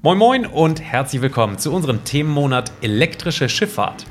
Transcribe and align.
Moin 0.00 0.16
Moin 0.16 0.46
und 0.46 0.80
herzlich 0.80 1.22
willkommen 1.22 1.58
zu 1.58 1.72
unserem 1.72 2.04
Themenmonat 2.04 2.70
elektrische 2.82 3.48
Schifffahrt. 3.48 4.06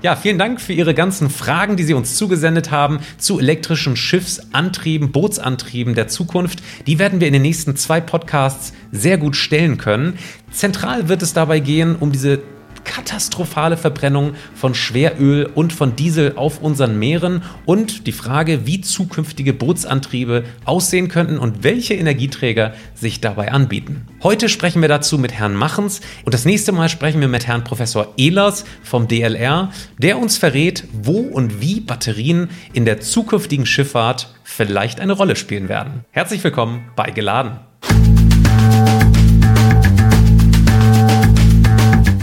Ja, 0.00 0.14
vielen 0.14 0.38
Dank 0.38 0.60
für 0.60 0.72
Ihre 0.72 0.94
ganzen 0.94 1.30
Fragen, 1.30 1.76
die 1.76 1.82
Sie 1.82 1.94
uns 1.94 2.14
zugesendet 2.14 2.70
haben 2.70 3.00
zu 3.18 3.40
elektrischen 3.40 3.96
Schiffsantrieben, 3.96 5.10
Bootsantrieben 5.10 5.96
der 5.96 6.06
Zukunft. 6.06 6.62
Die 6.86 7.00
werden 7.00 7.18
wir 7.18 7.26
in 7.26 7.32
den 7.32 7.42
nächsten 7.42 7.74
zwei 7.74 8.00
Podcasts 8.00 8.72
sehr 8.92 9.18
gut 9.18 9.34
stellen 9.34 9.78
können. 9.78 10.16
Zentral 10.52 11.08
wird 11.08 11.22
es 11.22 11.32
dabei 11.32 11.58
gehen 11.58 11.96
um 11.96 12.12
diese 12.12 12.40
katastrophale 12.84 13.76
Verbrennung 13.76 14.34
von 14.54 14.74
Schweröl 14.74 15.46
und 15.46 15.72
von 15.72 15.96
Diesel 15.96 16.34
auf 16.36 16.60
unseren 16.60 16.98
Meeren 16.98 17.42
und 17.64 18.06
die 18.06 18.12
Frage, 18.12 18.66
wie 18.66 18.80
zukünftige 18.80 19.52
Bootsantriebe 19.52 20.44
aussehen 20.64 21.08
könnten 21.08 21.38
und 21.38 21.64
welche 21.64 21.94
Energieträger 21.94 22.74
sich 22.94 23.20
dabei 23.20 23.52
anbieten. 23.52 24.06
Heute 24.22 24.48
sprechen 24.48 24.82
wir 24.82 24.88
dazu 24.88 25.18
mit 25.18 25.32
Herrn 25.32 25.54
Machens 25.54 26.00
und 26.24 26.34
das 26.34 26.44
nächste 26.44 26.72
Mal 26.72 26.88
sprechen 26.88 27.20
wir 27.20 27.28
mit 27.28 27.46
Herrn 27.46 27.64
Professor 27.64 28.12
Ehlers 28.16 28.64
vom 28.82 29.08
DLR, 29.08 29.70
der 29.98 30.18
uns 30.18 30.38
verrät, 30.38 30.84
wo 30.92 31.18
und 31.18 31.60
wie 31.60 31.80
Batterien 31.80 32.50
in 32.72 32.84
der 32.84 33.00
zukünftigen 33.00 33.66
Schifffahrt 33.66 34.34
vielleicht 34.44 35.00
eine 35.00 35.12
Rolle 35.12 35.36
spielen 35.36 35.68
werden. 35.68 36.04
Herzlich 36.10 36.42
willkommen 36.44 36.90
bei 36.96 37.10
Geladen. 37.10 37.58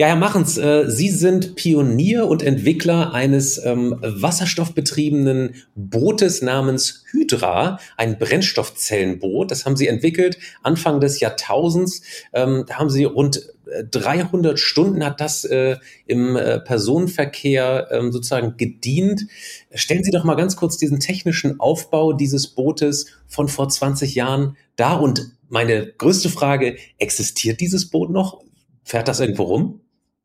Ja, 0.00 0.06
Herr 0.06 0.14
Machens, 0.14 0.56
äh, 0.58 0.84
Sie 0.88 1.08
sind 1.08 1.56
Pionier 1.56 2.28
und 2.28 2.44
Entwickler 2.44 3.14
eines 3.14 3.58
ähm, 3.64 3.96
wasserstoffbetriebenen 4.00 5.56
Bootes 5.74 6.40
namens 6.40 7.02
Hydra, 7.10 7.80
ein 7.96 8.16
Brennstoffzellenboot. 8.16 9.50
Das 9.50 9.66
haben 9.66 9.74
Sie 9.74 9.88
entwickelt 9.88 10.38
Anfang 10.62 11.00
des 11.00 11.18
Jahrtausends. 11.18 12.02
Ähm, 12.32 12.62
da 12.68 12.76
haben 12.76 12.90
Sie 12.90 13.02
rund 13.02 13.52
300 13.90 14.54
äh, 14.54 14.56
Stunden 14.56 15.04
hat 15.04 15.20
das 15.20 15.44
äh, 15.44 15.78
im 16.06 16.36
äh, 16.36 16.60
Personenverkehr 16.60 17.88
ähm, 17.90 18.12
sozusagen 18.12 18.56
gedient. 18.56 19.26
Stellen 19.74 20.04
Sie 20.04 20.12
doch 20.12 20.22
mal 20.22 20.36
ganz 20.36 20.54
kurz 20.54 20.76
diesen 20.76 21.00
technischen 21.00 21.58
Aufbau 21.58 22.12
dieses 22.12 22.46
Bootes 22.46 23.06
von 23.26 23.48
vor 23.48 23.68
20 23.68 24.14
Jahren 24.14 24.56
dar. 24.76 25.02
Und 25.02 25.32
meine 25.48 25.88
größte 25.88 26.28
Frage, 26.28 26.76
existiert 26.98 27.60
dieses 27.60 27.90
Boot 27.90 28.10
noch? 28.10 28.44
Fährt 28.84 29.08
das 29.08 29.18
irgendwo 29.18 29.42
rum? 29.42 29.80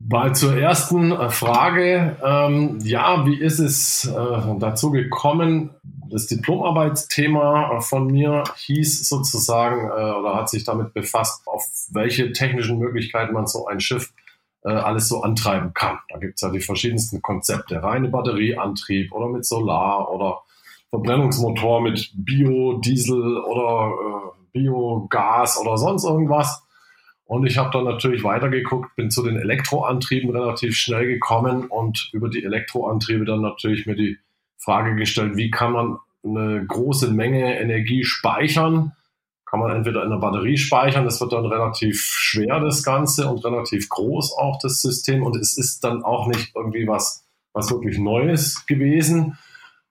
Mal 0.06 0.34
zur 0.34 0.54
ersten 0.56 1.12
äh, 1.12 1.30
Frage. 1.30 2.16
Ähm, 2.22 2.78
ja, 2.82 3.24
wie 3.24 3.40
ist 3.40 3.58
es 3.58 4.04
äh, 4.04 4.58
dazu 4.58 4.90
gekommen? 4.90 5.70
Das 6.10 6.26
Diplomarbeitsthema 6.26 7.80
von 7.80 8.08
mir 8.08 8.44
hieß 8.56 9.08
sozusagen 9.08 9.88
äh, 9.88 10.12
oder 10.12 10.34
hat 10.34 10.50
sich 10.50 10.64
damit 10.64 10.92
befasst, 10.92 11.46
auf 11.46 11.64
welche 11.90 12.32
technischen 12.32 12.78
Möglichkeiten 12.78 13.32
man 13.32 13.46
so 13.46 13.66
ein 13.66 13.80
Schiff 13.80 14.12
äh, 14.62 14.72
alles 14.72 15.08
so 15.08 15.22
antreiben 15.22 15.72
kann. 15.72 15.98
Da 16.10 16.18
gibt 16.18 16.34
es 16.34 16.42
ja 16.42 16.50
die 16.50 16.60
verschiedensten 16.60 17.22
Konzepte. 17.22 17.82
Reine 17.82 18.08
Batterieantrieb 18.08 19.10
oder 19.12 19.28
mit 19.28 19.46
Solar 19.46 20.12
oder 20.12 20.42
Verbrennungsmotor 20.90 21.80
mit 21.80 22.10
Biodiesel 22.14 23.38
oder 23.38 23.90
äh, 23.90 24.58
Biogas 24.58 25.58
oder 25.58 25.78
sonst 25.78 26.04
irgendwas. 26.04 26.63
Und 27.26 27.46
ich 27.46 27.56
habe 27.56 27.70
dann 27.72 27.84
natürlich 27.84 28.22
weitergeguckt, 28.22 28.94
bin 28.96 29.10
zu 29.10 29.22
den 29.22 29.36
Elektroantrieben 29.36 30.30
relativ 30.30 30.76
schnell 30.76 31.06
gekommen 31.06 31.66
und 31.66 32.10
über 32.12 32.28
die 32.28 32.44
Elektroantriebe 32.44 33.24
dann 33.24 33.40
natürlich 33.40 33.86
mir 33.86 33.96
die 33.96 34.18
Frage 34.58 34.94
gestellt, 34.94 35.36
wie 35.36 35.50
kann 35.50 35.72
man 35.72 35.98
eine 36.24 36.64
große 36.66 37.10
Menge 37.10 37.58
Energie 37.58 38.04
speichern? 38.04 38.92
Kann 39.46 39.60
man 39.60 39.70
entweder 39.70 40.02
in 40.02 40.10
der 40.10 40.18
Batterie 40.18 40.56
speichern, 40.56 41.04
das 41.04 41.20
wird 41.20 41.32
dann 41.32 41.46
relativ 41.46 42.02
schwer, 42.02 42.60
das 42.60 42.82
Ganze, 42.82 43.28
und 43.28 43.44
relativ 43.44 43.88
groß 43.88 44.36
auch 44.36 44.58
das 44.60 44.80
System. 44.80 45.22
Und 45.22 45.36
es 45.36 45.56
ist 45.56 45.84
dann 45.84 46.02
auch 46.02 46.26
nicht 46.26 46.52
irgendwie 46.54 46.86
was, 46.86 47.24
was 47.52 47.70
wirklich 47.70 47.98
Neues 47.98 48.66
gewesen. 48.66 49.38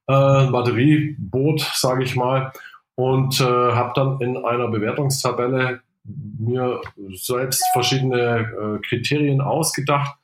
Äh, 0.07 0.51
Batterieboot, 0.51 1.61
sage 1.73 2.03
ich 2.03 2.15
mal. 2.15 2.51
Und 2.95 3.39
äh, 3.39 3.43
habe 3.43 3.93
dann 3.95 4.21
in 4.21 4.37
einer 4.37 4.67
Bewertungstabelle 4.67 5.81
mir 6.03 6.81
selbst 7.13 7.63
verschiedene 7.73 8.39
äh, 8.39 8.87
Kriterien 8.87 9.41
ausgedacht 9.41 10.17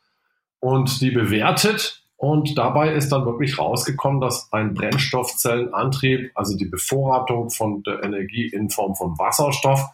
und 0.60 1.02
die 1.02 1.12
bewertet. 1.12 2.04
Und 2.18 2.58
dabei 2.58 2.94
ist 2.94 3.10
dann 3.14 3.26
wirklich 3.26 3.58
rausgekommen, 3.58 4.20
dass 4.20 4.52
ein 4.52 4.74
Brennstoffzellenantrieb, 4.74 6.32
also 6.36 6.58
die 6.58 6.66
Bevorratung 6.66 7.50
von 7.50 7.82
der 7.84 8.04
Energie 8.04 8.48
in 8.48 8.70
Form 8.70 8.94
von 8.96 9.18
Wasserstoff 9.18 9.86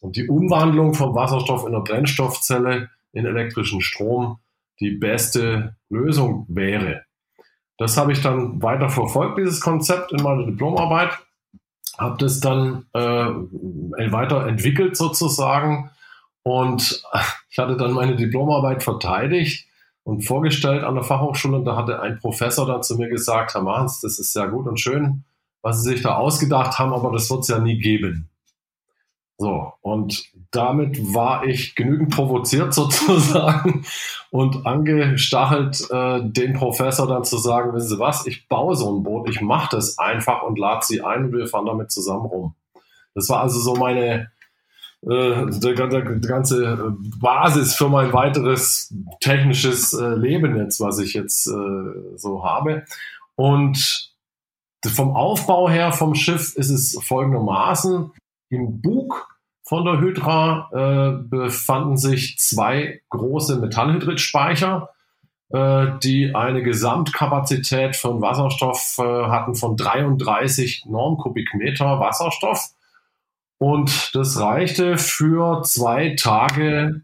und 0.00 0.16
die 0.16 0.28
Umwandlung 0.28 0.92
von 0.92 1.14
Wasserstoff 1.14 1.66
in 1.66 1.74
eine 1.74 1.82
Brennstoffzelle 1.82 2.90
in 3.12 3.24
elektrischen 3.24 3.80
Strom 3.80 4.38
die 4.78 4.90
beste 4.90 5.76
Lösung 5.88 6.44
wäre. 6.48 7.04
Das 7.78 7.96
habe 7.96 8.12
ich 8.12 8.20
dann 8.20 8.62
weiter 8.62 8.90
verfolgt, 8.90 9.38
dieses 9.38 9.60
Konzept 9.62 10.12
in 10.12 10.22
meiner 10.22 10.44
Diplomarbeit 10.44 11.18
habe 12.00 12.16
das 12.18 12.40
dann 12.40 12.86
äh, 12.94 13.00
weiterentwickelt 13.00 14.96
sozusagen 14.96 15.90
und 16.42 17.02
ich 17.50 17.58
hatte 17.58 17.76
dann 17.76 17.92
meine 17.92 18.16
Diplomarbeit 18.16 18.82
verteidigt 18.82 19.68
und 20.02 20.22
vorgestellt 20.22 20.82
an 20.82 20.94
der 20.94 21.04
Fachhochschule 21.04 21.58
und 21.58 21.66
da 21.66 21.76
hatte 21.76 22.00
ein 22.00 22.18
Professor 22.18 22.66
dann 22.66 22.82
zu 22.82 22.96
mir 22.96 23.08
gesagt, 23.08 23.54
Herr 23.54 23.62
Mahns, 23.62 24.00
das 24.00 24.18
ist 24.18 24.34
ja 24.34 24.46
gut 24.46 24.66
und 24.66 24.80
schön, 24.80 25.24
was 25.60 25.82
Sie 25.82 25.90
sich 25.90 26.02
da 26.02 26.16
ausgedacht 26.16 26.78
haben, 26.78 26.94
aber 26.94 27.12
das 27.12 27.30
wird 27.30 27.40
es 27.40 27.48
ja 27.48 27.58
nie 27.58 27.78
geben. 27.78 28.30
So, 29.36 29.74
und 29.82 30.24
damit 30.50 31.14
war 31.14 31.44
ich 31.44 31.74
genügend 31.74 32.10
provoziert 32.14 32.74
sozusagen 32.74 33.84
und 34.30 34.66
angestachelt, 34.66 35.88
äh, 35.90 36.20
den 36.22 36.54
Professor 36.54 37.06
dann 37.06 37.24
zu 37.24 37.38
sagen, 37.38 37.72
wissen 37.72 37.88
Sie 37.88 37.98
was, 37.98 38.26
ich 38.26 38.48
baue 38.48 38.76
so 38.76 38.94
ein 38.94 39.02
Boot, 39.02 39.28
ich 39.28 39.40
mache 39.40 39.76
das 39.76 39.98
einfach 39.98 40.42
und 40.42 40.58
lade 40.58 40.84
Sie 40.84 41.02
ein 41.02 41.26
und 41.26 41.32
wir 41.32 41.46
fahren 41.46 41.66
damit 41.66 41.90
zusammen 41.90 42.26
rum. 42.26 42.54
Das 43.14 43.28
war 43.28 43.40
also 43.40 43.58
so 43.60 43.74
meine 43.74 44.30
äh, 45.02 45.46
die, 45.46 45.74
die, 45.74 46.28
ganze 46.28 46.94
Basis 47.20 47.74
für 47.74 47.88
mein 47.88 48.12
weiteres 48.12 48.94
technisches 49.20 49.92
äh, 49.94 50.14
Leben 50.14 50.56
jetzt, 50.56 50.80
was 50.80 50.98
ich 50.98 51.14
jetzt 51.14 51.46
äh, 51.46 52.16
so 52.16 52.44
habe. 52.44 52.84
Und 53.34 54.12
vom 54.86 55.16
Aufbau 55.16 55.68
her 55.70 55.92
vom 55.92 56.14
Schiff 56.14 56.54
ist 56.56 56.70
es 56.70 56.98
folgendermaßen. 57.02 58.12
Im 58.50 58.80
Bug 58.80 59.29
von 59.70 59.84
der 59.84 60.00
Hydra 60.00 60.68
äh, 60.72 61.22
befanden 61.28 61.96
sich 61.96 62.38
zwei 62.38 63.02
große 63.08 63.60
Metallhydridspeicher, 63.60 64.90
äh, 65.50 65.86
die 66.02 66.34
eine 66.34 66.64
Gesamtkapazität 66.64 67.94
von 67.94 68.20
Wasserstoff 68.20 68.96
äh, 68.98 69.02
hatten 69.28 69.54
von 69.54 69.76
33 69.76 70.86
Normkubikmeter 70.86 72.00
Wasserstoff. 72.00 72.70
Und 73.58 74.10
das 74.12 74.40
reichte 74.40 74.98
für 74.98 75.62
zwei 75.62 76.16
Tage 76.18 77.02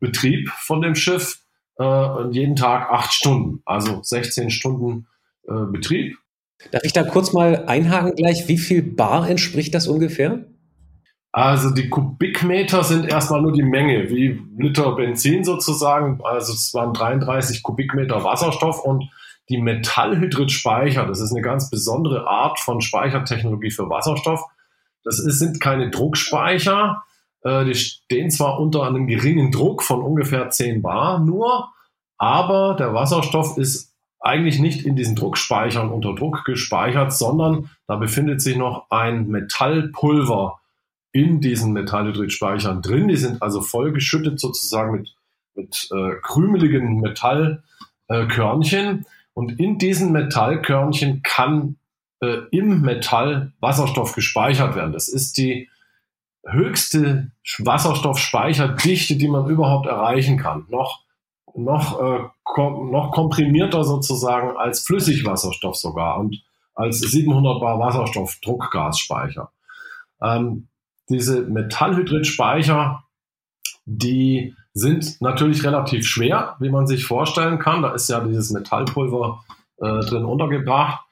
Betrieb 0.00 0.48
von 0.56 0.80
dem 0.80 0.94
Schiff, 0.94 1.40
äh, 1.78 2.30
jeden 2.30 2.56
Tag 2.56 2.90
acht 2.90 3.12
Stunden, 3.12 3.60
also 3.66 4.02
16 4.02 4.48
Stunden 4.48 5.08
äh, 5.46 5.52
Betrieb. 5.70 6.16
Darf 6.70 6.84
ich 6.84 6.94
da 6.94 7.02
kurz 7.02 7.34
mal 7.34 7.66
einhaken 7.66 8.14
gleich? 8.14 8.48
Wie 8.48 8.56
viel 8.56 8.82
Bar 8.82 9.28
entspricht 9.28 9.74
das 9.74 9.88
ungefähr? 9.88 10.46
Also 11.36 11.68
die 11.68 11.90
Kubikmeter 11.90 12.82
sind 12.82 13.10
erstmal 13.10 13.42
nur 13.42 13.52
die 13.52 13.62
Menge, 13.62 14.08
wie 14.08 14.42
Liter 14.56 14.92
Benzin 14.92 15.44
sozusagen. 15.44 16.18
Also 16.24 16.54
es 16.54 16.72
waren 16.72 16.94
33 16.94 17.62
Kubikmeter 17.62 18.24
Wasserstoff 18.24 18.82
und 18.82 19.10
die 19.50 19.58
Metallhydrid-Speicher, 19.58 21.04
das 21.04 21.20
ist 21.20 21.32
eine 21.32 21.42
ganz 21.42 21.68
besondere 21.68 22.26
Art 22.26 22.58
von 22.58 22.80
Speichertechnologie 22.80 23.70
für 23.70 23.90
Wasserstoff. 23.90 24.44
Das 25.04 25.18
ist, 25.18 25.38
sind 25.38 25.60
keine 25.60 25.90
Druckspeicher. 25.90 27.02
Äh, 27.42 27.66
die 27.66 27.74
stehen 27.74 28.30
zwar 28.30 28.58
unter 28.58 28.84
einem 28.84 29.06
geringen 29.06 29.50
Druck 29.50 29.82
von 29.82 30.00
ungefähr 30.00 30.48
10 30.48 30.80
Bar 30.80 31.18
nur, 31.18 31.68
aber 32.16 32.76
der 32.78 32.94
Wasserstoff 32.94 33.58
ist 33.58 33.92
eigentlich 34.20 34.58
nicht 34.58 34.86
in 34.86 34.96
diesen 34.96 35.16
Druckspeichern 35.16 35.90
unter 35.90 36.14
Druck 36.14 36.46
gespeichert, 36.46 37.12
sondern 37.12 37.68
da 37.86 37.96
befindet 37.96 38.40
sich 38.40 38.56
noch 38.56 38.86
ein 38.88 39.28
Metallpulver 39.28 40.60
in 41.16 41.40
diesen 41.40 41.72
Metallhydridspeichern 41.72 42.82
drin. 42.82 43.08
Die 43.08 43.16
sind 43.16 43.40
also 43.40 43.62
vollgeschüttet 43.62 44.38
sozusagen 44.38 44.92
mit, 44.92 45.16
mit 45.54 45.88
äh, 45.90 46.16
krümeligen 46.20 47.00
Metallkörnchen. 47.00 49.00
Äh, 49.00 49.04
und 49.32 49.58
in 49.58 49.78
diesen 49.78 50.12
Metallkörnchen 50.12 51.22
kann 51.22 51.76
äh, 52.20 52.40
im 52.50 52.82
Metall 52.82 53.54
Wasserstoff 53.60 54.14
gespeichert 54.14 54.76
werden. 54.76 54.92
Das 54.92 55.08
ist 55.08 55.38
die 55.38 55.70
höchste 56.44 57.30
Wasserstoffspeicherdichte, 57.60 59.16
die 59.16 59.28
man 59.28 59.48
überhaupt 59.48 59.86
erreichen 59.86 60.36
kann. 60.36 60.66
Noch, 60.68 61.02
noch, 61.54 61.98
äh, 61.98 62.24
kom 62.44 62.90
noch 62.90 63.12
komprimierter 63.12 63.84
sozusagen 63.84 64.54
als 64.58 64.80
Flüssigwasserstoff 64.80 65.76
sogar 65.76 66.18
und 66.18 66.42
als 66.74 66.98
700 66.98 67.58
Bar 67.58 67.78
Wasserstoff 67.78 68.36
Druckgasspeicher. 68.42 69.50
Ähm, 70.20 70.68
diese 71.08 71.42
Metallhydridspeicher, 71.42 73.04
die 73.84 74.54
sind 74.74 75.20
natürlich 75.20 75.64
relativ 75.64 76.06
schwer, 76.06 76.56
wie 76.60 76.70
man 76.70 76.86
sich 76.86 77.04
vorstellen 77.04 77.58
kann. 77.58 77.82
Da 77.82 77.94
ist 77.94 78.08
ja 78.08 78.20
dieses 78.20 78.50
Metallpulver 78.50 79.44
äh, 79.78 80.00
drin 80.00 80.24
untergebracht 80.24 81.06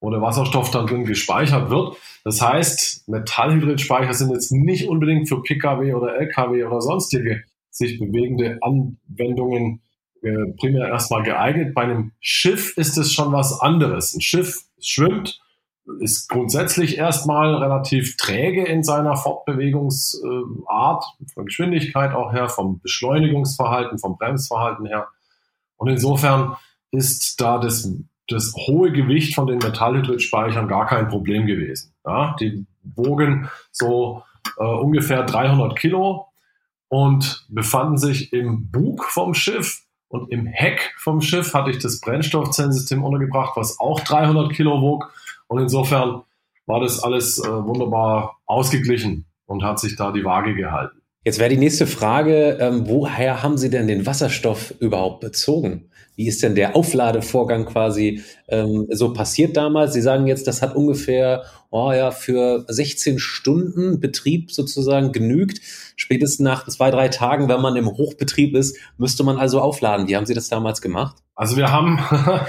wo 0.00 0.10
der 0.10 0.20
Wasserstoff 0.20 0.70
dann 0.70 0.86
drin 0.86 1.04
gespeichert 1.04 1.70
wird. 1.70 1.96
Das 2.24 2.40
heißt, 2.40 3.08
Metallhydridspeicher 3.08 4.14
sind 4.14 4.30
jetzt 4.30 4.52
nicht 4.52 4.88
unbedingt 4.88 5.28
für 5.28 5.42
Pkw 5.42 5.94
oder 5.94 6.18
Lkw 6.20 6.64
oder 6.64 6.80
sonstige 6.80 7.42
sich 7.70 7.98
bewegende 7.98 8.58
Anwendungen 8.60 9.82
äh, 10.22 10.52
primär 10.58 10.88
erstmal 10.88 11.22
geeignet. 11.22 11.74
Bei 11.74 11.82
einem 11.82 12.12
Schiff 12.20 12.76
ist 12.76 12.98
es 12.98 13.12
schon 13.12 13.32
was 13.32 13.60
anderes. 13.60 14.14
Ein 14.14 14.20
Schiff 14.20 14.62
schwimmt, 14.80 15.40
ist 16.00 16.28
grundsätzlich 16.28 16.98
erstmal 16.98 17.54
relativ 17.54 18.16
träge 18.16 18.64
in 18.64 18.82
seiner 18.82 19.16
Fortbewegungsart, 19.16 21.04
von 21.34 21.46
Geschwindigkeit 21.46 22.14
auch 22.14 22.32
her, 22.32 22.48
vom 22.48 22.80
Beschleunigungsverhalten, 22.80 23.98
vom 23.98 24.16
Bremsverhalten 24.18 24.86
her. 24.86 25.08
Und 25.76 25.88
insofern 25.88 26.56
ist 26.90 27.40
da 27.40 27.58
das 27.58 27.88
das 28.28 28.52
hohe 28.54 28.92
Gewicht 28.92 29.34
von 29.34 29.46
den 29.46 29.58
Metallhydridspeichern 29.58 30.68
gar 30.68 30.86
kein 30.86 31.08
Problem 31.08 31.46
gewesen. 31.46 31.94
Ja, 32.04 32.36
die 32.38 32.66
wogen 32.82 33.48
so 33.72 34.22
äh, 34.58 34.64
ungefähr 34.64 35.24
300 35.24 35.78
Kilo 35.78 36.26
und 36.88 37.46
befanden 37.48 37.96
sich 37.96 38.32
im 38.32 38.70
Bug 38.70 39.04
vom 39.04 39.34
Schiff 39.34 39.82
und 40.08 40.30
im 40.30 40.46
Heck 40.46 40.94
vom 40.98 41.20
Schiff 41.20 41.54
hatte 41.54 41.70
ich 41.70 41.78
das 41.78 42.00
Brennstoffzellensystem 42.00 43.02
untergebracht, 43.02 43.56
was 43.56 43.78
auch 43.78 44.00
300 44.00 44.52
Kilo 44.52 44.80
wog 44.80 45.12
und 45.48 45.60
insofern 45.60 46.22
war 46.66 46.80
das 46.80 47.02
alles 47.02 47.38
äh, 47.38 47.48
wunderbar 47.48 48.36
ausgeglichen 48.46 49.26
und 49.46 49.64
hat 49.64 49.80
sich 49.80 49.96
da 49.96 50.12
die 50.12 50.24
Waage 50.24 50.54
gehalten. 50.54 50.98
Jetzt 51.24 51.38
wäre 51.38 51.50
die 51.50 51.56
nächste 51.56 51.86
Frage, 51.86 52.58
ähm, 52.60 52.84
woher 52.86 53.42
haben 53.42 53.58
Sie 53.58 53.70
denn 53.70 53.88
den 53.88 54.06
Wasserstoff 54.06 54.72
überhaupt 54.78 55.20
bezogen? 55.20 55.90
Wie 56.14 56.26
ist 56.26 56.42
denn 56.42 56.54
der 56.54 56.74
Aufladevorgang 56.74 57.66
quasi 57.66 58.22
ähm, 58.48 58.86
so 58.90 59.12
passiert 59.12 59.56
damals? 59.56 59.92
Sie 59.92 60.00
sagen 60.00 60.26
jetzt, 60.26 60.46
das 60.46 60.62
hat 60.62 60.74
ungefähr 60.74 61.44
oh 61.70 61.92
ja, 61.92 62.10
für 62.10 62.64
16 62.68 63.18
Stunden 63.18 64.00
Betrieb 64.00 64.50
sozusagen 64.52 65.12
genügt. 65.12 65.60
Spätestens 65.96 66.40
nach 66.40 66.66
zwei, 66.68 66.90
drei 66.90 67.08
Tagen, 67.08 67.48
wenn 67.48 67.60
man 67.60 67.76
im 67.76 67.88
Hochbetrieb 67.88 68.54
ist, 68.56 68.76
müsste 68.96 69.24
man 69.24 69.38
also 69.38 69.60
aufladen. 69.60 70.08
Wie 70.08 70.16
haben 70.16 70.26
Sie 70.26 70.34
das 70.34 70.48
damals 70.48 70.80
gemacht? 70.80 71.16
Also 71.34 71.56
wir 71.56 71.70
haben, 71.70 71.98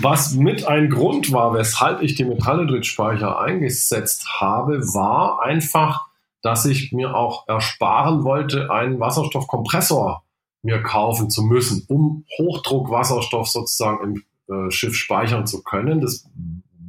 was 0.00 0.34
mit 0.34 0.66
ein 0.66 0.90
Grund 0.90 1.32
war, 1.32 1.54
weshalb 1.54 2.02
ich 2.02 2.14
die 2.14 2.24
Metallhydridspeicher 2.24 3.38
eingesetzt 3.38 4.28
habe, 4.40 4.80
war 4.94 5.42
einfach, 5.42 6.06
dass 6.42 6.64
ich 6.64 6.92
mir 6.92 7.14
auch 7.14 7.46
ersparen 7.48 8.24
wollte, 8.24 8.70
einen 8.70 9.00
Wasserstoffkompressor 9.00 10.24
mir 10.62 10.82
kaufen 10.82 11.30
zu 11.30 11.42
müssen, 11.42 11.84
um 11.88 12.24
Hochdruckwasserstoff 12.38 13.48
sozusagen 13.48 14.24
im 14.48 14.66
äh, 14.66 14.70
Schiff 14.70 14.94
speichern 14.96 15.46
zu 15.46 15.62
können. 15.62 16.00
Das 16.00 16.28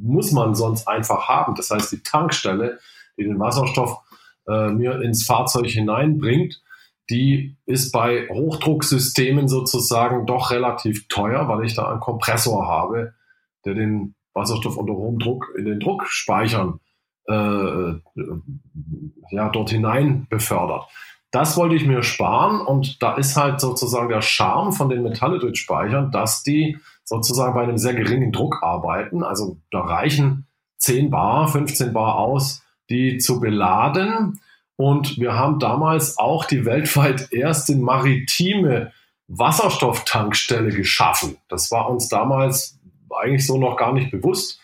muss 0.00 0.32
man 0.32 0.54
sonst 0.54 0.88
einfach 0.88 1.28
haben. 1.28 1.54
Das 1.54 1.70
heißt, 1.70 1.92
die 1.92 2.02
Tankstelle, 2.02 2.78
die 3.16 3.24
den 3.24 3.38
Wasserstoff 3.38 3.98
äh, 4.48 4.70
mir 4.70 5.00
ins 5.00 5.24
Fahrzeug 5.24 5.66
hineinbringt, 5.66 6.60
die 7.10 7.56
ist 7.66 7.92
bei 7.92 8.28
Hochdrucksystemen 8.28 9.48
sozusagen 9.48 10.26
doch 10.26 10.50
relativ 10.50 11.08
teuer, 11.08 11.48
weil 11.48 11.64
ich 11.64 11.74
da 11.74 11.90
einen 11.90 12.00
Kompressor 12.00 12.66
habe, 12.66 13.14
der 13.64 13.74
den 13.74 14.14
Wasserstoff 14.34 14.76
unter 14.76 14.92
hohem 14.92 15.18
Druck 15.18 15.52
in 15.56 15.64
den 15.64 15.80
Druckspeichern 15.80 16.80
äh, 17.28 17.92
ja, 19.30 19.48
dort 19.50 19.70
hinein 19.70 20.26
befördert. 20.28 20.84
Das 21.30 21.56
wollte 21.58 21.74
ich 21.74 21.86
mir 21.86 22.02
sparen 22.02 22.60
und 22.60 23.02
da 23.02 23.14
ist 23.14 23.36
halt 23.36 23.60
sozusagen 23.60 24.08
der 24.08 24.22
Charme 24.22 24.72
von 24.72 24.88
den 24.88 25.02
Metallhydrid-Speichern, 25.02 26.10
dass 26.10 26.42
die 26.42 26.78
sozusagen 27.04 27.54
bei 27.54 27.62
einem 27.62 27.76
sehr 27.76 27.94
geringen 27.94 28.32
Druck 28.32 28.62
arbeiten. 28.62 29.22
Also 29.22 29.58
da 29.70 29.80
reichen 29.80 30.46
10 30.78 31.10
Bar, 31.10 31.48
15 31.48 31.92
Bar 31.92 32.16
aus, 32.16 32.62
die 32.88 33.18
zu 33.18 33.40
beladen. 33.40 34.40
Und 34.80 35.18
wir 35.18 35.34
haben 35.34 35.58
damals 35.58 36.18
auch 36.18 36.44
die 36.44 36.64
weltweit 36.64 37.32
erste 37.32 37.74
maritime 37.74 38.92
Wasserstofftankstelle 39.26 40.70
geschaffen. 40.70 41.36
Das 41.48 41.72
war 41.72 41.90
uns 41.90 42.08
damals 42.08 42.78
eigentlich 43.10 43.44
so 43.44 43.58
noch 43.58 43.76
gar 43.76 43.92
nicht 43.92 44.12
bewusst. 44.12 44.60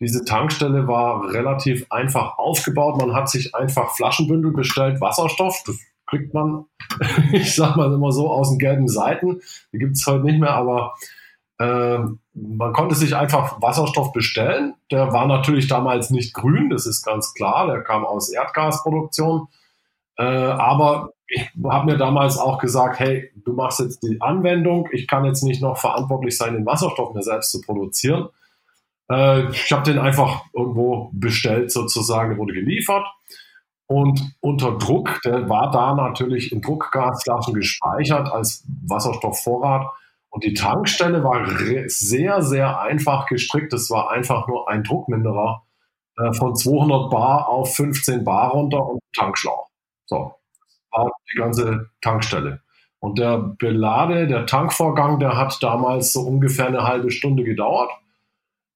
Diese 0.00 0.24
Tankstelle 0.24 0.88
war 0.88 1.32
relativ 1.34 1.84
einfach 1.90 2.38
aufgebaut. 2.38 2.98
Man 2.98 3.14
hat 3.14 3.28
sich 3.28 3.54
einfach 3.54 3.94
Flaschenbündel 3.94 4.52
bestellt, 4.52 5.02
Wasserstoff. 5.02 5.62
Das 5.66 5.76
kriegt 6.06 6.32
man, 6.32 6.64
ich 7.32 7.54
sag 7.54 7.76
mal 7.76 7.92
immer 7.92 8.10
so, 8.10 8.30
aus 8.30 8.48
den 8.48 8.58
gelben 8.58 8.88
Seiten. 8.88 9.42
Die 9.74 9.78
gibt 9.78 9.96
es 9.96 10.06
heute 10.06 10.24
nicht 10.24 10.40
mehr, 10.40 10.54
aber 10.54 10.94
man 11.58 12.72
konnte 12.72 12.94
sich 12.94 13.16
einfach 13.16 13.60
Wasserstoff 13.60 14.12
bestellen. 14.12 14.74
Der 14.90 15.12
war 15.12 15.26
natürlich 15.26 15.66
damals 15.66 16.10
nicht 16.10 16.34
grün, 16.34 16.70
das 16.70 16.86
ist 16.86 17.04
ganz 17.04 17.34
klar. 17.34 17.66
Der 17.66 17.82
kam 17.82 18.04
aus 18.04 18.30
Erdgasproduktion. 18.30 19.48
Äh, 20.16 20.22
aber 20.22 21.12
ich 21.26 21.50
habe 21.64 21.92
mir 21.92 21.98
damals 21.98 22.38
auch 22.38 22.58
gesagt, 22.58 23.00
hey, 23.00 23.30
du 23.44 23.52
machst 23.52 23.80
jetzt 23.80 24.02
die 24.02 24.20
Anwendung. 24.20 24.88
Ich 24.92 25.06
kann 25.06 25.24
jetzt 25.24 25.42
nicht 25.42 25.60
noch 25.60 25.76
verantwortlich 25.76 26.36
sein, 26.36 26.54
den 26.54 26.66
Wasserstoff 26.66 27.14
mir 27.14 27.22
selbst 27.22 27.50
zu 27.50 27.60
produzieren. 27.60 28.28
Äh, 29.10 29.50
ich 29.50 29.70
habe 29.72 29.82
den 29.82 29.98
einfach 29.98 30.44
irgendwo 30.54 31.10
bestellt, 31.12 31.70
sozusagen, 31.70 32.38
wurde 32.38 32.54
geliefert. 32.54 33.06
Und 33.86 34.20
unter 34.40 34.76
Druck, 34.76 35.20
der 35.24 35.48
war 35.48 35.70
da 35.70 35.94
natürlich 35.94 36.52
in 36.52 36.60
Druckgasflaschen 36.60 37.54
gespeichert 37.54 38.30
als 38.30 38.64
Wasserstoffvorrat. 38.86 39.86
Und 40.38 40.44
die 40.44 40.54
Tankstelle 40.54 41.24
war 41.24 41.46
sehr, 41.88 42.42
sehr 42.42 42.80
einfach 42.80 43.26
gestrickt. 43.26 43.72
Es 43.72 43.90
war 43.90 44.10
einfach 44.10 44.46
nur 44.46 44.68
ein 44.68 44.84
Druckminderer 44.84 45.64
äh, 46.16 46.32
von 46.32 46.54
200 46.54 47.10
Bar 47.10 47.48
auf 47.48 47.74
15 47.74 48.22
Bar 48.22 48.52
runter 48.52 48.86
und 48.86 49.00
Tankschlauch. 49.16 49.68
So, 50.06 50.34
war 50.92 51.10
die 51.32 51.38
ganze 51.38 51.90
Tankstelle. 52.00 52.60
Und 53.00 53.18
der 53.18 53.38
Belade, 53.38 54.26
der 54.26 54.46
Tankvorgang, 54.46 55.18
der 55.18 55.36
hat 55.36 55.60
damals 55.62 56.12
so 56.12 56.20
ungefähr 56.20 56.66
eine 56.66 56.84
halbe 56.84 57.10
Stunde 57.10 57.44
gedauert 57.44 57.90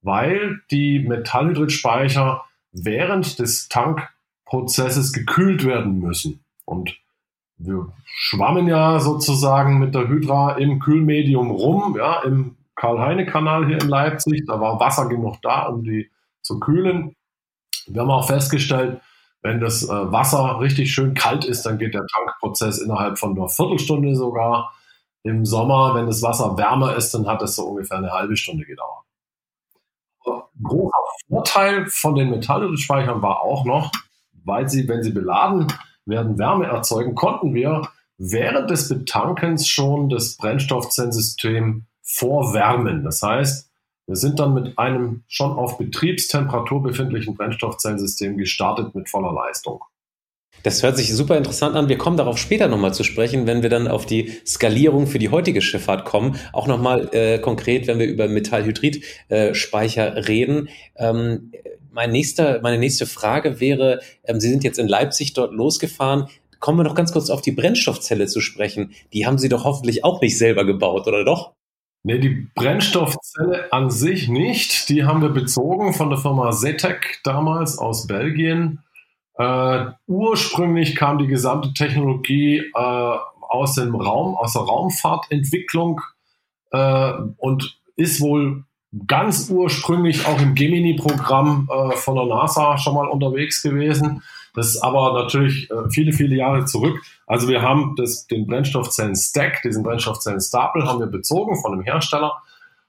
weil 0.03 0.61
die 0.71 0.99
Metallhydridspeicher 0.99 2.45
während 2.73 3.39
des 3.39 3.69
Tankprozesses 3.69 5.13
gekühlt 5.13 5.65
werden 5.65 6.01
müssen. 6.01 6.45
Und 6.65 6.99
wir 7.65 7.93
schwammen 8.05 8.67
ja 8.67 9.01
sozusagen 9.01 9.79
mit 9.79 9.95
der 9.95 10.09
Hydra 10.09 10.53
im 10.53 10.79
Kühlmedium 10.79 11.51
rum, 11.51 11.97
ja, 11.97 12.23
im 12.23 12.57
Karl-Heine-Kanal 12.75 13.67
hier 13.67 13.81
in 13.81 13.89
Leipzig. 13.89 14.45
Da 14.47 14.61
war 14.61 14.81
Wasser 14.81 15.09
genug 15.09 15.37
da, 15.43 15.67
um 15.67 15.85
die 15.85 16.11
zu 16.43 16.59
kühlen. 16.59 17.15
Wir 17.87 18.03
haben 18.03 18.11
auch 18.11 18.27
festgestellt, 18.27 19.01
wenn 19.43 19.61
das 19.61 19.83
äh, 19.83 20.13
Wasser 20.13 20.61
richtig 20.61 20.93
schön 20.93 21.15
kalt 21.15 21.45
ist, 21.45 21.63
dann 21.63 21.79
geht 21.79 21.95
der 21.95 22.07
Tankprozess 22.07 22.79
innerhalb 22.79 23.19
von 23.19 23.37
einer 23.37 23.49
Viertelstunde 23.49 24.15
sogar. 24.15 24.73
Im 25.25 25.45
Sommer, 25.45 25.95
wenn 25.95 26.07
das 26.07 26.23
Wasser 26.23 26.57
wärmer 26.57 26.97
ist, 26.97 27.13
dann 27.15 27.27
hat 27.27 27.43
es 27.43 27.57
so 27.57 27.65
ungefähr 27.65 27.99
eine 27.99 28.11
halbe 28.11 28.37
Stunde 28.37 28.65
gedauert 28.65 29.05
großer 30.63 30.99
Vorteil 31.29 31.87
von 31.87 32.15
den 32.15 32.31
Metallspeichern 32.31 33.23
war 33.23 33.41
auch 33.41 33.65
noch, 33.65 33.93
weil 34.45 34.69
sie, 34.69 34.89
wenn 34.89 35.03
sie 35.03 35.13
beladen 35.13 35.67
werden, 36.07 36.39
Wärme 36.39 36.67
erzeugen, 36.67 37.15
konnten 37.15 37.55
wir 37.55 37.89
während 38.19 38.71
des 38.71 38.89
Betankens 38.89 39.67
schon 39.67 40.09
das 40.09 40.37
Brennstoffzellensystem 40.37 41.87
vorwärmen. 42.03 43.05
Das 43.05 43.23
heißt, 43.23 43.71
wir 44.07 44.17
sind 44.17 44.39
dann 44.41 44.55
mit 44.55 44.79
einem 44.79 45.25
schon 45.29 45.53
auf 45.53 45.79
Betriebstemperatur 45.79 46.83
befindlichen 46.83 47.35
Brennstoffzellensystem 47.35 48.37
gestartet 48.37 48.95
mit 48.95 49.09
voller 49.09 49.33
Leistung. 49.33 49.81
Das 50.63 50.83
hört 50.83 50.97
sich 50.97 51.13
super 51.15 51.37
interessant 51.37 51.77
an. 51.77 51.89
Wir 51.89 51.99
kommen 51.99 52.17
darauf 52.17 52.39
später 52.39 52.69
nochmal 52.69 52.95
zu 52.95 53.05
sprechen, 53.05 53.47
wenn 53.47 53.63
wir 53.63 53.71
dann 53.71 53.89
auf 53.89 54.07
die 54.07 54.33
Skalierung 54.47 55.07
für 55.07 55.19
die 55.19 55.31
heutige 55.31 55.63
Schifffahrt 55.63 56.05
kommen. 56.05 56.37
Auch 56.53 56.67
nochmal 56.67 57.09
äh, 57.13 57.39
konkret, 57.39 57.87
wenn 57.87 57.99
wir 57.99 58.07
über 58.07 58.29
Metallhydrid-Speicher 58.29 60.07
äh, 60.07 60.21
reden. 60.21 60.69
Ähm, 60.97 61.53
mein 61.93 62.11
nächster, 62.11 62.61
meine 62.63 62.79
nächste 62.79 63.07
Frage 63.07 63.61
wäre, 63.61 64.01
ähm, 64.25 64.41
Sie 64.41 64.49
sind 64.49 64.65
jetzt 64.65 64.79
in 64.79 64.89
Leipzig 64.89 65.35
dort 65.35 65.53
losgefahren. 65.53 66.29
Kommen 66.59 66.79
wir 66.79 66.85
noch 66.85 66.95
ganz 66.95 67.13
kurz 67.13 67.31
auf 67.31 67.43
die 67.43 67.53
Brennstoffzelle 67.53 68.27
zu 68.27 68.41
sprechen. 68.41 68.93
Die 69.13 69.27
haben 69.27 69.39
Sie 69.39 69.49
doch 69.49 69.65
hoffentlich 69.65 70.05
auch 70.05 70.21
nicht 70.21 70.39
selber 70.39 70.65
gebaut, 70.65 71.07
oder 71.07 71.25
doch? 71.25 71.53
Nee, 72.05 72.19
die 72.19 72.49
Brennstoffzelle 72.55 73.73
an 73.73 73.91
sich 73.91 74.29
nicht. 74.29 74.89
Die 74.89 75.05
haben 75.05 75.23
wir 75.23 75.29
bezogen 75.29 75.93
von 75.93 76.11
der 76.11 76.19
Firma 76.19 76.51
Zetec 76.51 77.21
damals 77.23 77.79
aus 77.79 78.07
Belgien. 78.07 78.81
Äh, 79.35 79.87
ursprünglich 80.07 80.97
kam 80.97 81.19
die 81.19 81.27
gesamte 81.27 81.73
Technologie 81.75 82.59
äh, 82.59 83.17
aus 83.41 83.75
dem 83.75 83.95
Raum, 83.95 84.37
aus 84.37 84.55
der 84.55 84.63
Raumfahrtentwicklung 84.63 86.01
äh, 86.71 87.13
und 87.37 87.81
ist 87.97 88.21
wohl 88.21 88.65
ganz 89.07 89.49
ursprünglich 89.51 90.27
auch 90.27 90.41
im 90.41 90.55
Gemini-Programm 90.55 91.69
äh, 91.71 91.97
von 91.97 92.15
der 92.15 92.27
NASA 92.27 92.77
schon 92.79 92.95
mal 92.95 93.09
unterwegs 93.09 93.63
gewesen. 93.63 94.23
Das 94.55 94.67
ist 94.69 94.83
aber 94.83 95.15
natürlich 95.15 95.71
äh, 95.71 95.89
viele, 95.91 96.13
viele 96.13 96.37
Jahre 96.37 96.67
zurück. 96.67 97.01
Also 97.27 97.49
wir 97.49 97.63
haben 97.63 97.95
das, 97.97 98.27
den 98.27 98.47
Brennstoffzellen-Stack, 98.47 99.63
diesen 99.63 99.83
Brennstoffzellen-Stapel, 99.83 100.87
haben 100.87 101.01
wir 101.01 101.07
bezogen 101.07 101.57
von 101.57 101.73
dem 101.73 101.83
Hersteller 101.83 102.43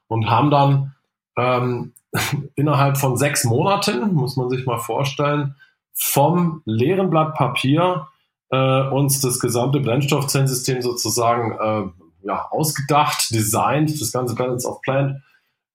und 0.07 0.29
haben 0.29 0.51
dann 0.51 0.95
ähm, 1.37 1.93
innerhalb 2.55 2.97
von 2.97 3.15
sechs 3.15 3.45
Monaten, 3.45 4.13
muss 4.13 4.35
man 4.35 4.49
sich 4.49 4.65
mal 4.65 4.79
vorstellen, 4.79 5.55
vom 5.93 6.61
leeren 6.65 7.09
Blatt 7.09 7.35
Papier 7.35 8.07
äh, 8.49 8.87
uns 8.89 9.21
das 9.21 9.39
gesamte 9.39 9.79
Brennstoffzellensystem 9.79 10.81
sozusagen 10.81 11.51
äh, 11.53 12.27
ja, 12.27 12.47
ausgedacht, 12.49 13.33
designt, 13.33 14.01
das 14.01 14.11
ganze 14.11 14.35
Balance 14.35 14.67
of 14.67 14.81
Plant 14.81 15.21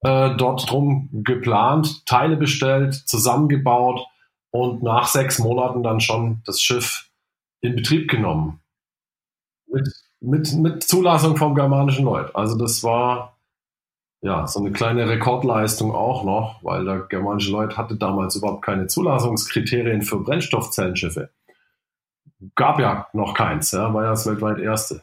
äh, 0.00 0.36
dort 0.36 0.70
drum 0.70 1.08
geplant, 1.12 2.06
Teile 2.06 2.36
bestellt, 2.36 2.94
zusammengebaut 2.94 4.06
und 4.50 4.82
nach 4.82 5.06
sechs 5.06 5.38
Monaten 5.38 5.82
dann 5.82 6.00
schon 6.00 6.42
das 6.44 6.60
Schiff 6.60 7.10
in 7.60 7.76
Betrieb 7.76 8.08
genommen. 8.08 8.60
Mit, 9.66 9.88
mit, 10.20 10.52
mit 10.54 10.82
Zulassung 10.82 11.36
vom 11.36 11.54
germanischen 11.54 12.04
Lloyd. 12.04 12.34
Also 12.34 12.56
das 12.56 12.82
war 12.82 13.36
ja 14.20 14.46
so 14.46 14.60
eine 14.60 14.72
kleine 14.72 15.08
Rekordleistung 15.08 15.94
auch 15.94 16.24
noch, 16.24 16.62
weil 16.62 16.84
der 16.84 17.00
germanische 17.00 17.52
Lloyd 17.52 17.76
hatte 17.76 17.96
damals 17.96 18.36
überhaupt 18.36 18.64
keine 18.64 18.86
Zulassungskriterien 18.86 20.02
für 20.02 20.20
Brennstoffzellenschiffe. 20.20 21.30
Gab 22.54 22.78
ja 22.78 23.08
noch 23.12 23.34
keins, 23.34 23.72
ja, 23.72 23.92
war 23.92 24.04
ja 24.04 24.10
das 24.10 24.26
weltweit 24.26 24.58
erste. 24.58 25.02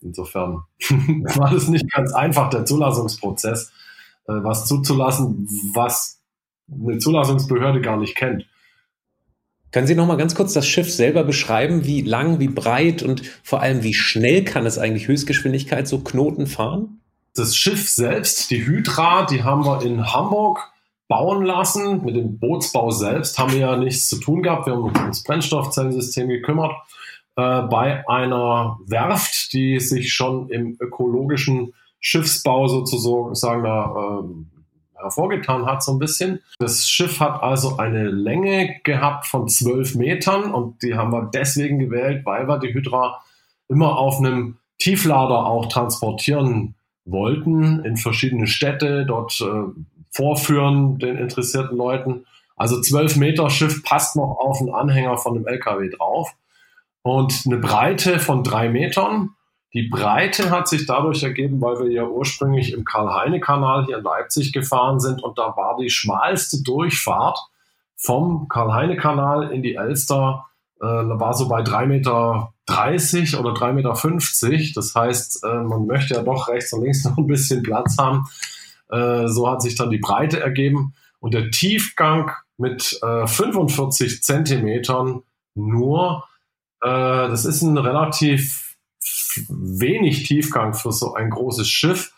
Insofern 0.00 0.64
war 1.36 1.50
das 1.50 1.68
nicht 1.68 1.90
ganz 1.92 2.12
einfach, 2.12 2.50
der 2.50 2.64
Zulassungsprozess, 2.64 3.72
was 4.26 4.66
zuzulassen, 4.66 5.48
was 5.74 6.20
eine 6.68 6.98
Zulassungsbehörde 6.98 7.80
gar 7.80 7.96
nicht 7.96 8.16
kennt. 8.16 8.46
Können 9.72 9.86
Sie 9.86 9.94
noch 9.94 10.06
mal 10.06 10.16
ganz 10.16 10.34
kurz 10.34 10.52
das 10.52 10.66
Schiff 10.66 10.92
selber 10.92 11.24
beschreiben? 11.24 11.86
Wie 11.86 12.02
lang, 12.02 12.38
wie 12.40 12.48
breit 12.48 13.02
und 13.02 13.22
vor 13.42 13.62
allem 13.62 13.82
wie 13.82 13.94
schnell 13.94 14.44
kann 14.44 14.66
es 14.66 14.78
eigentlich 14.78 15.08
Höchstgeschwindigkeit 15.08 15.88
so 15.88 16.00
Knoten 16.00 16.46
fahren? 16.46 17.00
Das 17.34 17.56
Schiff 17.56 17.88
selbst, 17.88 18.50
die 18.50 18.66
Hydra, 18.66 19.24
die 19.24 19.42
haben 19.42 19.64
wir 19.64 19.82
in 19.82 20.12
Hamburg 20.12 20.60
bauen 21.08 21.44
lassen. 21.46 22.04
Mit 22.04 22.16
dem 22.16 22.38
Bootsbau 22.38 22.90
selbst 22.90 23.38
haben 23.38 23.52
wir 23.52 23.60
ja 23.60 23.76
nichts 23.76 24.08
zu 24.08 24.20
tun 24.20 24.42
gehabt. 24.42 24.66
Wir 24.66 24.74
haben 24.74 24.84
uns 24.84 24.98
ums 24.98 25.22
Brennstoffzellensystem 25.24 26.28
gekümmert. 26.28 26.72
Äh, 27.36 27.62
bei 27.62 28.06
einer 28.06 28.78
Werft, 28.86 29.54
die 29.54 29.80
sich 29.80 30.12
schon 30.12 30.50
im 30.50 30.76
ökologischen 30.80 31.72
Schiffsbau 32.02 32.66
sozusagen 32.66 33.62
da 33.62 34.20
äh, 34.20 35.00
hervorgetan 35.00 35.66
hat, 35.66 35.82
so 35.82 35.92
ein 35.92 35.98
bisschen. 35.98 36.40
Das 36.58 36.88
Schiff 36.88 37.20
hat 37.20 37.42
also 37.42 37.78
eine 37.78 38.04
Länge 38.04 38.80
gehabt 38.84 39.26
von 39.26 39.48
zwölf 39.48 39.94
Metern 39.94 40.52
und 40.52 40.82
die 40.82 40.94
haben 40.94 41.12
wir 41.12 41.30
deswegen 41.32 41.78
gewählt, 41.78 42.26
weil 42.26 42.46
wir 42.48 42.58
die 42.58 42.74
Hydra 42.74 43.22
immer 43.68 43.96
auf 43.96 44.18
einem 44.18 44.58
Tieflader 44.78 45.46
auch 45.46 45.66
transportieren 45.66 46.74
wollten 47.04 47.84
in 47.84 47.96
verschiedene 47.96 48.46
Städte, 48.46 49.06
dort 49.06 49.40
äh, 49.40 49.80
vorführen 50.10 50.98
den 50.98 51.16
interessierten 51.16 51.76
Leuten. 51.76 52.26
Also 52.56 52.80
zwölf 52.80 53.16
Meter 53.16 53.48
Schiff 53.48 53.82
passt 53.84 54.16
noch 54.16 54.38
auf 54.38 54.60
einen 54.60 54.74
Anhänger 54.74 55.16
von 55.18 55.36
einem 55.36 55.46
LKW 55.46 55.88
drauf 55.90 56.34
und 57.02 57.42
eine 57.46 57.58
Breite 57.58 58.18
von 58.18 58.42
drei 58.42 58.68
Metern 58.68 59.30
die 59.74 59.88
Breite 59.88 60.50
hat 60.50 60.68
sich 60.68 60.86
dadurch 60.86 61.22
ergeben, 61.22 61.60
weil 61.60 61.78
wir 61.78 61.90
ja 61.90 62.04
ursprünglich 62.04 62.72
im 62.72 62.84
Karl-Heine-Kanal 62.84 63.86
hier 63.86 63.98
in 63.98 64.04
Leipzig 64.04 64.52
gefahren 64.52 65.00
sind 65.00 65.22
und 65.22 65.38
da 65.38 65.56
war 65.56 65.76
die 65.80 65.88
schmalste 65.88 66.62
Durchfahrt 66.62 67.38
vom 67.96 68.48
Karl-Heine-Kanal 68.48 69.50
in 69.50 69.62
die 69.62 69.76
Elster, 69.76 70.44
äh, 70.80 70.84
war 70.84 71.32
so 71.32 71.48
bei 71.48 71.62
3,30 71.62 71.86
Meter 71.86 73.40
oder 73.40 73.52
3,50 73.52 74.50
Meter. 74.50 74.72
Das 74.74 74.94
heißt, 74.94 75.44
äh, 75.44 75.62
man 75.62 75.86
möchte 75.86 76.14
ja 76.14 76.22
doch 76.22 76.48
rechts 76.48 76.72
und 76.72 76.82
links 76.82 77.04
noch 77.06 77.16
ein 77.16 77.26
bisschen 77.26 77.62
Platz 77.62 77.96
haben. 77.98 78.26
Äh, 78.90 79.28
so 79.28 79.50
hat 79.50 79.62
sich 79.62 79.74
dann 79.74 79.90
die 79.90 79.98
Breite 79.98 80.40
ergeben 80.40 80.94
und 81.20 81.32
der 81.32 81.50
Tiefgang 81.50 82.32
mit 82.58 82.98
äh, 83.02 83.26
45 83.26 84.22
Zentimetern 84.22 85.22
nur. 85.54 86.24
Äh, 86.82 86.88
das 86.88 87.46
ist 87.46 87.62
ein 87.62 87.78
relativ 87.78 88.61
wenig 89.48 90.24
Tiefgang 90.24 90.74
für 90.74 90.92
so 90.92 91.14
ein 91.14 91.30
großes 91.30 91.68
Schiff. 91.68 92.12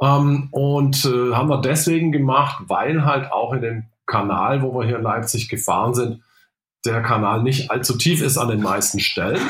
Ähm, 0.00 0.48
und 0.52 1.04
äh, 1.04 1.34
haben 1.34 1.48
wir 1.48 1.60
deswegen 1.60 2.12
gemacht, 2.12 2.64
weil 2.68 3.04
halt 3.04 3.32
auch 3.32 3.52
in 3.52 3.62
dem 3.62 3.84
Kanal, 4.06 4.62
wo 4.62 4.72
wir 4.74 4.86
hier 4.86 4.96
in 4.96 5.02
Leipzig 5.02 5.48
gefahren 5.48 5.94
sind, 5.94 6.22
der 6.84 7.02
Kanal 7.02 7.42
nicht 7.42 7.70
allzu 7.70 7.98
tief 7.98 8.22
ist 8.22 8.38
an 8.38 8.48
den 8.48 8.62
meisten 8.62 9.00
Stellen. 9.00 9.42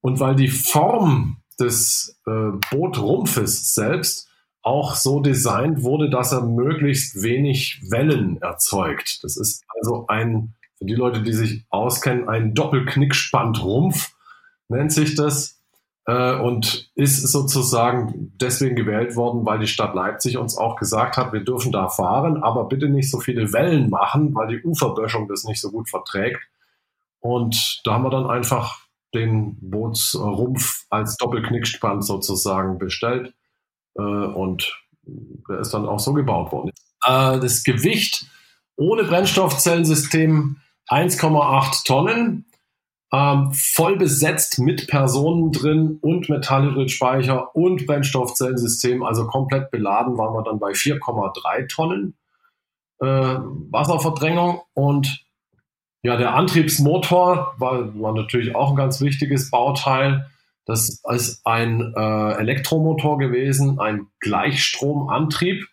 Und 0.00 0.20
weil 0.20 0.34
die 0.34 0.48
Form 0.48 1.38
des 1.60 2.18
äh, 2.26 2.52
Bootrumpfes 2.70 3.74
selbst 3.74 4.28
auch 4.62 4.94
so 4.94 5.20
designt 5.20 5.82
wurde, 5.82 6.10
dass 6.10 6.32
er 6.32 6.42
möglichst 6.42 7.22
wenig 7.22 7.80
Wellen 7.90 8.40
erzeugt. 8.42 9.22
Das 9.22 9.36
ist 9.36 9.64
also 9.76 10.06
ein, 10.08 10.54
für 10.76 10.84
die 10.84 10.94
Leute, 10.94 11.22
die 11.22 11.32
sich 11.32 11.64
auskennen, 11.70 12.28
ein 12.28 12.54
Doppelknickspannrumpf 12.54 14.12
nennt 14.68 14.92
sich 14.92 15.14
das 15.14 15.57
äh, 16.08 16.34
und 16.36 16.90
ist 16.94 17.20
sozusagen 17.30 18.32
deswegen 18.40 18.76
gewählt 18.76 19.14
worden, 19.14 19.44
weil 19.44 19.58
die 19.58 19.66
Stadt 19.66 19.94
Leipzig 19.94 20.38
uns 20.38 20.56
auch 20.56 20.76
gesagt 20.76 21.18
hat, 21.18 21.34
wir 21.34 21.44
dürfen 21.44 21.70
da 21.70 21.88
fahren, 21.88 22.42
aber 22.42 22.64
bitte 22.64 22.88
nicht 22.88 23.10
so 23.10 23.20
viele 23.20 23.52
Wellen 23.52 23.90
machen, 23.90 24.34
weil 24.34 24.48
die 24.48 24.62
Uferböschung 24.64 25.28
das 25.28 25.44
nicht 25.44 25.60
so 25.60 25.70
gut 25.70 25.90
verträgt. 25.90 26.40
Und 27.20 27.82
da 27.84 27.92
haben 27.94 28.04
wir 28.04 28.10
dann 28.10 28.26
einfach 28.26 28.86
den 29.14 29.58
Bootsrumpf 29.60 30.86
als 30.88 31.16
Doppelknickspann 31.18 32.00
sozusagen 32.00 32.78
bestellt 32.78 33.34
äh, 33.94 34.02
und 34.02 34.80
der 35.02 35.58
ist 35.58 35.74
dann 35.74 35.86
auch 35.86 36.00
so 36.00 36.14
gebaut 36.14 36.52
worden. 36.52 36.70
Äh, 37.04 37.38
das 37.38 37.64
Gewicht 37.64 38.26
ohne 38.76 39.04
Brennstoffzellensystem 39.04 40.56
1,8 40.88 41.86
Tonnen 41.86 42.46
ähm, 43.12 43.52
voll 43.52 43.96
besetzt 43.96 44.58
mit 44.58 44.86
Personen 44.86 45.52
drin 45.52 45.98
und 46.00 46.28
Metallhydridspeicher 46.28 47.54
und 47.56 47.86
Brennstoffzellensystem, 47.86 49.02
also 49.02 49.26
komplett 49.26 49.70
beladen, 49.70 50.18
waren 50.18 50.34
wir 50.34 50.42
dann 50.42 50.58
bei 50.58 50.72
4,3 50.72 51.68
Tonnen 51.68 52.14
äh, 53.00 53.06
Wasserverdrängung 53.06 54.60
und 54.74 55.24
ja, 56.02 56.16
der 56.16 56.34
Antriebsmotor 56.34 57.54
war, 57.58 58.00
war 58.00 58.12
natürlich 58.12 58.54
auch 58.54 58.70
ein 58.70 58.76
ganz 58.76 59.00
wichtiges 59.00 59.50
Bauteil. 59.50 60.30
Das 60.64 61.02
ist 61.12 61.44
ein 61.44 61.92
äh, 61.96 62.32
Elektromotor 62.34 63.18
gewesen, 63.18 63.80
ein 63.80 64.06
Gleichstromantrieb. 64.20 65.66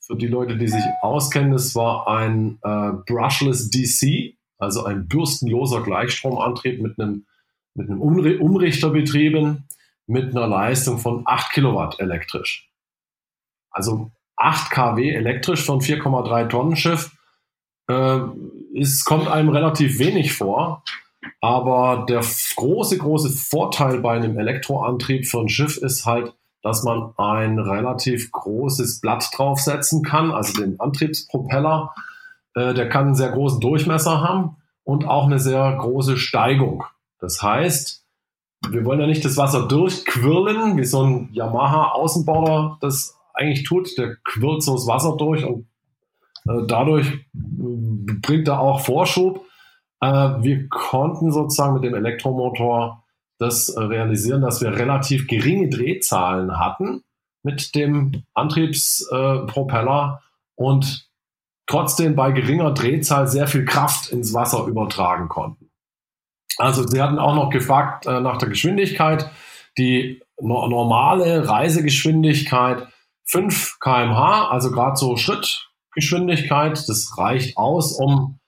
Für 0.00 0.16
die 0.16 0.26
Leute, 0.26 0.56
die 0.56 0.66
sich 0.66 0.82
auskennen, 1.02 1.52
das 1.52 1.76
war 1.76 2.08
ein 2.08 2.58
äh, 2.62 2.92
Brushless 3.06 3.70
DC, 3.70 4.34
also 4.60 4.84
ein 4.84 5.08
bürstenloser 5.08 5.82
Gleichstromantrieb 5.82 6.80
mit 6.80 6.98
einem, 6.98 7.26
mit 7.74 7.88
einem 7.88 8.00
Umrichter 8.00 8.90
betrieben, 8.90 9.66
mit 10.06 10.36
einer 10.36 10.46
Leistung 10.46 10.98
von 10.98 11.22
8 11.24 11.52
Kilowatt 11.52 12.00
elektrisch. 12.00 12.70
Also 13.70 14.10
8 14.36 14.70
kW 14.70 15.10
elektrisch 15.10 15.64
von 15.64 15.80
4,3 15.80 16.48
Tonnen 16.48 16.76
Schiff. 16.76 17.10
Äh, 17.88 18.20
es 18.76 19.04
kommt 19.04 19.28
einem 19.28 19.50
relativ 19.50 19.98
wenig 19.98 20.32
vor, 20.32 20.82
aber 21.40 22.06
der 22.08 22.24
große, 22.56 22.98
große 22.98 23.30
Vorteil 23.30 24.00
bei 24.00 24.16
einem 24.16 24.38
Elektroantrieb 24.38 25.26
für 25.26 25.40
ein 25.40 25.48
Schiff 25.48 25.76
ist 25.76 26.06
halt, 26.06 26.34
dass 26.62 26.82
man 26.82 27.14
ein 27.16 27.58
relativ 27.58 28.32
großes 28.32 29.00
Blatt 29.00 29.30
draufsetzen 29.34 30.02
kann, 30.02 30.30
also 30.30 30.60
den 30.60 30.78
Antriebspropeller 30.78 31.94
äh, 32.54 32.74
der 32.74 32.88
kann 32.88 33.06
einen 33.06 33.14
sehr 33.14 33.30
großen 33.30 33.60
Durchmesser 33.60 34.20
haben 34.20 34.56
und 34.84 35.06
auch 35.06 35.26
eine 35.26 35.38
sehr 35.38 35.72
große 35.76 36.16
Steigung. 36.16 36.84
Das 37.18 37.42
heißt, 37.42 38.04
wir 38.68 38.84
wollen 38.84 39.00
ja 39.00 39.06
nicht 39.06 39.24
das 39.24 39.36
Wasser 39.36 39.68
durchquirlen, 39.68 40.76
wie 40.76 40.84
so 40.84 41.02
ein 41.02 41.30
Yamaha-Außenbauer 41.32 42.78
das 42.80 43.18
eigentlich 43.34 43.64
tut. 43.64 43.96
Der 43.98 44.16
quirlt 44.24 44.62
so 44.62 44.74
das 44.74 44.86
Wasser 44.86 45.16
durch 45.16 45.44
und 45.44 45.66
äh, 46.46 46.66
dadurch 46.66 47.08
äh, 47.08 47.18
bringt 47.34 48.48
er 48.48 48.60
auch 48.60 48.80
Vorschub. 48.80 49.44
Wir 50.02 50.66
konnten 50.70 51.30
sozusagen 51.30 51.74
mit 51.74 51.84
dem 51.84 51.94
Elektromotor 51.94 53.04
das 53.36 53.76
realisieren, 53.76 54.40
dass 54.40 54.62
wir 54.62 54.70
relativ 54.74 55.26
geringe 55.26 55.68
Drehzahlen 55.68 56.58
hatten 56.58 57.02
mit 57.42 57.74
dem 57.74 58.24
Antriebspropeller 58.32 60.22
und 60.54 61.09
trotzdem 61.70 62.16
bei 62.16 62.32
geringer 62.32 62.72
Drehzahl 62.72 63.28
sehr 63.28 63.46
viel 63.46 63.64
Kraft 63.64 64.10
ins 64.10 64.34
Wasser 64.34 64.66
übertragen 64.66 65.28
konnten. 65.28 65.70
Also 66.58 66.86
sie 66.86 67.00
hatten 67.00 67.18
auch 67.18 67.34
noch 67.34 67.50
gefragt 67.50 68.06
äh, 68.06 68.20
nach 68.20 68.38
der 68.38 68.48
Geschwindigkeit. 68.48 69.30
Die 69.78 70.20
no 70.40 70.66
normale 70.68 71.48
Reisegeschwindigkeit 71.48 72.88
5 73.26 73.78
kmh, 73.78 74.48
also 74.48 74.72
gerade 74.72 74.96
so 74.96 75.16
Schrittgeschwindigkeit, 75.16 76.72
das 76.88 77.16
reicht 77.16 77.56
aus, 77.56 77.92
um 77.92 78.40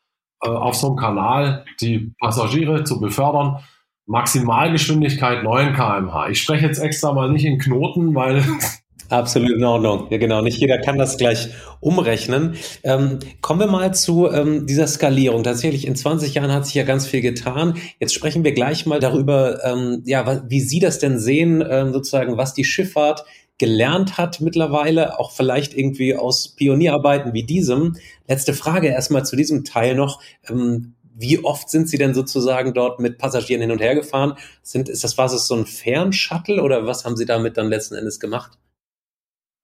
äh, 0.43 0.49
auf 0.49 0.75
so 0.75 0.88
einem 0.88 0.97
Kanal 0.97 1.64
die 1.81 2.12
Passagiere 2.21 2.83
zu 2.83 3.00
befördern. 3.00 3.62
Maximalgeschwindigkeit 4.07 5.45
9 5.45 5.75
kmh. 5.75 6.29
Ich 6.29 6.43
spreche 6.43 6.67
jetzt 6.67 6.81
extra 6.81 7.12
mal 7.12 7.31
nicht 7.31 7.45
in 7.45 7.59
Knoten, 7.59 8.17
weil 8.17 8.45
Absolut 9.12 9.50
in 9.50 9.64
Ordnung. 9.64 10.07
Ja, 10.09 10.16
genau. 10.16 10.40
Nicht 10.40 10.57
jeder 10.57 10.78
kann 10.78 10.97
das 10.97 11.19
gleich 11.19 11.50
umrechnen. 11.81 12.57
Ähm, 12.83 13.19
kommen 13.42 13.61
wir 13.61 13.66
mal 13.66 13.92
zu 13.92 14.31
ähm, 14.31 14.66
dieser 14.66 14.87
Skalierung. 14.87 15.42
Tatsächlich, 15.42 15.87
in 15.87 15.95
20 15.95 16.33
Jahren 16.33 16.50
hat 16.50 16.64
sich 16.64 16.76
ja 16.76 16.85
ganz 16.85 17.07
viel 17.07 17.21
getan. 17.21 17.76
Jetzt 18.00 18.14
sprechen 18.14 18.42
wir 18.42 18.52
gleich 18.52 18.87
mal 18.87 19.00
darüber, 19.00 19.62
ähm, 19.64 20.02
ja, 20.07 20.42
wie 20.49 20.62
Sie 20.62 20.81
das 20.81 20.99
denn 20.99 21.19
sehen, 21.19 21.62
ähm, 21.69 21.92
sozusagen, 21.92 22.38
was 22.38 22.54
die 22.54 22.64
Schifffahrt 22.64 23.26
gelernt 23.59 24.16
hat 24.16 24.40
mittlerweile, 24.40 25.19
auch 25.19 25.31
vielleicht 25.31 25.76
irgendwie 25.76 26.16
aus 26.16 26.57
Pionierarbeiten 26.57 27.35
wie 27.35 27.45
diesem. 27.45 27.97
Letzte 28.26 28.54
Frage 28.54 28.88
erstmal 28.88 29.26
zu 29.26 29.37
diesem 29.37 29.64
Teil 29.64 29.95
noch. 29.95 30.23
Ähm, 30.49 30.95
wie 31.14 31.45
oft 31.45 31.69
sind 31.69 31.87
Sie 31.87 31.99
denn 31.99 32.14
sozusagen 32.14 32.73
dort 32.73 32.99
mit 32.99 33.19
Passagieren 33.19 33.61
hin 33.61 33.73
und 33.73 33.83
her 33.83 33.95
gefahren? 33.95 34.38
Sind, 34.62 34.88
ist 34.88 35.04
das, 35.04 35.19
was 35.19 35.35
ist 35.35 35.49
so 35.49 35.54
ein 35.54 35.66
Fernshuttle 35.66 36.62
oder 36.62 36.87
was 36.87 37.04
haben 37.04 37.19
Sie 37.19 37.26
damit 37.26 37.59
dann 37.59 37.69
letzten 37.69 37.95
Endes 37.95 38.19
gemacht? 38.19 38.52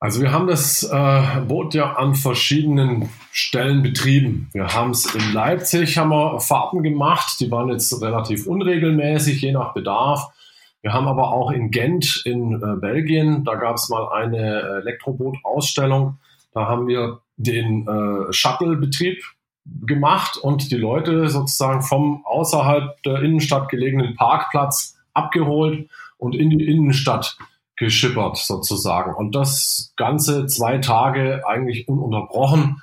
Also 0.01 0.21
wir 0.21 0.31
haben 0.31 0.47
das 0.47 0.85
äh, 0.85 1.41
Boot 1.49 1.75
ja 1.75 1.95
an 1.95 2.15
verschiedenen 2.15 3.09
Stellen 3.33 3.83
betrieben. 3.83 4.49
Wir 4.53 4.69
haben 4.69 4.91
es 4.91 5.13
in 5.13 5.33
Leipzig, 5.33 5.99
haben 5.99 6.11
wir 6.11 6.39
Fahrten 6.39 6.85
gemacht, 6.85 7.41
die 7.41 7.51
waren 7.51 7.69
jetzt 7.69 8.01
relativ 8.01 8.47
unregelmäßig, 8.47 9.41
je 9.41 9.53
nach 9.53 9.75
Bedarf. 9.75 10.29
Wir 10.83 10.93
haben 10.93 11.09
aber 11.09 11.33
auch 11.33 11.51
in 11.51 11.73
Gent 11.73 12.23
in 12.25 12.63
äh, 12.63 12.77
Belgien, 12.81 13.43
da 13.43 13.57
gab 13.57 13.75
es 13.75 13.89
mal 13.89 14.09
eine 14.13 14.83
Elektroboot-Ausstellung. 14.83 16.19
Da 16.53 16.67
haben 16.67 16.87
wir 16.87 17.21
den 17.37 17.87
äh, 17.89 18.33
Shuttle-Betrieb 18.33 19.25
gemacht 19.83 20.37
und 20.37 20.71
die 20.71 20.77
Leute 20.77 21.29
sozusagen 21.29 21.83
vom 21.83 22.25
außerhalb 22.25 23.03
der 23.03 23.21
Innenstadt 23.23 23.69
gelegenen 23.69 24.15
Parkplatz 24.15 24.97
abgeholt 25.13 25.91
und 26.19 26.37
in 26.37 26.51
die 26.51 26.65
Innenstadt 26.69 27.37
geschippert 27.79 28.37
sozusagen. 28.37 29.15
Und 29.15 29.35
das 29.35 29.93
Ganze 29.97 30.47
zwei 30.47 30.79
Tage 30.79 31.43
eigentlich 31.47 31.89
ununterbrochen. 31.89 32.83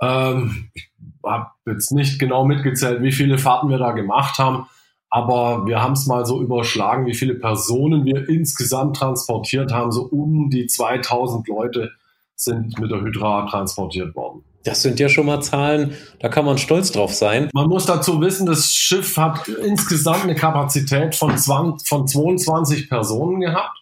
Ähm, 0.00 0.70
ich 0.74 0.90
habe 1.24 1.50
jetzt 1.66 1.92
nicht 1.92 2.18
genau 2.18 2.44
mitgezählt, 2.44 3.02
wie 3.02 3.12
viele 3.12 3.38
Fahrten 3.38 3.68
wir 3.68 3.78
da 3.78 3.92
gemacht 3.92 4.38
haben, 4.38 4.66
aber 5.10 5.66
wir 5.66 5.82
haben 5.82 5.94
es 5.94 6.06
mal 6.06 6.26
so 6.26 6.40
überschlagen, 6.42 7.06
wie 7.06 7.14
viele 7.14 7.34
Personen 7.34 8.04
wir 8.04 8.28
insgesamt 8.28 8.96
transportiert 8.96 9.72
haben. 9.72 9.90
So 9.90 10.02
um 10.02 10.50
die 10.50 10.66
2000 10.66 11.48
Leute 11.48 11.92
sind 12.36 12.78
mit 12.78 12.90
der 12.90 13.00
Hydra 13.00 13.46
transportiert 13.46 14.14
worden. 14.14 14.44
Das 14.64 14.82
sind 14.82 15.00
ja 15.00 15.08
schon 15.08 15.26
mal 15.26 15.40
Zahlen, 15.40 15.94
da 16.20 16.28
kann 16.28 16.44
man 16.44 16.58
stolz 16.58 16.92
drauf 16.92 17.14
sein. 17.14 17.48
Man 17.54 17.68
muss 17.68 17.86
dazu 17.86 18.20
wissen, 18.20 18.44
das 18.44 18.72
Schiff 18.72 19.16
hat 19.16 19.48
insgesamt 19.48 20.24
eine 20.24 20.34
Kapazität 20.34 21.14
von, 21.14 21.36
20, 21.36 21.88
von 21.88 22.06
22 22.06 22.88
Personen 22.88 23.40
gehabt. 23.40 23.78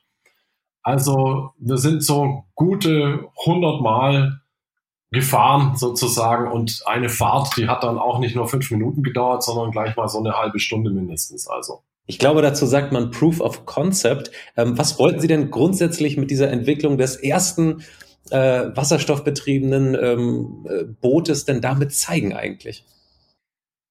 Also 0.87 1.51
wir 1.59 1.79
sind 1.79 2.05
so 2.05 2.45
gute 2.55 3.29
100 3.45 3.81
Mal 3.81 4.41
gefahren 5.11 5.75
sozusagen 5.75 6.49
und 6.53 6.83
eine 6.87 7.09
Fahrt, 7.09 7.57
die 7.57 7.67
hat 7.67 7.83
dann 7.83 7.99
auch 7.99 8.21
nicht 8.21 8.37
nur 8.37 8.47
fünf 8.47 8.71
Minuten 8.71 9.03
gedauert, 9.03 9.43
sondern 9.43 9.73
gleich 9.73 9.97
mal 9.97 10.07
so 10.07 10.21
eine 10.21 10.35
halbe 10.35 10.61
Stunde 10.61 10.93
mindestens. 10.93 11.49
Also. 11.49 11.83
Ich 12.07 12.21
glaube, 12.21 12.41
dazu 12.41 12.67
sagt 12.67 12.93
man 12.93 13.11
Proof 13.11 13.41
of 13.41 13.67
Concept. 13.67 14.31
Ähm, 14.57 14.79
was 14.79 14.97
wollten 15.01 15.19
Sie 15.19 15.27
denn 15.27 15.51
grundsätzlich 15.51 16.17
mit 16.17 16.31
dieser 16.31 16.51
Entwicklung 16.53 16.99
des 16.99 17.17
ersten 17.17 17.83
äh, 18.31 18.67
wasserstoffbetriebenen 18.73 19.97
ähm, 20.01 20.67
äh, 20.71 20.85
Bootes 20.85 21.47
denn 21.47 21.61
damit 21.61 21.95
zeigen 21.95 22.33
eigentlich? 22.33 22.85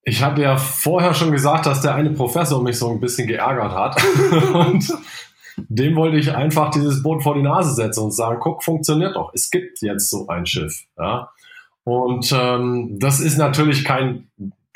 Ich 0.02 0.22
hatte 0.22 0.40
ja 0.40 0.56
vorher 0.56 1.12
schon 1.12 1.32
gesagt, 1.32 1.66
dass 1.66 1.82
der 1.82 1.94
eine 1.94 2.10
Professor 2.12 2.62
mich 2.62 2.78
so 2.78 2.88
ein 2.88 3.00
bisschen 3.00 3.26
geärgert 3.28 3.72
hat. 3.72 4.02
und 4.54 4.90
dem 5.56 5.96
wollte 5.96 6.16
ich 6.18 6.34
einfach 6.34 6.70
dieses 6.70 7.02
Boot 7.02 7.22
vor 7.22 7.34
die 7.34 7.42
Nase 7.42 7.74
setzen 7.74 8.04
und 8.04 8.12
sagen, 8.12 8.38
guck, 8.40 8.62
funktioniert 8.62 9.16
doch. 9.16 9.32
Es 9.34 9.50
gibt 9.50 9.80
jetzt 9.82 10.10
so 10.10 10.26
ein 10.28 10.46
Schiff. 10.46 10.84
Ja? 10.98 11.30
Und 11.84 12.32
ähm, 12.36 12.98
das 12.98 13.20
ist 13.20 13.38
natürlich 13.38 13.84
kein, 13.84 14.28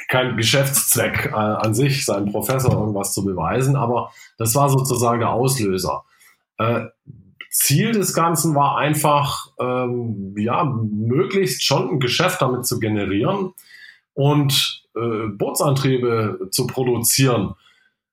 kein 0.08 0.36
Geschäftszweck 0.36 1.30
äh, 1.32 1.36
an 1.36 1.74
sich, 1.74 2.04
seinem 2.04 2.30
Professor 2.30 2.72
irgendwas 2.72 3.12
zu 3.12 3.24
beweisen, 3.24 3.76
aber 3.76 4.12
das 4.38 4.54
war 4.54 4.68
sozusagen 4.68 5.20
der 5.20 5.30
Auslöser. 5.30 6.04
Äh, 6.58 6.86
Ziel 7.50 7.92
des 7.92 8.14
Ganzen 8.14 8.54
war 8.54 8.78
einfach, 8.78 9.48
ähm, 9.58 10.34
ja, 10.38 10.64
möglichst 10.64 11.64
schon 11.64 11.90
ein 11.90 12.00
Geschäft 12.00 12.40
damit 12.40 12.64
zu 12.64 12.78
generieren 12.78 13.54
und 14.14 14.84
äh, 14.94 15.26
Bootsantriebe 15.36 16.48
zu 16.52 16.68
produzieren. 16.68 17.54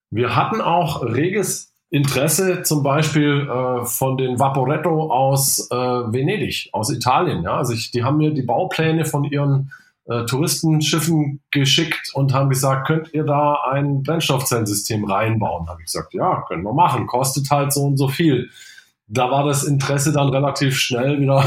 Wir 0.10 0.36
hatten 0.36 0.60
auch 0.60 1.04
reges 1.04 1.74
Interesse 1.90 2.64
zum 2.64 2.84
Beispiel 2.84 3.48
äh, 3.50 3.86
von 3.86 4.18
den 4.18 4.40
Vaporetto 4.40 5.10
aus 5.10 5.70
äh, 5.72 5.76
Venedig, 5.76 6.70
aus 6.74 6.90
Italien. 6.90 7.44
Ja? 7.44 7.58
Also 7.58 7.74
ich, 7.74 7.92
die 7.92 8.04
haben 8.04 8.18
mir 8.18 8.34
die 8.34 8.42
Baupläne 8.42 9.06
von 9.06 9.24
ihren 9.24 9.72
äh, 10.06 10.26
Touristenschiffen 10.26 11.42
geschickt 11.52 12.12
und 12.14 12.34
haben 12.34 12.50
gesagt, 12.50 12.88
könnt 12.88 13.14
ihr 13.14 13.24
da 13.24 13.58
ein 13.72 14.04
Brennstoffzellensystem 14.04 15.06
reinbauen? 15.06 15.70
Habe 15.70 15.82
ich 15.82 15.86
gesagt, 15.86 16.14
ja, 16.14 16.44
können 16.48 16.64
wir 16.64 16.74
machen, 16.74 17.08
kostet 17.08 17.50
halt 17.50 17.72
so 17.72 17.84
und 17.84 17.98
so 17.98 18.10
viel. 18.10 18.50
Da 19.08 19.32
war 19.32 19.46
das 19.46 19.64
Interesse 19.64 20.12
dann 20.12 20.30
relativ 20.30 20.78
schnell 20.78 21.22
wieder 21.22 21.46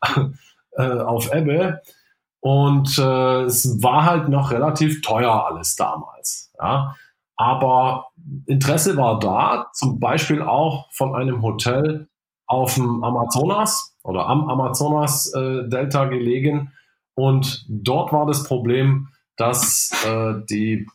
äh, 0.76 0.82
auf 0.82 1.32
Ebbe. 1.32 1.82
Und 2.40 2.98
äh, 2.98 3.42
es 3.42 3.82
war 3.82 4.04
halt 4.04 4.28
noch 4.28 4.50
relativ 4.50 5.02
teuer 5.02 5.46
alles 5.46 5.76
damals. 5.76 6.50
Ja? 6.58 6.96
Aber 7.42 8.06
Interesse 8.46 8.96
war 8.96 9.18
da, 9.18 9.66
zum 9.72 9.98
Beispiel 9.98 10.42
auch 10.42 10.86
von 10.92 11.16
einem 11.16 11.42
Hotel 11.42 12.06
auf 12.46 12.76
dem 12.76 13.02
Amazonas 13.02 13.96
oder 14.04 14.28
am 14.28 14.48
Amazonas-Delta 14.48 16.04
äh, 16.04 16.08
gelegen. 16.08 16.70
Und 17.14 17.66
dort 17.68 18.12
war 18.12 18.26
das 18.26 18.44
Problem, 18.44 19.08
dass 19.36 19.90
äh, 20.06 20.34
die 20.48 20.86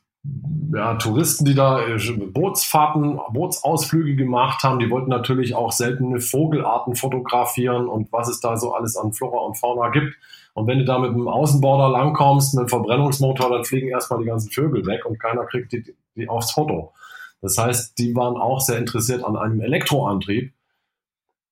ja, 0.74 0.96
Touristen, 0.96 1.44
die 1.44 1.54
da 1.54 1.86
äh, 1.86 1.98
Bootsfahrten, 1.98 3.20
Bootsausflüge 3.34 4.16
gemacht 4.16 4.64
haben, 4.64 4.80
die 4.80 4.90
wollten 4.90 5.10
natürlich 5.10 5.54
auch 5.54 5.74
seltene 5.74 6.22
Vogelarten 6.22 6.96
fotografieren 6.96 7.90
und 7.90 8.10
was 8.14 8.30
es 8.30 8.40
da 8.40 8.56
so 8.56 8.74
alles 8.74 8.96
an 8.96 9.12
Flora 9.12 9.40
und 9.40 9.58
Fauna 9.58 9.90
gibt. 9.90 10.16
Und 10.58 10.66
wenn 10.66 10.80
du 10.80 10.86
da 10.86 10.98
mit 10.98 11.12
einem 11.12 11.28
Außenborder 11.28 11.88
langkommst, 11.88 12.56
mit 12.56 12.62
einem 12.62 12.70
Verbrennungsmotor, 12.70 13.52
dann 13.52 13.64
fliegen 13.64 13.90
erstmal 13.90 14.22
die 14.22 14.26
ganzen 14.26 14.50
Vögel 14.50 14.88
weg 14.88 15.06
und 15.06 15.20
keiner 15.20 15.46
kriegt 15.46 15.72
die, 15.72 15.96
die 16.16 16.28
aufs 16.28 16.54
Foto. 16.54 16.94
Das 17.44 17.60
heißt, 17.60 18.00
die 18.00 18.16
waren 18.16 18.38
auch 18.38 18.60
sehr 18.60 18.80
interessiert 18.80 19.24
an 19.24 19.38
einem 19.38 19.62
Elektroantrieb. 19.62 20.52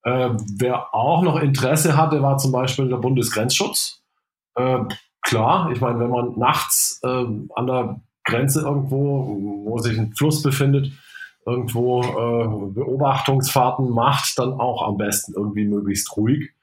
Äh, 0.02 0.30
wer 0.58 0.92
auch 0.92 1.22
noch 1.22 1.40
Interesse 1.40 1.96
hatte, 1.96 2.20
war 2.20 2.38
zum 2.38 2.50
Beispiel 2.50 2.88
der 2.88 2.96
Bundesgrenzschutz. 2.96 4.02
Äh, 4.56 4.80
klar, 5.22 5.70
ich 5.70 5.80
meine, 5.80 6.00
wenn 6.00 6.10
man 6.10 6.36
nachts 6.36 6.98
äh, 7.04 7.26
an 7.54 7.66
der 7.68 8.00
Grenze 8.24 8.62
irgendwo, 8.62 9.62
wo 9.66 9.78
sich 9.78 9.96
ein 9.96 10.14
Fluss 10.14 10.42
befindet, 10.42 10.90
irgendwo 11.46 12.02
äh, 12.02 12.72
Beobachtungsfahrten 12.74 13.88
macht, 13.88 14.36
dann 14.40 14.54
auch 14.54 14.82
am 14.82 14.96
besten 14.96 15.32
irgendwie 15.36 15.64
möglichst 15.64 16.16
ruhig 16.16 16.55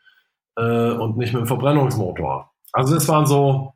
äh, 0.57 0.91
und 0.91 1.17
nicht 1.17 1.33
mit 1.33 1.41
dem 1.41 1.47
Verbrennungsmotor. 1.47 2.51
Also 2.71 2.95
das 2.95 3.07
waren 3.07 3.25
so 3.25 3.73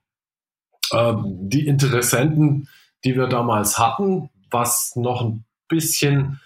äh, 0.91 1.13
die 1.23 1.67
Interessenten, 1.67 2.67
die 3.03 3.15
wir 3.15 3.27
damals 3.27 3.77
hatten, 3.77 4.29
was 4.49 4.95
noch 4.95 5.21
ein 5.21 5.45
bisschen 5.67 6.39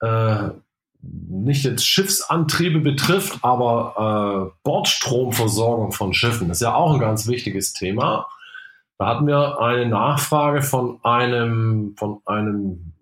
äh, 0.00 0.50
nicht 1.28 1.64
jetzt 1.64 1.86
Schiffsantriebe 1.86 2.80
betrifft, 2.80 3.38
aber 3.42 3.94
äh, 3.96 4.50
Bordstromversorgung 4.62 5.92
von 5.92 6.14
Schiffen 6.14 6.50
ist 6.50 6.62
ja 6.62 6.74
auch 6.74 6.94
ein 6.94 7.00
ganz 7.00 7.28
wichtiges 7.28 7.72
Thema. 7.72 8.26
Da 8.98 9.06
hatten 9.06 9.26
wir 9.26 9.60
eine 9.60 9.86
Nachfrage 9.86 10.62
von 10.62 11.04
einem, 11.04 11.94
von 11.98 12.20
einem 12.24 12.92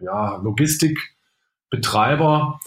ja, 0.00 0.36
Logistikbetreiber, 0.36 2.58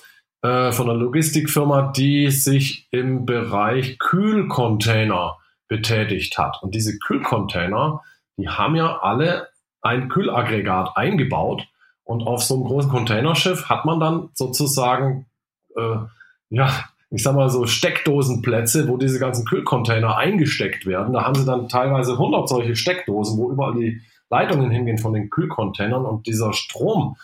äh, 0.42 0.72
von 0.72 0.90
einer 0.90 1.00
Logistikfirma, 1.00 1.92
die 1.92 2.32
sich 2.32 2.88
im 2.92 3.26
Bereich 3.26 4.00
Kühlcontainer 4.00 5.38
betätigt 5.68 6.38
hat. 6.38 6.58
Und 6.62 6.76
diese 6.76 6.98
Kühlcontainer, 7.00 8.02
die 8.38 8.50
haben 8.50 8.76
ja 8.76 9.00
alle 9.00 9.50
ein 9.82 10.10
Kühlaggregat 10.10 10.96
eingebaut. 10.96 11.68
Und 12.04 12.24
auf 12.24 12.44
so 12.44 12.56
einem 12.56 12.64
großen 12.64 12.90
Containerschiff 12.90 13.70
hat 13.70 13.86
man 13.86 14.00
dann 14.00 14.30
sozusagen 14.34 15.28
äh, 15.76 15.98
ja, 16.50 16.70
ich 17.12 17.24
sag 17.24 17.36
mal 17.36 17.50
so 17.50 17.66
Steckdosenplätze, 17.66 18.88
wo 18.88 18.98
diese 18.98 19.20
ganzen 19.20 19.46
Kühlcontainer 19.46 20.18
eingesteckt 20.18 20.86
werden. 20.86 21.14
Da 21.14 21.24
haben 21.24 21.36
sie 21.36 21.46
dann 21.46 21.70
teilweise 21.70 22.14
100 22.14 22.48
solche 22.48 22.76
Steckdosen, 22.76 23.38
wo 23.38 23.52
überall 23.52 23.74
die 23.74 24.02
Leitungen 24.30 24.70
hingehen 24.70 25.00
von 25.00 25.14
den 25.14 25.30
Kühlcontainern 25.30 26.06
und 26.06 26.28
dieser 26.28 26.54
Strom, 26.54 27.18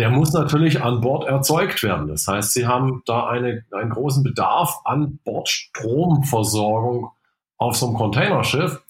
der 0.00 0.08
muss 0.08 0.32
natürlich 0.32 0.82
an 0.82 1.02
Bord 1.02 1.26
erzeugt 1.26 1.82
werden. 1.82 2.08
Das 2.08 2.26
heißt, 2.26 2.54
sie 2.54 2.66
haben 2.66 3.02
da 3.04 3.28
eine, 3.28 3.64
einen 3.70 3.90
großen 3.90 4.22
Bedarf 4.22 4.80
an 4.84 5.18
Bordstromversorgung 5.24 7.10
auf 7.58 7.76
so 7.76 7.86
einem 7.86 7.96
Containerschiff. 7.96 8.82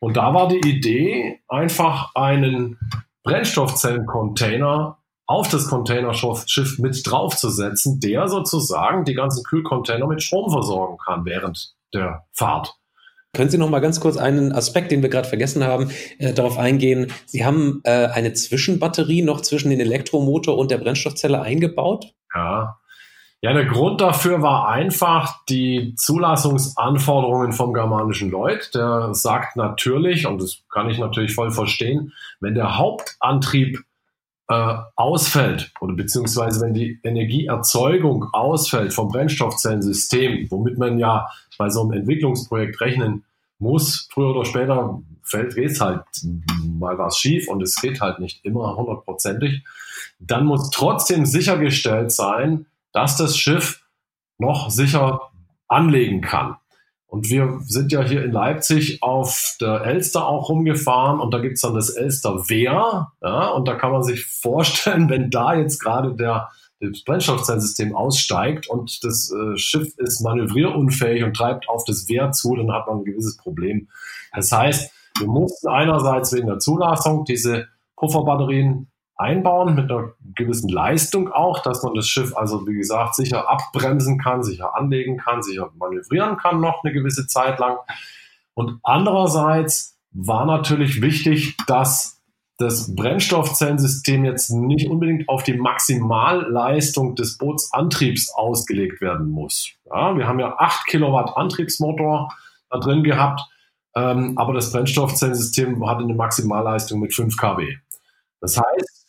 Und 0.00 0.16
da 0.16 0.34
war 0.34 0.48
die 0.48 0.68
Idee, 0.68 1.40
einfach 1.46 2.12
einen 2.16 2.80
Brennstoffzellencontainer 3.22 4.98
auf 5.26 5.48
das 5.48 5.68
Containerschiff 5.68 6.78
mit 6.78 7.00
draufzusetzen, 7.04 8.00
der 8.00 8.26
sozusagen 8.26 9.04
die 9.04 9.14
ganzen 9.14 9.44
Kühlcontainer 9.44 10.08
mit 10.08 10.22
Strom 10.22 10.50
versorgen 10.50 10.98
kann 10.98 11.24
während 11.24 11.74
der 11.94 12.24
Fahrt. 12.32 12.76
Können 13.36 13.50
Sie 13.50 13.58
noch 13.58 13.68
mal 13.68 13.80
ganz 13.80 14.00
kurz 14.00 14.16
einen 14.16 14.52
Aspekt, 14.52 14.90
den 14.90 15.02
wir 15.02 15.10
gerade 15.10 15.28
vergessen 15.28 15.62
haben, 15.62 15.90
äh, 16.18 16.32
darauf 16.32 16.56
eingehen? 16.56 17.12
Sie 17.26 17.44
haben 17.44 17.82
äh, 17.84 18.06
eine 18.06 18.32
Zwischenbatterie 18.32 19.20
noch 19.20 19.42
zwischen 19.42 19.68
den 19.68 19.78
Elektromotor 19.78 20.56
und 20.56 20.70
der 20.70 20.78
Brennstoffzelle 20.78 21.42
eingebaut? 21.42 22.14
Ja. 22.34 22.78
Ja, 23.42 23.52
der 23.52 23.66
Grund 23.66 24.00
dafür 24.00 24.40
war 24.40 24.68
einfach 24.68 25.44
die 25.50 25.94
Zulassungsanforderungen 25.96 27.52
vom 27.52 27.74
germanischen 27.74 28.30
Lloyd. 28.30 28.74
Der 28.74 29.12
sagt 29.12 29.56
natürlich, 29.56 30.26
und 30.26 30.40
das 30.40 30.62
kann 30.72 30.88
ich 30.88 30.98
natürlich 30.98 31.34
voll 31.34 31.50
verstehen, 31.50 32.14
wenn 32.40 32.54
der 32.54 32.78
Hauptantrieb 32.78 33.80
äh, 34.48 34.74
ausfällt 34.94 35.72
oder 35.80 35.94
beziehungsweise 35.94 36.60
wenn 36.60 36.74
die 36.74 37.00
Energieerzeugung 37.02 38.28
ausfällt 38.32 38.94
vom 38.94 39.08
Brennstoffzellensystem, 39.08 40.46
womit 40.50 40.78
man 40.78 40.98
ja 40.98 41.28
bei 41.58 41.68
so 41.68 41.82
einem 41.82 41.92
Entwicklungsprojekt 41.92 42.80
rechnen 42.80 43.24
muss, 43.58 44.08
früher 44.12 44.30
oder 44.36 44.44
später 44.44 45.00
fällt 45.22 45.56
geht's 45.56 45.80
halt 45.80 46.04
mal 46.78 46.96
was 46.98 47.18
schief 47.18 47.48
und 47.48 47.62
es 47.62 47.76
geht 47.76 48.00
halt 48.00 48.20
nicht 48.20 48.44
immer 48.44 48.76
hundertprozentig, 48.76 49.64
dann 50.20 50.46
muss 50.46 50.70
trotzdem 50.70 51.26
sichergestellt 51.26 52.12
sein, 52.12 52.66
dass 52.92 53.16
das 53.16 53.36
Schiff 53.36 53.82
noch 54.38 54.70
sicher 54.70 55.20
anlegen 55.68 56.20
kann. 56.20 56.56
Und 57.16 57.30
wir 57.30 57.60
sind 57.64 57.92
ja 57.92 58.02
hier 58.02 58.22
in 58.22 58.30
Leipzig 58.30 59.02
auf 59.02 59.56
der 59.58 59.86
Elster 59.86 60.28
auch 60.28 60.50
rumgefahren 60.50 61.18
und 61.18 61.32
da 61.32 61.38
gibt's 61.38 61.62
dann 61.62 61.72
das 61.72 61.88
Elster 61.88 62.50
Wehr. 62.50 63.10
Ja, 63.22 63.48
und 63.52 63.66
da 63.66 63.74
kann 63.74 63.90
man 63.90 64.02
sich 64.02 64.26
vorstellen, 64.26 65.08
wenn 65.08 65.30
da 65.30 65.54
jetzt 65.54 65.78
gerade 65.78 66.14
der, 66.14 66.50
das 66.78 67.04
Brennstoffzellensystem 67.04 67.96
aussteigt 67.96 68.68
und 68.68 69.02
das 69.02 69.32
äh, 69.32 69.56
Schiff 69.56 69.96
ist 69.96 70.20
manövrierunfähig 70.20 71.24
und 71.24 71.34
treibt 71.34 71.70
auf 71.70 71.84
das 71.86 72.06
Wehr 72.06 72.32
zu, 72.32 72.54
dann 72.54 72.70
hat 72.70 72.86
man 72.86 72.98
ein 72.98 73.04
gewisses 73.04 73.38
Problem. 73.38 73.88
Das 74.34 74.52
heißt, 74.52 74.92
wir 75.18 75.26
mussten 75.26 75.68
einerseits 75.68 76.34
wegen 76.34 76.48
der 76.48 76.58
Zulassung 76.58 77.24
diese 77.24 77.66
Pufferbatterien 77.96 78.88
einbauen 79.16 79.74
mit 79.74 79.90
einer 79.90 80.12
gewissen 80.34 80.68
Leistung 80.68 81.32
auch, 81.32 81.60
dass 81.62 81.82
man 81.82 81.94
das 81.94 82.08
Schiff 82.08 82.36
also, 82.36 82.66
wie 82.66 82.74
gesagt, 82.74 83.14
sicher 83.14 83.48
abbremsen 83.48 84.18
kann, 84.18 84.42
sicher 84.42 84.76
anlegen 84.76 85.16
kann, 85.16 85.42
sicher 85.42 85.70
manövrieren 85.76 86.36
kann 86.36 86.60
noch 86.60 86.84
eine 86.84 86.92
gewisse 86.92 87.26
Zeit 87.26 87.58
lang. 87.58 87.78
Und 88.54 88.78
andererseits 88.82 89.98
war 90.12 90.46
natürlich 90.46 91.02
wichtig, 91.02 91.56
dass 91.66 92.16
das 92.58 92.94
Brennstoffzellensystem 92.94 94.24
jetzt 94.24 94.50
nicht 94.50 94.88
unbedingt 94.88 95.28
auf 95.28 95.42
die 95.42 95.54
Maximalleistung 95.54 97.14
des 97.14 97.36
Bootsantriebs 97.36 98.32
ausgelegt 98.34 99.02
werden 99.02 99.28
muss. 99.28 99.72
Ja, 99.84 100.16
wir 100.16 100.26
haben 100.26 100.40
ja 100.40 100.56
8 100.56 100.86
Kilowatt 100.86 101.36
Antriebsmotor 101.36 102.32
da 102.70 102.78
drin 102.78 103.02
gehabt, 103.02 103.42
ähm, 103.94 104.38
aber 104.38 104.54
das 104.54 104.72
Brennstoffzellensystem 104.72 105.86
hatte 105.86 106.04
eine 106.04 106.14
Maximalleistung 106.14 107.00
mit 107.00 107.14
5 107.14 107.36
kW. 107.36 107.76
Das 108.40 108.56
heißt, 108.56 109.05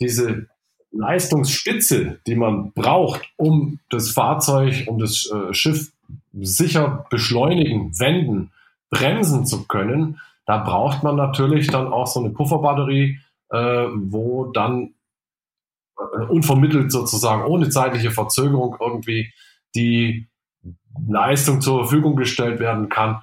diese 0.00 0.46
Leistungsspitze, 0.92 2.20
die 2.26 2.36
man 2.36 2.72
braucht, 2.72 3.22
um 3.36 3.80
das 3.90 4.10
Fahrzeug, 4.10 4.84
um 4.86 4.98
das 4.98 5.30
äh, 5.30 5.52
Schiff 5.52 5.92
sicher 6.32 7.06
beschleunigen, 7.10 7.98
wenden, 7.98 8.52
bremsen 8.90 9.46
zu 9.46 9.66
können, 9.66 10.20
da 10.46 10.58
braucht 10.58 11.02
man 11.02 11.16
natürlich 11.16 11.66
dann 11.66 11.88
auch 11.88 12.06
so 12.06 12.20
eine 12.20 12.30
Pufferbatterie, 12.30 13.18
äh, 13.50 13.86
wo 13.94 14.46
dann 14.46 14.94
äh, 15.98 16.24
unvermittelt 16.26 16.92
sozusagen 16.92 17.44
ohne 17.44 17.68
zeitliche 17.68 18.12
Verzögerung 18.12 18.76
irgendwie 18.80 19.32
die 19.74 20.28
Leistung 21.08 21.60
zur 21.60 21.80
Verfügung 21.80 22.16
gestellt 22.16 22.60
werden 22.60 22.88
kann, 22.88 23.22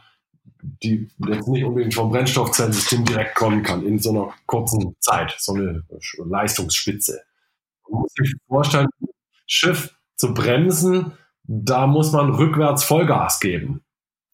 die 0.63 1.09
jetzt 1.27 1.47
nicht 1.47 1.65
unbedingt 1.65 1.93
vom 1.93 2.09
Brennstoffzellensystem 2.09 3.03
direkt 3.05 3.35
kommen 3.35 3.63
kann 3.63 3.85
in 3.85 3.99
so 3.99 4.11
einer 4.11 4.33
kurzen 4.45 4.95
Zeit, 4.99 5.35
so 5.37 5.53
eine 5.53 5.83
Leistungsspitze. 6.25 7.21
Man 7.89 8.01
muss 8.01 8.13
sich 8.13 8.33
vorstellen, 8.47 8.87
Schiff 9.45 9.95
zu 10.15 10.33
bremsen, 10.33 11.13
da 11.43 11.85
muss 11.85 12.13
man 12.13 12.31
rückwärts 12.31 12.83
Vollgas 12.83 13.39
geben. 13.39 13.83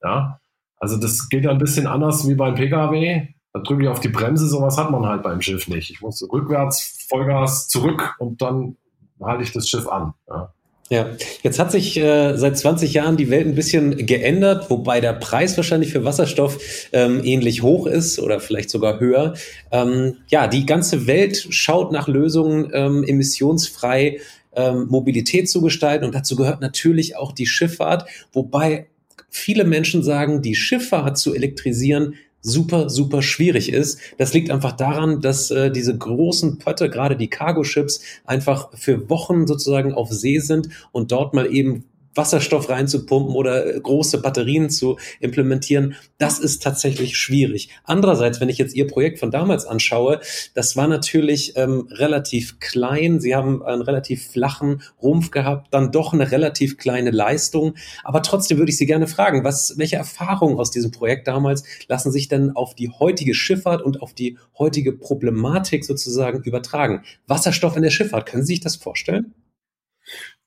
Ja? 0.03 0.39
Also 0.77 0.97
das 0.97 1.29
geht 1.29 1.45
ja 1.45 1.51
ein 1.51 1.57
bisschen 1.57 1.87
anders 1.87 2.27
wie 2.27 2.35
beim 2.35 2.55
Pkw. 2.55 3.27
Da 3.51 3.59
drücke 3.61 3.83
ich 3.83 3.89
auf 3.89 3.99
die 3.99 4.09
Bremse, 4.09 4.47
sowas 4.47 4.77
hat 4.77 4.91
man 4.91 5.05
halt 5.07 5.23
beim 5.23 5.41
Schiff 5.41 5.67
nicht. 5.67 5.89
Ich 5.89 6.01
muss 6.01 6.21
rückwärts 6.31 7.05
Vollgas 7.09 7.67
zurück 7.67 8.15
und 8.19 8.41
dann 8.41 8.77
halte 9.19 9.43
ich 9.43 9.51
das 9.51 9.67
Schiff 9.67 9.87
an. 9.87 10.13
Ja? 10.27 10.53
Ja, 10.91 11.11
jetzt 11.43 11.59
hat 11.59 11.71
sich 11.71 11.97
äh, 11.97 12.35
seit 12.35 12.57
20 12.57 12.93
Jahren 12.93 13.15
die 13.15 13.29
Welt 13.29 13.45
ein 13.45 13.53
bisschen 13.53 14.07
geändert, 14.07 14.71
wobei 14.71 14.99
der 15.01 15.13
Preis 15.13 15.55
wahrscheinlich 15.55 15.91
für 15.91 16.03
Wasserstoff 16.03 16.57
ähm, 16.91 17.21
ähnlich 17.23 17.61
hoch 17.61 17.85
ist 17.85 18.17
oder 18.17 18.39
vielleicht 18.39 18.71
sogar 18.71 18.99
höher. 18.99 19.35
Ähm, 19.71 20.17
ja, 20.29 20.47
die 20.47 20.65
ganze 20.65 21.05
Welt 21.05 21.45
schaut 21.51 21.91
nach 21.91 22.07
Lösungen, 22.07 22.71
ähm, 22.73 23.03
emissionsfrei 23.03 24.19
ähm, 24.55 24.87
Mobilität 24.89 25.47
zu 25.47 25.61
gestalten. 25.61 26.05
Und 26.05 26.15
dazu 26.15 26.35
gehört 26.35 26.59
natürlich 26.59 27.15
auch 27.15 27.33
die 27.33 27.45
Schifffahrt, 27.45 28.09
wobei 28.33 28.87
viele 29.29 29.65
Menschen 29.65 30.01
sagen, 30.01 30.41
die 30.41 30.55
Schifffahrt 30.55 31.19
zu 31.19 31.35
elektrisieren 31.35 32.15
super, 32.41 32.89
super 32.89 33.21
schwierig 33.21 33.71
ist. 33.71 33.99
Das 34.17 34.33
liegt 34.33 34.51
einfach 34.51 34.73
daran, 34.73 35.21
dass 35.21 35.51
äh, 35.51 35.71
diese 35.71 35.97
großen 35.97 36.57
Pötte, 36.57 36.89
gerade 36.89 37.15
die 37.15 37.29
Cargo-Ships, 37.29 38.01
einfach 38.25 38.69
für 38.73 39.09
Wochen 39.09 39.47
sozusagen 39.47 39.93
auf 39.93 40.11
See 40.11 40.39
sind 40.39 40.69
und 40.91 41.11
dort 41.11 41.33
mal 41.33 41.53
eben 41.53 41.85
Wasserstoff 42.15 42.69
reinzupumpen 42.69 43.35
oder 43.35 43.79
große 43.79 44.21
Batterien 44.21 44.69
zu 44.69 44.97
implementieren, 45.19 45.95
das 46.17 46.39
ist 46.39 46.63
tatsächlich 46.63 47.17
schwierig. 47.17 47.69
Andererseits, 47.83 48.39
wenn 48.39 48.49
ich 48.49 48.57
jetzt 48.57 48.75
Ihr 48.75 48.87
Projekt 48.87 49.19
von 49.19 49.31
damals 49.31 49.65
anschaue, 49.65 50.19
das 50.53 50.75
war 50.75 50.87
natürlich 50.87 51.53
ähm, 51.55 51.87
relativ 51.91 52.59
klein. 52.59 53.19
Sie 53.19 53.35
haben 53.35 53.63
einen 53.63 53.81
relativ 53.81 54.27
flachen 54.27 54.81
Rumpf 55.01 55.31
gehabt, 55.31 55.73
dann 55.73 55.91
doch 55.91 56.13
eine 56.13 56.31
relativ 56.31 56.77
kleine 56.77 57.11
Leistung. 57.11 57.75
Aber 58.03 58.21
trotzdem 58.21 58.57
würde 58.57 58.71
ich 58.71 58.77
Sie 58.77 58.85
gerne 58.85 59.07
fragen, 59.07 59.43
was, 59.43 59.77
welche 59.77 59.95
Erfahrungen 59.95 60.59
aus 60.59 60.71
diesem 60.71 60.91
Projekt 60.91 61.27
damals 61.27 61.63
lassen 61.87 62.11
sich 62.11 62.27
denn 62.27 62.55
auf 62.55 62.75
die 62.75 62.89
heutige 62.89 63.33
Schifffahrt 63.33 63.81
und 63.81 64.01
auf 64.01 64.13
die 64.13 64.37
heutige 64.57 64.93
Problematik 64.93 65.85
sozusagen 65.85 66.43
übertragen? 66.43 67.03
Wasserstoff 67.27 67.75
in 67.75 67.83
der 67.83 67.89
Schifffahrt, 67.89 68.25
können 68.25 68.45
Sie 68.45 68.53
sich 68.53 68.61
das 68.61 68.75
vorstellen? 68.75 69.33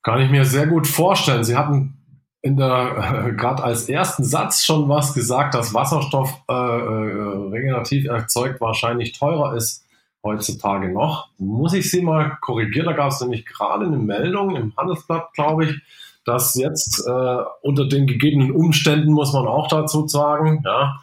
Kann 0.02 0.20
ich 0.20 0.30
mir 0.30 0.44
sehr 0.44 0.66
gut 0.66 0.86
vorstellen. 0.86 1.44
Sie 1.44 1.56
hatten 1.56 1.98
in 2.42 2.56
der 2.56 3.32
gerade 3.36 3.62
als 3.62 3.88
ersten 3.88 4.24
Satz 4.24 4.64
schon 4.64 4.88
was 4.88 5.14
gesagt, 5.14 5.54
dass 5.54 5.74
Wasserstoff 5.74 6.42
äh, 6.48 6.52
äh, 6.52 7.48
regenerativ 7.50 8.06
erzeugt 8.06 8.60
wahrscheinlich 8.60 9.12
teurer 9.12 9.54
ist 9.54 9.84
heutzutage 10.24 10.92
noch. 10.92 11.28
Muss 11.38 11.74
ich 11.74 11.90
Sie 11.90 12.02
mal 12.02 12.36
korrigieren? 12.40 12.86
Da 12.86 12.92
gab 12.92 13.10
es 13.10 13.20
nämlich 13.20 13.44
gerade 13.46 13.86
eine 13.86 13.98
Meldung 13.98 14.56
im 14.56 14.72
Handelsblatt, 14.76 15.32
glaube 15.34 15.64
ich, 15.66 15.80
dass 16.24 16.54
jetzt 16.54 17.04
äh, 17.06 17.36
unter 17.62 17.86
den 17.86 18.06
gegebenen 18.06 18.52
Umständen 18.52 19.12
muss 19.12 19.32
man 19.32 19.46
auch 19.46 19.68
dazu 19.68 20.06
sagen, 20.06 20.62
ja, 20.64 21.00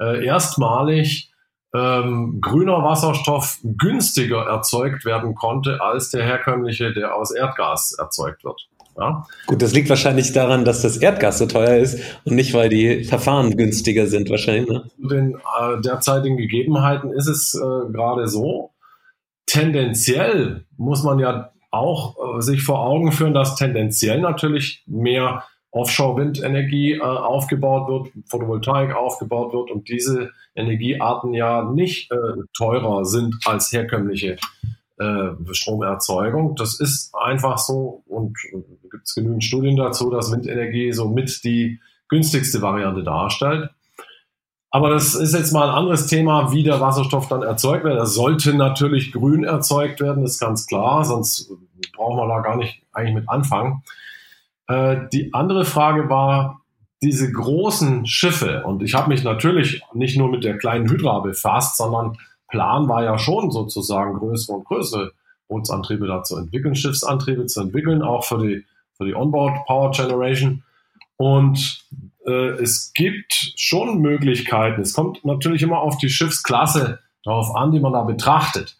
äh, 0.00 0.24
erstmalig 0.24 1.29
ähm, 1.74 2.40
grüner 2.40 2.82
Wasserstoff 2.82 3.58
günstiger 3.62 4.46
erzeugt 4.46 5.04
werden 5.04 5.34
konnte 5.34 5.80
als 5.80 6.10
der 6.10 6.24
herkömmliche, 6.24 6.92
der 6.92 7.14
aus 7.14 7.30
Erdgas 7.30 7.92
erzeugt 7.98 8.44
wird. 8.44 8.68
Ja? 8.98 9.24
Gut, 9.46 9.62
das 9.62 9.72
liegt 9.72 9.88
wahrscheinlich 9.88 10.32
daran, 10.32 10.64
dass 10.64 10.82
das 10.82 10.96
Erdgas 10.96 11.38
so 11.38 11.46
teuer 11.46 11.76
ist 11.76 11.98
und 12.24 12.34
nicht, 12.34 12.54
weil 12.54 12.68
die 12.68 13.04
Verfahren 13.04 13.56
günstiger 13.56 14.06
sind 14.06 14.30
wahrscheinlich. 14.30 14.68
Ne? 14.68 14.84
Zu 15.00 15.08
den 15.08 15.34
äh, 15.34 15.80
derzeitigen 15.80 16.36
Gegebenheiten 16.36 17.12
ist 17.12 17.28
es 17.28 17.54
äh, 17.54 17.92
gerade 17.92 18.28
so. 18.28 18.72
Tendenziell 19.46 20.66
muss 20.76 21.02
man 21.02 21.18
ja 21.18 21.52
auch 21.70 22.16
äh, 22.38 22.40
sich 22.40 22.62
vor 22.62 22.80
Augen 22.80 23.12
führen, 23.12 23.34
dass 23.34 23.56
tendenziell 23.56 24.20
natürlich 24.20 24.82
mehr 24.86 25.44
Offshore-Windenergie 25.72 26.94
äh, 26.94 27.00
aufgebaut 27.00 27.88
wird, 27.88 28.26
Photovoltaik 28.26 28.94
aufgebaut 28.94 29.52
wird 29.52 29.70
und 29.70 29.88
diese 29.88 30.30
Energiearten 30.54 31.32
ja 31.32 31.62
nicht 31.62 32.10
äh, 32.10 32.16
teurer 32.56 33.04
sind 33.04 33.36
als 33.46 33.72
herkömmliche 33.72 34.36
äh, 34.98 35.28
Stromerzeugung. 35.52 36.56
Das 36.56 36.80
ist 36.80 37.14
einfach 37.14 37.58
so 37.58 38.02
und 38.06 38.36
gibt 38.90 39.06
es 39.06 39.14
genügend 39.14 39.44
Studien 39.44 39.76
dazu, 39.76 40.10
dass 40.10 40.32
Windenergie 40.32 40.92
so 40.92 41.08
mit 41.08 41.44
die 41.44 41.80
günstigste 42.08 42.60
Variante 42.60 43.02
darstellt. 43.04 43.70
Aber 44.72 44.90
das 44.90 45.14
ist 45.14 45.34
jetzt 45.34 45.52
mal 45.52 45.68
ein 45.68 45.74
anderes 45.74 46.06
Thema, 46.06 46.52
wie 46.52 46.62
der 46.62 46.80
Wasserstoff 46.80 47.28
dann 47.28 47.42
erzeugt 47.42 47.84
wird. 47.84 47.96
Er 47.96 48.06
sollte 48.06 48.54
natürlich 48.54 49.10
grün 49.12 49.42
erzeugt 49.42 50.00
werden, 50.00 50.24
ist 50.24 50.38
ganz 50.38 50.66
klar, 50.66 51.04
sonst 51.04 51.50
brauchen 51.96 52.16
wir 52.16 52.28
da 52.28 52.40
gar 52.40 52.56
nicht 52.56 52.82
eigentlich 52.92 53.14
mit 53.16 53.28
anfangen. 53.28 53.82
Äh, 54.70 55.08
die 55.12 55.34
andere 55.34 55.64
Frage 55.64 56.08
war, 56.08 56.60
diese 57.02 57.32
großen 57.32 58.06
Schiffe, 58.06 58.62
und 58.64 58.82
ich 58.82 58.94
habe 58.94 59.08
mich 59.08 59.24
natürlich 59.24 59.82
nicht 59.94 60.16
nur 60.16 60.30
mit 60.30 60.44
der 60.44 60.58
kleinen 60.58 60.88
Hydra 60.88 61.18
befasst, 61.20 61.76
sondern 61.76 62.18
Plan 62.48 62.88
war 62.88 63.02
ja 63.02 63.18
schon 63.18 63.50
sozusagen 63.50 64.18
größere 64.18 64.56
und 64.56 64.64
größere 64.66 65.12
Bootsantriebe 65.48 66.06
da 66.06 66.22
zu 66.22 66.36
entwickeln, 66.36 66.76
Schiffsantriebe 66.76 67.46
zu 67.46 67.62
entwickeln, 67.62 68.02
auch 68.02 68.24
für 68.24 68.38
die, 68.38 68.64
für 68.96 69.06
die 69.06 69.14
Onboard 69.14 69.66
Power 69.66 69.90
Generation. 69.90 70.62
Und 71.16 71.84
äh, 72.24 72.50
es 72.62 72.92
gibt 72.94 73.54
schon 73.56 73.98
Möglichkeiten. 73.98 74.82
Es 74.82 74.94
kommt 74.94 75.24
natürlich 75.24 75.62
immer 75.62 75.80
auf 75.80 75.98
die 75.98 76.10
Schiffsklasse 76.10 77.00
darauf 77.24 77.56
an, 77.56 77.72
die 77.72 77.80
man 77.80 77.92
da 77.92 78.02
betrachtet. 78.02 78.76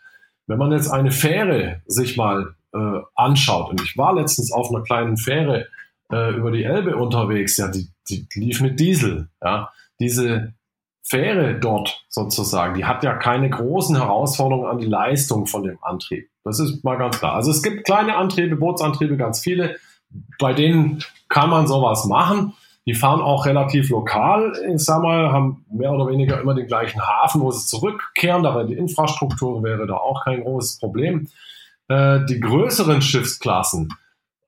Wenn 0.46 0.58
man 0.58 0.70
jetzt 0.70 0.88
eine 0.88 1.10
Fähre 1.10 1.82
sich 1.86 2.16
mal 2.16 2.54
äh, 2.74 3.00
anschaut, 3.16 3.70
und 3.70 3.80
ich 3.82 3.96
war 3.96 4.14
letztens 4.14 4.52
auf 4.52 4.70
einer 4.70 4.84
kleinen 4.84 5.16
Fähre 5.16 5.66
äh, 6.12 6.34
über 6.34 6.50
die 6.50 6.64
Elbe 6.64 6.96
unterwegs, 6.96 7.56
ja, 7.56 7.68
die, 7.68 7.88
die 8.08 8.26
lief 8.34 8.60
mit 8.60 8.80
Diesel. 8.80 9.28
Ja. 9.42 9.70
Diese 9.98 10.54
Fähre 11.02 11.58
dort 11.58 12.04
sozusagen, 12.08 12.74
die 12.74 12.84
hat 12.84 13.02
ja 13.02 13.14
keine 13.14 13.50
großen 13.50 13.96
Herausforderungen 13.96 14.68
an 14.68 14.78
die 14.78 14.86
Leistung 14.86 15.46
von 15.46 15.64
dem 15.64 15.78
Antrieb. 15.82 16.28
Das 16.44 16.60
ist 16.60 16.84
mal 16.84 16.96
ganz 16.96 17.18
klar. 17.18 17.34
Also 17.34 17.50
es 17.50 17.62
gibt 17.62 17.84
kleine 17.84 18.16
Antriebe, 18.16 18.56
Bootsantriebe, 18.56 19.16
ganz 19.16 19.40
viele, 19.40 19.76
bei 20.38 20.52
denen 20.52 21.02
kann 21.28 21.50
man 21.50 21.66
sowas 21.66 22.06
machen. 22.06 22.54
Die 22.86 22.94
fahren 22.94 23.20
auch 23.20 23.44
relativ 23.44 23.90
lokal, 23.90 24.52
ich 24.72 24.82
sag 24.82 25.02
mal, 25.02 25.30
haben 25.32 25.64
mehr 25.70 25.92
oder 25.92 26.06
weniger 26.08 26.40
immer 26.40 26.54
den 26.54 26.66
gleichen 26.66 27.00
Hafen, 27.00 27.40
wo 27.42 27.50
sie 27.50 27.66
zurückkehren. 27.66 28.42
Da 28.42 28.64
die 28.64 28.74
Infrastruktur 28.74 29.62
wäre 29.62 29.86
da 29.86 29.94
auch 29.94 30.24
kein 30.24 30.42
großes 30.42 30.78
Problem. 30.78 31.28
Äh, 31.88 32.24
die 32.24 32.40
größeren 32.40 33.02
Schiffsklassen, 33.02 33.92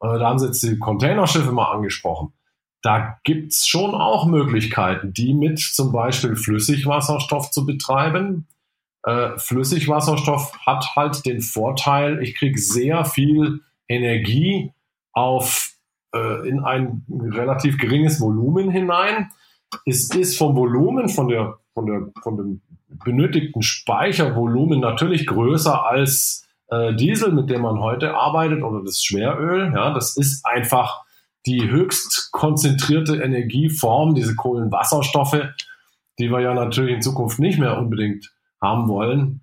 äh, 0.02 0.18
da 0.18 0.28
haben 0.28 0.38
sie 0.38 0.46
jetzt 0.46 0.62
die 0.62 0.78
Containerschiffe 0.78 1.52
mal 1.52 1.72
angesprochen 1.72 2.32
da 2.82 3.18
gibt's 3.22 3.66
schon 3.66 3.94
auch 3.94 4.26
Möglichkeiten, 4.26 5.12
die 5.12 5.34
mit 5.34 5.60
zum 5.60 5.92
Beispiel 5.92 6.34
Flüssigwasserstoff 6.34 7.50
zu 7.52 7.64
betreiben. 7.64 8.48
Äh, 9.04 9.38
Flüssigwasserstoff 9.38 10.58
hat 10.66 10.96
halt 10.96 11.24
den 11.24 11.40
Vorteil, 11.40 12.20
ich 12.22 12.34
kriege 12.34 12.58
sehr 12.58 13.04
viel 13.04 13.60
Energie 13.88 14.72
auf 15.12 15.74
äh, 16.14 16.48
in 16.48 16.60
ein 16.60 17.06
relativ 17.08 17.78
geringes 17.78 18.20
Volumen 18.20 18.70
hinein. 18.70 19.30
Es 19.86 20.12
ist 20.14 20.36
vom 20.36 20.56
Volumen, 20.56 21.08
von 21.08 21.28
der, 21.28 21.58
von 21.74 21.86
der, 21.86 22.08
von 22.22 22.36
dem 22.36 22.62
benötigten 23.04 23.62
Speichervolumen 23.62 24.80
natürlich 24.80 25.26
größer 25.26 25.86
als 25.86 26.41
äh, 26.72 26.94
Diesel, 26.94 27.32
mit 27.32 27.50
dem 27.50 27.62
man 27.62 27.80
heute 27.80 28.14
arbeitet, 28.14 28.62
oder 28.62 28.82
das 28.82 29.02
Schweröl. 29.02 29.72
Ja, 29.74 29.92
das 29.92 30.16
ist 30.16 30.46
einfach 30.46 31.02
die 31.44 31.68
höchst 31.68 32.30
konzentrierte 32.32 33.16
Energieform, 33.16 34.14
diese 34.14 34.34
Kohlenwasserstoffe, 34.36 35.48
die 36.18 36.30
wir 36.30 36.40
ja 36.40 36.54
natürlich 36.54 36.94
in 36.94 37.02
Zukunft 37.02 37.38
nicht 37.38 37.58
mehr 37.58 37.78
unbedingt 37.78 38.32
haben 38.60 38.88
wollen. 38.88 39.42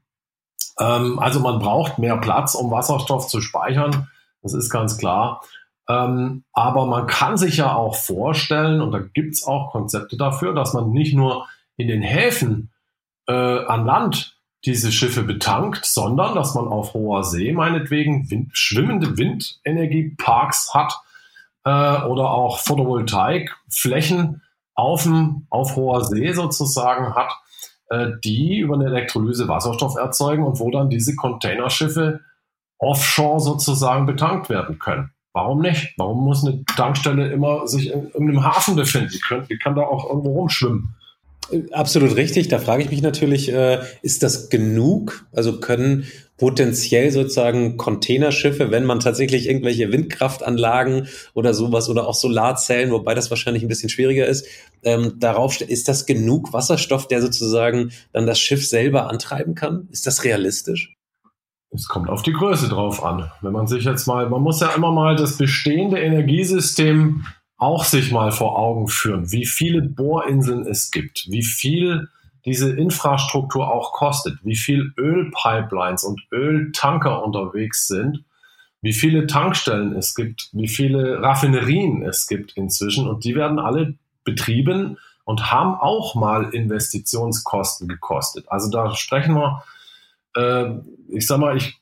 Ähm, 0.80 1.20
also 1.20 1.40
man 1.40 1.60
braucht 1.60 2.00
mehr 2.00 2.18
Platz, 2.18 2.56
um 2.56 2.72
Wasserstoff 2.72 3.28
zu 3.28 3.42
speichern. 3.42 4.08
Das 4.42 4.54
ist 4.54 4.70
ganz 4.70 4.98
klar. 4.98 5.42
Ähm, 5.88 6.44
aber 6.54 6.86
man 6.86 7.06
kann 7.08 7.38
sich 7.38 7.58
ja 7.58 7.76
auch 7.76 7.96
vorstellen, 7.96 8.82
und 8.82 8.92
da 8.92 9.00
gibt 9.00 9.34
es 9.34 9.46
auch 9.46 9.72
Konzepte 9.72 10.18
dafür, 10.18 10.54
dass 10.54 10.74
man 10.74 10.92
nicht 10.92 11.14
nur 11.14 11.48
in 11.78 11.88
den 11.88 12.02
Häfen 12.02 12.72
äh, 13.28 13.34
an 13.34 13.86
Land 13.86 14.39
diese 14.66 14.92
Schiffe 14.92 15.24
betankt, 15.24 15.86
sondern 15.86 16.36
dass 16.36 16.54
man 16.54 16.68
auf 16.68 16.94
hoher 16.94 17.24
See 17.24 17.54
meinetwegen 17.54 18.30
wind, 18.30 18.50
schwimmende 18.54 19.18
Windenergieparks 19.18 20.74
hat, 20.74 21.02
äh, 21.66 22.04
oder 22.04 22.32
auch 22.32 22.60
Photovoltaikflächen 22.60 24.42
auf, 24.76 25.08
auf 25.50 25.76
hoher 25.76 26.04
See 26.04 26.32
sozusagen 26.32 27.16
hat, 27.16 27.34
äh, 27.90 28.12
die 28.24 28.60
über 28.60 28.76
eine 28.76 28.86
Elektrolyse 28.86 29.48
Wasserstoff 29.48 29.96
erzeugen 29.96 30.44
und 30.44 30.60
wo 30.60 30.72
dann 30.72 30.90
diese 30.90 31.16
Containerschiffe 31.16 32.22
offshore 32.78 33.40
sozusagen 33.40 34.06
betankt 34.06 34.50
werden 34.50 34.80
können. 34.80 35.12
Warum 35.34 35.62
nicht? 35.62 35.94
Warum 35.98 36.24
muss 36.24 36.46
eine 36.46 36.64
Tankstelle 36.66 37.30
immer 37.30 37.68
sich 37.68 37.92
in, 37.92 38.10
in 38.12 38.30
einem 38.30 38.44
Hafen 38.44 38.76
befinden? 38.76 39.10
Die, 39.14 39.20
können, 39.20 39.48
die 39.48 39.58
kann 39.58 39.76
da 39.76 39.82
auch 39.82 40.10
irgendwo 40.10 40.34
rumschwimmen. 40.34 40.96
Absolut 41.72 42.16
richtig. 42.16 42.48
Da 42.48 42.60
frage 42.60 42.84
ich 42.84 42.90
mich 42.90 43.02
natürlich, 43.02 43.52
äh, 43.52 43.80
ist 44.02 44.24
das 44.24 44.50
genug? 44.50 45.26
Also 45.32 45.60
können 45.60 46.06
potenziell 46.38 47.12
sozusagen 47.12 47.78
Containerschiffe, 47.78 48.72
wenn 48.72 48.86
man 48.86 49.00
tatsächlich 49.02 49.48
irgendwelche 49.48 49.92
Windkraftanlagen 49.92 51.08
oder 51.34 51.54
sowas 51.54 51.90
oder 51.90 52.08
auch 52.08 52.14
Solarzellen, 52.14 52.92
wobei 52.92 53.14
das 53.14 53.30
wahrscheinlich 53.30 53.62
ein 53.62 53.68
bisschen 53.68 53.90
schwieriger 53.90 54.26
ist, 54.26 54.48
ähm, 54.84 55.16
darauf 55.20 55.60
ist 55.60 55.88
das 55.90 56.06
genug 56.06 56.54
Wasserstoff, 56.54 57.08
der 57.08 57.22
sozusagen 57.22 57.92
dann 58.14 58.26
das 58.26 58.40
Schiff 58.40 58.66
selber 58.66 59.10
antreiben 59.10 59.54
kann? 59.54 59.90
Ist 59.92 60.08
das 60.08 60.24
realistisch? 60.24 60.96
Es 61.72 61.88
kommt 61.88 62.10
auf 62.10 62.24
die 62.24 62.34
Größe 62.34 62.68
drauf 62.68 63.04
an. 63.04 63.30
Wenn 63.42 63.52
man 63.52 63.68
sich 63.68 63.84
jetzt 63.84 64.08
mal, 64.08 64.28
man 64.30 64.42
muss 64.42 64.60
ja 64.60 64.70
immer 64.70 64.92
mal 64.92 65.16
das 65.16 65.38
bestehende 65.38 66.00
Energiesystem 66.00 67.26
auch 67.60 67.84
sich 67.84 68.12
mal 68.12 68.32
vor 68.32 68.58
Augen 68.58 68.88
führen, 68.88 69.32
wie 69.32 69.46
viele 69.46 69.82
Bohrinseln 69.82 70.66
es 70.66 70.92
gibt, 70.92 71.26
wie 71.30 71.44
viel 71.44 72.08
diese 72.46 72.72
Infrastruktur 72.72 73.72
auch 73.72 73.92
kostet, 73.92 74.40
wie 74.44 74.56
viel 74.56 74.94
Ölpipelines 74.98 76.04
und 76.06 76.22
Öltanker 76.32 77.24
unterwegs 77.24 77.88
sind, 77.88 78.24
wie 78.82 78.94
viele 78.94 79.28
Tankstellen 79.28 79.94
es 79.94 80.16
gibt, 80.16 80.50
wie 80.54 80.70
viele 80.70 81.22
Raffinerien 81.22 82.02
es 82.02 82.28
gibt 82.28 82.54
inzwischen 82.56 83.08
und 83.08 83.26
die 83.26 83.36
werden 83.36 83.60
alle 83.60 83.96
betrieben 84.24 84.98
und 85.26 85.52
haben 85.52 85.76
auch 85.76 86.16
mal 86.16 86.54
Investitionskosten 86.54 87.90
gekostet. 87.90 88.46
Also 88.48 88.72
da 88.72 88.96
sprechen 88.96 89.36
wir, 89.36 89.64
äh, 90.36 90.80
ich 91.10 91.28
sag 91.28 91.40
mal, 91.40 91.58
ich 91.58 91.80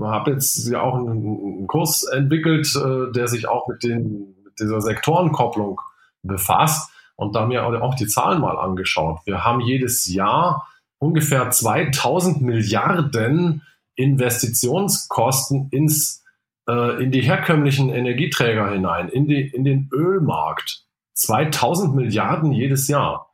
habe 0.00 0.32
jetzt 0.32 0.68
ja 0.68 0.82
auch 0.82 0.96
einen, 0.96 1.66
Kurs 1.68 2.02
entwickelt, 2.02 2.68
äh, 2.74 3.12
der 3.12 3.28
sich 3.28 3.46
auch 3.48 3.68
mit 3.68 3.84
den 3.84 4.34
dieser 4.60 4.80
Sektorenkopplung 4.80 5.80
befasst 6.22 6.90
und 7.16 7.34
da 7.34 7.46
mir 7.46 7.64
auch 7.64 7.94
die 7.94 8.06
Zahlen 8.06 8.40
mal 8.40 8.58
angeschaut. 8.58 9.20
Wir 9.24 9.44
haben 9.44 9.60
jedes 9.60 10.06
Jahr 10.06 10.68
ungefähr 10.98 11.50
2000 11.50 12.42
Milliarden 12.42 13.62
Investitionskosten 13.94 15.68
ins, 15.70 16.24
äh, 16.68 17.02
in 17.02 17.10
die 17.10 17.22
herkömmlichen 17.22 17.90
Energieträger 17.90 18.70
hinein, 18.70 19.08
in, 19.08 19.26
die, 19.26 19.42
in 19.48 19.64
den 19.64 19.90
Ölmarkt. 19.92 20.84
2000 21.14 21.94
Milliarden 21.94 22.52
jedes 22.52 22.88
Jahr. 22.88 23.30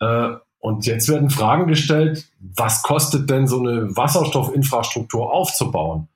Äh, 0.00 0.34
und 0.58 0.86
jetzt 0.86 1.08
werden 1.08 1.30
Fragen 1.30 1.66
gestellt, 1.66 2.26
was 2.38 2.82
kostet 2.82 3.28
denn 3.28 3.46
so 3.46 3.60
eine 3.60 3.96
Wasserstoffinfrastruktur 3.96 5.32
aufzubauen? 5.32 6.08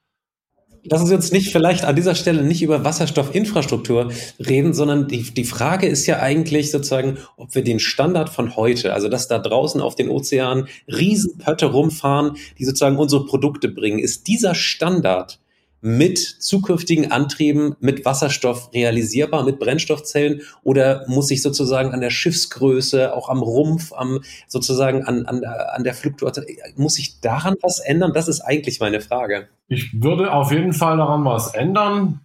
Lass 0.85 1.03
uns 1.03 1.11
jetzt 1.11 1.33
nicht 1.33 1.51
vielleicht 1.53 1.85
an 1.85 1.97
dieser 1.97 2.15
Stelle 2.15 2.43
nicht 2.43 2.63
über 2.63 2.85
Wasserstoffinfrastruktur 2.85 4.13
reden, 4.39 4.75
sondern 4.75 5.09
die, 5.09 5.23
die 5.23 5.45
Frage 5.45 5.87
ist 5.87 6.07
ja 6.07 6.21
eigentlich 6.21 6.71
sozusagen, 6.71 7.19
ob 7.37 7.55
wir 7.55 7.63
den 7.63 7.79
Standard 7.79 8.29
von 8.29 8.57
heute, 8.57 8.93
also 8.93 9.09
dass 9.09 9.29
da 9.29 9.39
draußen 9.39 9.81
auf 9.81 9.95
den 9.95 10.09
Ozeanen 10.09 10.69
Riesenpötte 10.87 11.67
rumfahren, 11.67 12.37
die 12.59 12.65
sozusagen 12.65 12.97
unsere 12.97 13.27
Produkte 13.27 13.69
bringen, 13.69 13.99
ist 13.99 14.27
dieser 14.27 14.55
Standard 14.55 15.41
mit 15.81 16.19
zukünftigen 16.19 17.13
Antrieben 17.13 17.77
mit 17.81 18.05
Wasserstoff 18.05 18.71
realisierbar, 18.73 19.45
mit 19.45 19.59
Brennstoffzellen? 19.59 20.43
Oder 20.63 21.05
muss 21.09 21.31
ich 21.31 21.43
sozusagen 21.43 21.93
an 21.93 22.01
der 22.01 22.11
Schiffsgröße, 22.11 23.15
auch 23.15 23.29
am 23.29 23.43
Rumpf, 23.43 23.93
am 23.93 24.21
sozusagen 24.47 25.05
an, 25.05 25.27
an, 25.27 25.45
an 25.45 25.85
der 25.85 25.95
Fluktuation, 25.95 26.47
muss 26.77 26.99
ich 26.99 27.21
daran 27.21 27.55
was 27.63 27.79
ändern? 27.79 28.13
Das 28.13 28.29
ist 28.29 28.41
eigentlich 28.41 28.81
meine 28.81 29.01
Frage. 29.01 29.49
Ich 29.69 30.03
würde 30.03 30.33
auf 30.33 30.51
jeden 30.51 30.73
Fall 30.73 30.97
daran 30.97 31.25
was 31.25 31.55
ändern. 31.55 32.21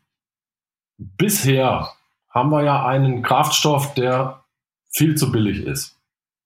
Bisher 0.97 1.89
haben 2.29 2.49
wir 2.49 2.63
ja 2.63 2.85
einen 2.85 3.21
Kraftstoff, 3.21 3.93
der 3.93 4.43
viel 4.91 5.15
zu 5.15 5.31
billig 5.31 5.65
ist. 5.65 5.97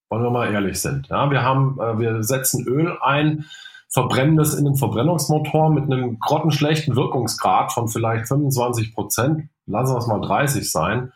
Wollen 0.09 0.23
wir 0.23 0.31
mal 0.31 0.51
ehrlich 0.51 0.79
sind. 0.79 1.07
Ja, 1.09 1.29
wir 1.29 1.41
haben, 1.41 1.77
äh, 1.79 1.99
wir 1.99 2.23
setzen 2.23 2.65
Öl 2.65 2.97
ein, 3.01 3.45
verbrennen 3.89 4.35
das 4.35 4.53
in 4.53 4.67
einem 4.67 4.75
Verbrennungsmotor 4.75 5.69
mit 5.69 5.85
einem 5.85 6.19
grottenschlechten 6.19 6.95
Wirkungsgrad 6.95 7.71
von 7.71 7.87
vielleicht 7.87 8.27
25 8.27 8.93
Prozent, 8.93 9.49
lassen 9.65 9.93
wir 9.93 9.99
es 9.99 10.07
mal 10.07 10.21
30 10.21 10.71
sein. 10.71 11.11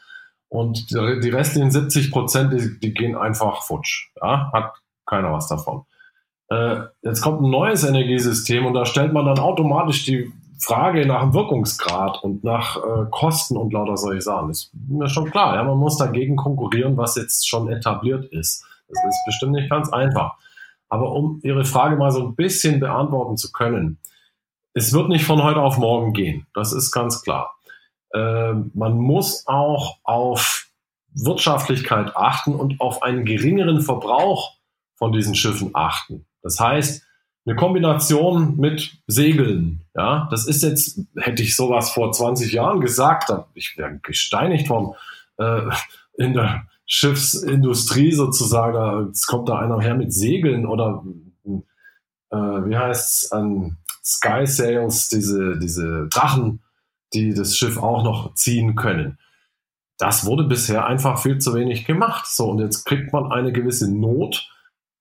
Und 0.48 0.92
die 0.92 1.30
restlichen 1.30 1.72
70 1.72 2.12
Prozent, 2.12 2.52
die, 2.54 2.80
die, 2.80 2.94
gehen 2.94 3.16
einfach 3.16 3.64
futsch. 3.64 4.10
Ja? 4.22 4.52
Hat 4.52 4.74
keiner 5.06 5.32
was 5.32 5.48
davon. 5.48 5.84
Äh, 6.50 6.82
jetzt 7.04 7.22
kommt 7.22 7.42
ein 7.42 7.50
neues 7.50 7.86
Energiesystem 7.86 8.66
und 8.66 8.74
da 8.74 8.86
stellt 8.86 9.14
man 9.14 9.26
dann 9.26 9.40
automatisch 9.40 10.04
die 10.04 10.30
Frage 10.60 11.08
nach 11.08 11.22
dem 11.22 11.34
Wirkungsgrad 11.34 12.22
und 12.24 12.44
nach 12.44 12.78
äh, 12.78 13.06
Kosten 13.10 13.58
und 13.58 13.72
lauter 13.72 13.96
solche 13.96 14.22
Sachen. 14.22 14.50
Ist 14.50 14.72
mir 14.90 15.10
schon 15.10 15.32
klar. 15.32 15.56
Ja, 15.56 15.64
man 15.64 15.78
muss 15.78 15.98
dagegen 15.98 16.36
konkurrieren, 16.36 16.98
was 16.98 17.16
jetzt 17.16 17.48
schon 17.48 17.70
etabliert 17.70 18.26
ist. 18.26 18.66
Das 18.90 19.00
ist 19.04 19.26
bestimmt 19.26 19.54
nicht 19.54 19.70
ganz 19.70 19.92
einfach. 19.92 20.38
Aber 20.92 21.14
um 21.14 21.40
Ihre 21.42 21.64
Frage 21.64 21.96
mal 21.96 22.12
so 22.12 22.22
ein 22.28 22.36
bisschen 22.36 22.82
beantworten 22.82 23.38
zu 23.38 23.54
können, 23.54 23.98
es 24.74 24.92
wird 24.92 25.08
nicht 25.08 25.24
von 25.24 25.42
heute 25.42 25.62
auf 25.62 25.78
morgen 25.78 26.12
gehen. 26.12 26.48
Das 26.54 26.74
ist 26.74 26.92
ganz 26.92 27.24
klar. 27.24 27.56
Äh, 28.14 28.54
man 28.74 28.98
muss 28.98 29.48
auch 29.48 30.00
auf 30.04 30.68
Wirtschaftlichkeit 31.14 32.16
achten 32.18 32.54
und 32.54 32.82
auf 32.82 33.04
einen 33.04 33.24
geringeren 33.24 33.82
Verbrauch 33.82 34.58
von 34.96 35.14
diesen 35.14 35.34
Schiffen 35.34 35.72
achten. 35.74 36.26
Das 36.42 36.60
heißt, 36.60 37.06
eine 37.46 37.56
Kombination 37.56 38.58
mit 38.58 38.98
Segeln, 39.08 39.86
ja, 39.96 40.28
das 40.30 40.46
ist 40.46 40.62
jetzt, 40.62 41.00
hätte 41.18 41.42
ich 41.42 41.56
sowas 41.56 41.92
vor 41.92 42.12
20 42.12 42.52
Jahren 42.52 42.82
gesagt, 42.82 43.32
ich 43.54 43.78
wäre 43.78 43.98
gesteinigt 44.04 44.70
worden, 44.70 44.94
äh, 45.38 45.62
in 46.18 46.34
der 46.34 46.68
Schiffsindustrie 46.94 48.12
sozusagen, 48.12 49.08
jetzt 49.08 49.26
kommt 49.26 49.48
da 49.48 49.60
einer 49.60 49.80
her 49.80 49.96
mit 49.96 50.14
Segeln 50.14 50.66
oder 50.66 51.02
äh, 52.32 52.36
wie 52.36 52.76
heißt 52.76 53.24
es, 53.24 53.32
an 53.32 53.78
Sky 54.04 54.46
Sails, 54.46 55.08
diese, 55.08 55.58
diese 55.58 56.10
Drachen, 56.10 56.62
die 57.14 57.34
das 57.34 57.56
Schiff 57.56 57.78
auch 57.78 58.04
noch 58.04 58.34
ziehen 58.34 58.76
können. 58.76 59.18
Das 60.00 60.26
wurde 60.26 60.44
bisher 60.44 60.86
einfach 60.86 61.18
viel 61.20 61.38
zu 61.38 61.54
wenig 61.54 61.86
gemacht. 61.86 62.28
So, 62.28 62.50
und 62.50 62.60
jetzt 62.60 62.84
kriegt 62.84 63.14
man 63.14 63.32
eine 63.32 63.54
gewisse 63.54 63.90
Not. 63.90 64.50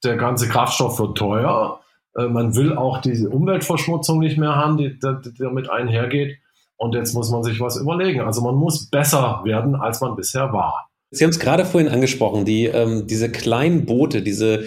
Der 0.04 0.16
ganze 0.16 0.48
Kraftstoff 0.48 1.00
wird 1.00 1.18
teuer. 1.18 1.80
Äh, 2.14 2.28
man 2.28 2.54
will 2.54 2.76
auch 2.76 2.98
diese 2.98 3.30
Umweltverschmutzung 3.30 4.20
nicht 4.20 4.38
mehr 4.38 4.54
haben, 4.54 4.76
die, 4.76 4.96
die 4.96 5.34
damit 5.38 5.68
einhergeht. 5.68 6.38
Und 6.76 6.94
jetzt 6.94 7.14
muss 7.14 7.32
man 7.32 7.42
sich 7.42 7.58
was 7.58 7.76
überlegen. 7.76 8.20
Also 8.20 8.42
man 8.42 8.54
muss 8.54 8.88
besser 8.88 9.40
werden, 9.42 9.74
als 9.74 10.00
man 10.00 10.14
bisher 10.14 10.52
war. 10.52 10.89
Sie 11.12 11.24
haben 11.24 11.30
es 11.30 11.40
gerade 11.40 11.64
vorhin 11.64 11.90
angesprochen, 11.90 12.44
die, 12.44 12.66
ähm, 12.66 13.08
diese 13.08 13.30
kleinen 13.30 13.84
Boote, 13.84 14.22
diese 14.22 14.64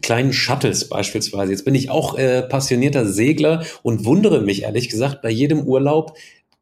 kleinen 0.00 0.32
Shuttles 0.32 0.88
beispielsweise. 0.88 1.52
Jetzt 1.52 1.66
bin 1.66 1.74
ich 1.74 1.90
auch 1.90 2.16
äh, 2.16 2.40
passionierter 2.42 3.06
Segler 3.06 3.66
und 3.82 4.06
wundere 4.06 4.40
mich 4.40 4.62
ehrlich 4.62 4.88
gesagt 4.88 5.20
bei 5.20 5.28
jedem 5.28 5.60
Urlaub, 5.60 6.16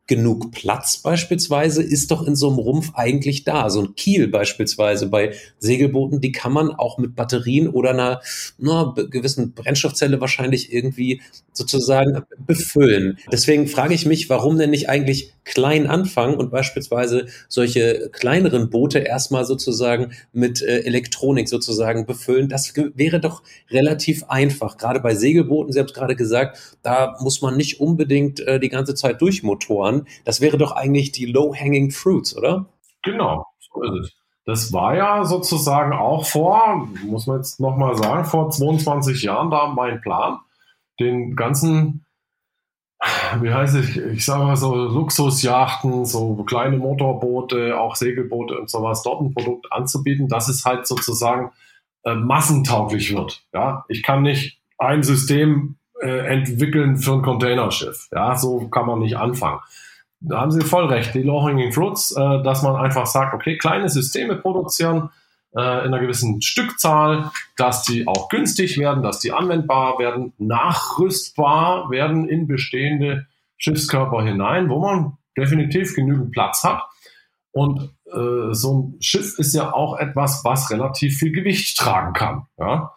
genug 0.09 0.51
Platz 0.51 0.99
beispielsweise 0.99 1.83
ist 1.83 2.11
doch 2.11 2.27
in 2.27 2.35
so 2.35 2.49
einem 2.49 2.59
Rumpf 2.59 2.91
eigentlich 2.95 3.45
da. 3.45 3.71
So 3.71 3.83
ein 3.83 3.95
Kiel 3.95 4.29
beispielsweise 4.29 5.07
bei 5.07 5.35
Segelbooten, 5.59 6.21
die 6.21 6.33
kann 6.33 6.53
man 6.53 6.71
auch 6.71 6.99
mit 6.99 7.15
Batterien 7.15 7.69
oder 7.69 7.91
einer, 7.91 8.21
einer 8.61 8.95
gewissen 9.09 9.53
Brennstoffzelle 9.53 10.21
wahrscheinlich 10.21 10.73
irgendwie 10.73 11.23
sozusagen 11.53 12.25
befüllen. 12.47 13.19
Deswegen 13.31 13.69
frage 13.69 13.95
ich 13.95 14.05
mich, 14.05 14.29
warum 14.29 14.59
denn 14.59 14.71
nicht 14.71 14.89
eigentlich 14.89 15.33
klein 15.45 15.87
anfangen 15.87 16.37
und 16.37 16.51
beispielsweise 16.51 17.27
solche 17.49 18.11
kleineren 18.13 18.71
Boote 18.71 19.01
erstmal 19.01 19.45
sozusagen 19.45 20.13
mit 20.33 20.63
äh, 20.63 20.81
Elektronik 20.81 21.49
sozusagen 21.49 22.07
befüllen. 22.07 22.49
Das 22.49 22.75
wäre 22.77 23.21
doch 23.21 23.43
relativ 23.71 24.25
einfach. 24.29 24.77
Gerade 24.77 25.01
bei 25.01 25.15
Segelbooten, 25.15 25.73
Sie 25.73 25.79
haben 25.79 25.87
es 25.87 25.95
gerade 25.95 26.17
gesagt, 26.17 26.79
da 26.83 27.17
muss 27.21 27.43
man 27.43 27.57
nicht 27.57 27.81
unbedingt 27.81 28.41
äh, 28.41 28.61
die 28.61 28.69
ganze 28.69 28.95
Zeit 28.95 29.21
durchmotoren. 29.21 30.07
Das 30.25 30.41
wäre 30.41 30.59
doch 30.59 30.73
eigentlich 30.73 31.13
die 31.13 31.27
low-hanging 31.27 31.91
fruits, 31.91 32.37
oder? 32.37 32.67
Genau, 33.03 33.47
so 33.59 33.83
ist 33.83 34.01
es. 34.01 34.13
Das 34.45 34.73
war 34.73 34.97
ja 34.97 35.25
sozusagen 35.25 35.93
auch 35.93 36.27
vor, 36.27 36.89
muss 37.05 37.27
man 37.29 37.37
jetzt 37.37 37.61
nochmal 37.61 37.97
sagen, 37.97 38.25
vor 38.25 38.51
22 38.51 39.23
Jahren 39.23 39.51
da 39.51 39.69
mein 39.69 40.01
Plan, 40.01 40.39
den 40.99 41.37
ganzen 41.37 42.02
wie 43.41 43.53
heißt 43.53 43.77
ich, 43.77 43.97
ich 43.97 44.25
sage 44.25 44.45
mal 44.45 44.57
so 44.57 44.75
Luxusjachten, 44.75 46.05
so 46.05 46.35
kleine 46.45 46.77
Motorboote, 46.77 47.79
auch 47.79 47.97
Segelboote 47.97 48.59
und 48.59 48.71
sowas, 48.71 49.03
dort 49.03 49.23
ein 49.23 49.35
Produkt 49.35 49.73
anzubieten, 49.73 50.29
dass 50.29 50.49
es 50.49 50.65
halt 50.65 50.87
sozusagen 50.87 51.51
äh, 52.05 52.15
massentauglich 52.15 53.15
wird. 53.15 53.43
Ja, 53.53 53.85
ich 53.89 54.03
kann 54.03 54.23
nicht 54.23 54.61
ein 54.79 55.03
System 55.03 55.77
äh, 56.01 56.27
entwickeln 56.27 56.97
für 56.97 57.13
ein 57.13 57.23
Containerschiff. 57.23 58.09
Ja, 58.13 58.37
so 58.37 58.69
kann 58.69 58.87
man 58.87 59.01
nicht 59.01 59.17
anfangen. 59.17 59.61
Da 60.21 60.41
haben 60.41 60.53
Sie 60.53 60.61
voll 60.61 60.87
recht, 60.87 61.15
die 61.15 61.23
Low-Hanging 61.23 61.73
Fruits, 61.73 62.13
äh, 62.13 62.43
dass 62.43 62.63
man 62.63 62.77
einfach 62.77 63.07
sagt, 63.07 63.35
okay, 63.35 63.59
kleine 63.59 63.89
Systeme 63.89 64.37
produzieren, 64.37 65.11
äh, 65.57 65.61
in 65.61 65.93
einer 65.93 66.01
gewissen 66.01 66.41
Stückzahl, 66.43 67.31
dass 67.57 67.83
die 67.83 68.07
auch 68.07 68.29
günstig 68.29 68.79
werden, 68.79 69.03
dass 69.03 69.21
die 69.21 69.33
anwendbar 69.33 69.99
werden, 69.99 70.33
nachrüstbar 70.39 71.91
werden 71.91 72.29
in 72.29 72.47
bestehende 72.47 73.27
Schiffskörper 73.59 74.23
hinein, 74.23 74.69
wo 74.69 74.81
man 74.81 75.19
definitiv 75.37 75.95
genügend 75.95 76.33
Platz 76.33 76.65
hat. 76.65 76.83
Und 77.53 77.95
äh, 78.07 78.53
so 78.53 78.79
ein 78.79 78.97
Schiff 79.01 79.39
ist 79.39 79.55
ja 79.55 79.73
auch 79.73 79.99
etwas, 79.99 80.45
was 80.45 80.71
relativ 80.71 81.19
viel 81.19 81.33
Gewicht 81.33 81.77
tragen 81.79 82.15
kann. 82.15 82.47
Ja? 82.59 82.95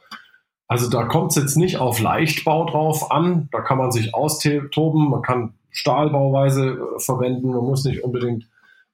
Also 0.68 0.89
da 0.89 1.04
kommt 1.04 1.32
es 1.32 1.38
jetzt 1.38 1.58
nicht 1.58 1.78
auf 1.78 2.00
Leichtbau 2.00 2.65
drauf 2.65 3.12
an. 3.12 3.50
Da 3.52 3.62
kann 3.62 3.78
man 3.78 3.91
sich 3.91 4.15
austoben, 4.15 5.10
man 5.10 5.22
kann 5.22 5.54
Stahlbauweise 5.72 6.70
äh, 6.70 7.00
verwenden, 7.00 7.50
man 7.50 7.63
muss 7.63 7.84
nicht 7.84 8.04
unbedingt 8.04 8.48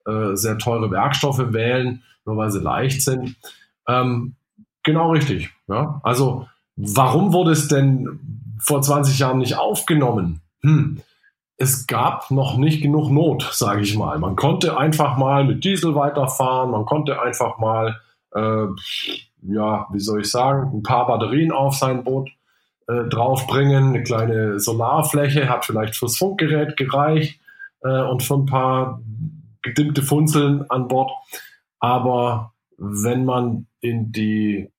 äh, 0.08 0.36
sehr 0.36 0.58
teure 0.58 0.92
Werkstoffe 0.92 1.54
wählen 1.54 2.04
nur 2.26 2.38
weil 2.38 2.52
sie 2.52 2.60
leicht 2.60 3.02
sind. 3.02 3.36
Ähm, 3.88 4.36
genau 4.84 5.12
richtig. 5.12 5.52
Ja? 5.68 6.00
Also 6.04 6.48
warum 6.76 7.34
wurde 7.34 7.52
es 7.52 7.68
denn 7.68 8.20
vor 8.60 8.82
20 8.82 9.20
Jahren 9.20 9.40
nicht 9.40 9.58
aufgenommen? 9.58 10.42
Hm. 10.62 11.02
Es 11.58 11.86
gab 11.86 12.32
noch 12.32 12.58
nicht 12.58 12.82
genug 12.82 13.12
Not, 13.12 13.48
sage 13.52 13.82
ich 13.82 13.96
mal. 13.96 14.18
Man 14.18 14.36
konnte 14.36 14.78
einfach 14.78 15.18
mal 15.18 15.44
mit 15.44 15.64
Diesel 15.64 15.94
weiterfahren, 15.94 16.72
man 16.72 16.86
konnte 16.86 17.22
einfach 17.22 17.60
mal, 17.60 18.00
äh, 18.34 18.66
ja, 19.44 19.88
wie 19.92 20.00
soll 20.00 20.22
ich 20.22 20.32
sagen, 20.32 20.72
ein 20.74 20.84
paar 20.84 21.06
Batterien 21.06 21.52
auf 21.52 21.76
sein 21.76 22.04
Boot 22.04 22.32
äh, 22.88 23.04
draufbringen, 23.10 23.90
eine 23.90 24.04
kleine 24.04 24.60
Solarfläche, 24.60 25.50
hat 25.50 25.66
vielleicht 25.66 25.96
fürs 25.96 26.18
Funkgerät 26.18 26.78
gereicht 26.78 27.40
äh, 27.84 28.02
und 28.02 28.24
für 28.24 28.36
ein 28.36 28.48
paar 28.48 29.00
gedimmte 29.62 30.02
Funzeln 30.02 30.70
an 30.70 30.88
Bord. 30.88 31.12
Aber 31.80 32.54
wenn 32.78 33.26
man 33.26 33.68
in 33.80 34.12
die, 34.12 34.72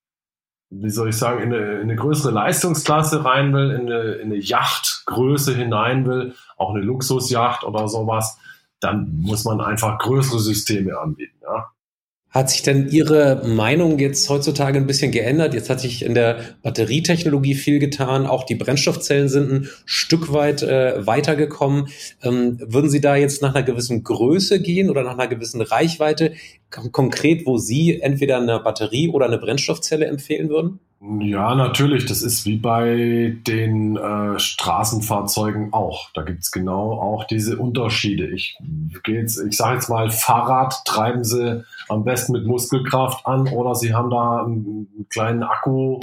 wie 0.71 0.91
soll 0.91 1.11
ich 1.11 1.17
sagen, 1.17 1.43
in 1.43 1.53
eine, 1.53 1.75
in 1.75 1.83
eine 1.83 1.97
größere 1.97 2.33
Leistungsklasse 2.33 3.25
rein 3.25 3.53
will, 3.53 3.71
in 3.71 3.93
eine, 3.93 4.13
in 4.15 4.33
eine 4.33 4.37
Yachtgröße 4.37 5.55
hinein 5.55 6.07
will, 6.07 6.35
auch 6.57 6.75
eine 6.75 6.83
Luxusjacht 6.83 7.65
oder 7.65 7.89
sowas, 7.89 8.39
dann 8.81 9.21
muss 9.21 9.45
man 9.45 9.61
einfach 9.61 9.99
größere 9.99 10.41
Systeme 10.41 10.99
anbieten. 10.99 11.39
Ja? 11.43 11.71
Hat 12.33 12.49
sich 12.49 12.63
denn 12.63 12.89
Ihre 12.89 13.43
Meinung 13.47 13.99
jetzt 13.99 14.29
heutzutage 14.31 14.79
ein 14.79 14.87
bisschen 14.87 15.13
geändert? 15.13 15.53
Jetzt 15.53 15.69
hat 15.69 15.81
sich 15.81 16.03
in 16.03 16.15
der 16.15 16.39
Batterietechnologie 16.63 17.55
viel 17.55 17.79
getan. 17.79 18.27
Auch 18.27 18.45
die 18.45 18.55
Brennstoffzellen 18.55 19.29
sind 19.29 19.53
ein 19.53 19.69
Stück 19.85 20.33
weit 20.33 20.63
äh, 20.63 21.07
weitergekommen. 21.07 21.89
Ähm, 22.23 22.59
würden 22.59 22.89
Sie 22.89 23.03
da 23.03 23.17
jetzt 23.17 23.43
nach 23.43 23.55
einer 23.55 23.65
gewissen 23.65 24.03
Größe 24.03 24.63
gehen 24.63 24.89
oder 24.89 25.03
nach 25.03 25.19
einer 25.19 25.27
gewissen 25.27 25.61
Reichweite? 25.61 26.33
Konkret, 26.93 27.47
wo 27.47 27.59
Sie 27.59 28.01
entweder 28.01 28.39
eine 28.39 28.59
Batterie 28.61 29.09
oder 29.09 29.27
eine 29.27 29.39
Brennstoffzelle 29.39 30.07
empfehlen 30.07 30.49
würden? 30.49 30.81
Ja, 31.21 31.57
natürlich. 31.57 32.07
Das 32.07 32.23
ist 32.23 32.47
wie 32.47 32.57
bei 32.57 33.37
den 33.47 33.97
äh, 33.97 34.39
Straßenfahrzeugen 34.39 35.73
auch. 35.73 36.11
Da 36.15 36.23
gibt's 36.23 36.53
genau 36.53 36.93
auch 36.93 37.25
diese 37.25 37.59
Unterschiede. 37.59 38.29
Ich 38.29 38.57
ich 39.05 39.57
sage 39.57 39.75
jetzt 39.75 39.89
mal, 39.89 40.11
Fahrrad 40.11 40.85
treiben 40.85 41.25
sie 41.25 41.65
am 41.89 42.05
besten 42.05 42.33
mit 42.33 42.47
Muskelkraft 42.47 43.27
an 43.27 43.49
oder 43.49 43.75
sie 43.75 43.95
haben 43.95 44.11
da 44.11 44.45
einen 44.45 45.07
kleinen 45.11 45.43
Akku, 45.43 45.99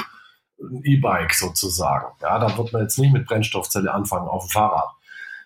ein 0.61 0.81
E-Bike 0.83 1.33
sozusagen. 1.33 2.07
Ja, 2.21 2.37
da 2.37 2.57
wird 2.57 2.73
man 2.73 2.81
jetzt 2.81 2.99
nicht 2.99 3.13
mit 3.13 3.25
Brennstoffzelle 3.25 3.93
anfangen 3.93 4.27
auf 4.27 4.47
dem 4.47 4.49
Fahrrad. 4.49 4.89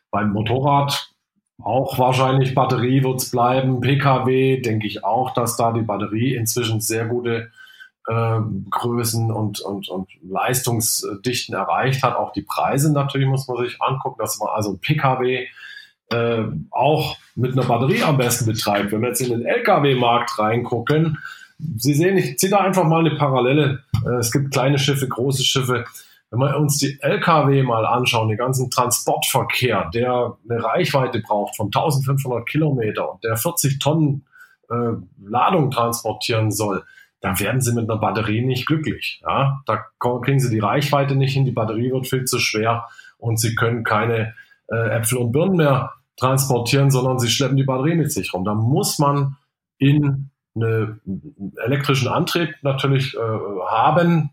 Beim 0.10 0.32
Motorrad 0.32 1.13
auch 1.62 2.00
wahrscheinlich 2.00 2.56
Batterie 2.56 3.04
wird's 3.04 3.32
bleiben. 3.32 3.82
PKW 3.82 4.62
denke 4.62 4.88
ich 4.88 5.04
auch, 5.04 5.34
dass 5.34 5.56
da 5.56 5.72
die 5.72 5.82
Batterie 5.82 6.36
inzwischen 6.36 6.82
sehr 6.82 7.06
gute 7.06 7.52
äh, 8.08 8.40
Größen 8.70 9.32
und, 9.32 9.62
und, 9.62 9.88
und 9.90 10.10
Leistungsdichten 10.24 11.56
erreicht 11.56 12.04
hat. 12.04 12.16
Auch 12.16 12.34
die 12.34 12.42
Preise 12.42 12.92
natürlich 12.92 13.28
muss 13.28 13.48
man 13.48 13.64
sich 13.64 13.82
angucken, 13.82 14.20
dass 14.20 14.40
man 14.40 14.50
also 14.50 14.78
PKW 14.78 15.46
äh, 16.12 16.44
auch 16.72 17.18
mit 17.36 17.54
einer 17.54 17.68
Batterie 17.68 18.04
am 18.04 18.18
besten 18.18 18.46
betreibt. 18.46 18.92
Wenn 18.92 19.02
wir 19.02 19.10
jetzt 19.10 19.22
in 19.22 19.30
den 19.30 19.46
Lkw-Markt 19.46 20.38
reingucken, 20.38 21.18
Sie 21.78 21.94
sehen, 21.94 22.18
ich 22.18 22.38
ziehe 22.38 22.50
da 22.50 22.58
einfach 22.58 22.84
mal 22.84 23.00
eine 23.00 23.16
Parallele. 23.16 23.84
Äh, 24.06 24.16
es 24.16 24.32
gibt 24.32 24.52
kleine 24.52 24.80
Schiffe, 24.80 25.08
große 25.08 25.44
Schiffe. 25.44 25.86
Wenn 26.34 26.40
wir 26.40 26.58
uns 26.58 26.80
die 26.80 26.98
Lkw 27.00 27.62
mal 27.62 27.86
anschauen, 27.86 28.28
den 28.28 28.40
ganzen 28.40 28.72
Transportverkehr, 28.72 29.92
der 29.94 30.36
eine 30.50 30.64
Reichweite 30.64 31.20
braucht 31.20 31.56
von 31.56 31.68
1500 31.68 32.50
Kilometer 32.50 33.12
und 33.12 33.24
der 33.24 33.38
40 33.38 33.78
Tonnen 33.78 34.26
äh, 34.68 34.94
Ladung 35.24 35.70
transportieren 35.70 36.50
soll, 36.50 36.86
da 37.22 37.40
werden 37.40 37.62
sie 37.62 37.76
mit 37.76 37.88
einer 37.88 38.00
Batterie 38.00 38.44
nicht 38.44 38.66
glücklich. 38.66 39.22
Ja? 39.24 39.62
Da 39.68 39.86
kriegen 40.00 40.40
sie 40.40 40.50
die 40.50 40.60
Reichweite 40.60 41.16
nicht 41.16 41.34
hin, 41.34 41.46
die 41.46 41.52
Batterie 41.52 41.92
wird 41.92 42.08
viel 42.08 42.26
zu 42.26 42.40
schwer 42.40 42.88
und 43.20 43.40
sie 43.40 43.54
können 43.54 43.84
keine 43.84 44.34
äh, 44.72 44.90
Äpfel 44.90 45.20
und 45.20 45.34
Birnen 45.34 45.58
mehr 45.58 45.94
transportieren, 46.18 46.90
sondern 46.90 47.20
sie 47.20 47.30
schleppen 47.30 47.58
die 47.58 47.64
Batterie 47.64 47.96
mit 47.96 48.12
sich 48.12 48.34
rum. 48.34 48.44
Da 48.44 48.56
muss 48.56 48.98
man 48.98 49.38
in 49.78 50.32
einen 50.56 51.54
elektrischen 51.64 52.08
Antrieb 52.08 52.56
natürlich 52.64 53.14
äh, 53.14 53.20
haben 53.70 54.32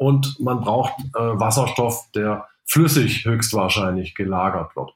und 0.00 0.40
man 0.40 0.62
braucht 0.62 0.94
äh, 1.14 1.20
Wasserstoff, 1.20 2.10
der 2.14 2.48
flüssig 2.64 3.26
höchstwahrscheinlich 3.26 4.14
gelagert 4.14 4.74
wird. 4.74 4.94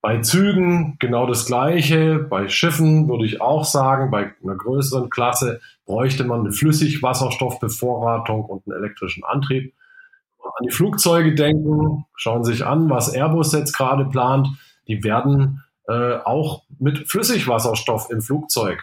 Bei 0.00 0.22
Zügen 0.22 0.96
genau 0.98 1.26
das 1.26 1.44
Gleiche. 1.44 2.18
Bei 2.18 2.48
Schiffen 2.48 3.10
würde 3.10 3.26
ich 3.26 3.42
auch 3.42 3.66
sagen, 3.66 4.10
bei 4.10 4.32
einer 4.42 4.54
größeren 4.54 5.10
Klasse 5.10 5.60
bräuchte 5.84 6.24
man 6.24 6.40
eine 6.40 6.52
Flüssigwasserstoffbevorratung 6.52 8.46
und 8.46 8.66
einen 8.66 8.78
elektrischen 8.82 9.22
Antrieb. 9.22 9.74
An 10.42 10.66
die 10.66 10.72
Flugzeuge 10.72 11.34
denken, 11.34 12.06
schauen 12.16 12.42
Sie 12.42 12.52
sich 12.52 12.64
an, 12.64 12.88
was 12.88 13.12
Airbus 13.12 13.52
jetzt 13.52 13.76
gerade 13.76 14.06
plant. 14.06 14.48
Die 14.86 15.04
werden 15.04 15.62
äh, 15.88 16.14
auch 16.24 16.62
mit 16.78 17.06
Flüssigwasserstoff 17.10 18.08
im 18.08 18.22
Flugzeug 18.22 18.82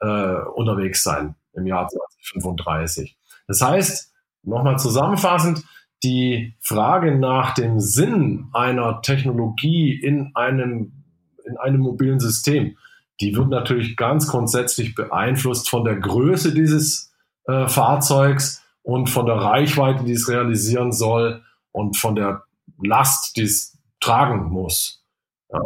äh, 0.00 0.34
unterwegs 0.56 1.04
sein 1.04 1.36
im 1.52 1.68
Jahr 1.68 1.86
2035. 1.86 3.16
Das 3.46 3.62
heißt, 3.62 4.13
nochmal 4.46 4.78
zusammenfassend, 4.78 5.64
die 6.02 6.54
Frage 6.60 7.14
nach 7.14 7.54
dem 7.54 7.80
Sinn 7.80 8.48
einer 8.52 9.00
Technologie 9.00 9.92
in 9.92 10.32
einem, 10.34 11.04
in 11.46 11.56
einem 11.56 11.80
mobilen 11.80 12.20
System, 12.20 12.76
die 13.20 13.34
wird 13.36 13.48
natürlich 13.48 13.96
ganz 13.96 14.28
grundsätzlich 14.28 14.94
beeinflusst 14.94 15.68
von 15.68 15.84
der 15.84 15.96
Größe 15.96 16.52
dieses 16.52 17.12
äh, 17.46 17.68
Fahrzeugs 17.68 18.62
und 18.82 19.08
von 19.08 19.26
der 19.26 19.36
Reichweite, 19.36 20.04
die 20.04 20.12
es 20.12 20.28
realisieren 20.28 20.92
soll 20.92 21.42
und 21.72 21.96
von 21.96 22.14
der 22.14 22.42
Last, 22.82 23.36
die 23.36 23.42
es 23.42 23.78
tragen 24.00 24.50
muss. 24.50 25.02
Ja, 25.50 25.60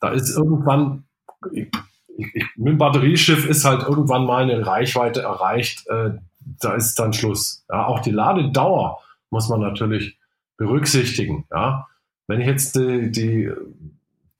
da 0.00 0.10
ist 0.10 0.34
irgendwann, 0.34 1.04
ich, 1.52 1.68
ich, 2.16 2.46
mit 2.56 2.68
dem 2.68 2.78
Batterieschiff 2.78 3.46
ist 3.46 3.64
halt 3.64 3.82
irgendwann 3.82 4.24
mal 4.24 4.44
eine 4.44 4.66
Reichweite 4.66 5.22
erreicht, 5.22 5.86
äh, 5.88 6.12
da 6.64 6.74
ist 6.74 6.98
dann 6.98 7.12
Schluss. 7.12 7.64
Ja, 7.70 7.86
auch 7.86 8.00
die 8.00 8.10
Ladedauer 8.10 9.00
muss 9.30 9.48
man 9.48 9.60
natürlich 9.60 10.18
berücksichtigen. 10.56 11.46
Ja? 11.50 11.88
Wenn 12.26 12.40
ich 12.40 12.46
jetzt 12.46 12.76
die, 12.76 13.10
die, 13.10 13.50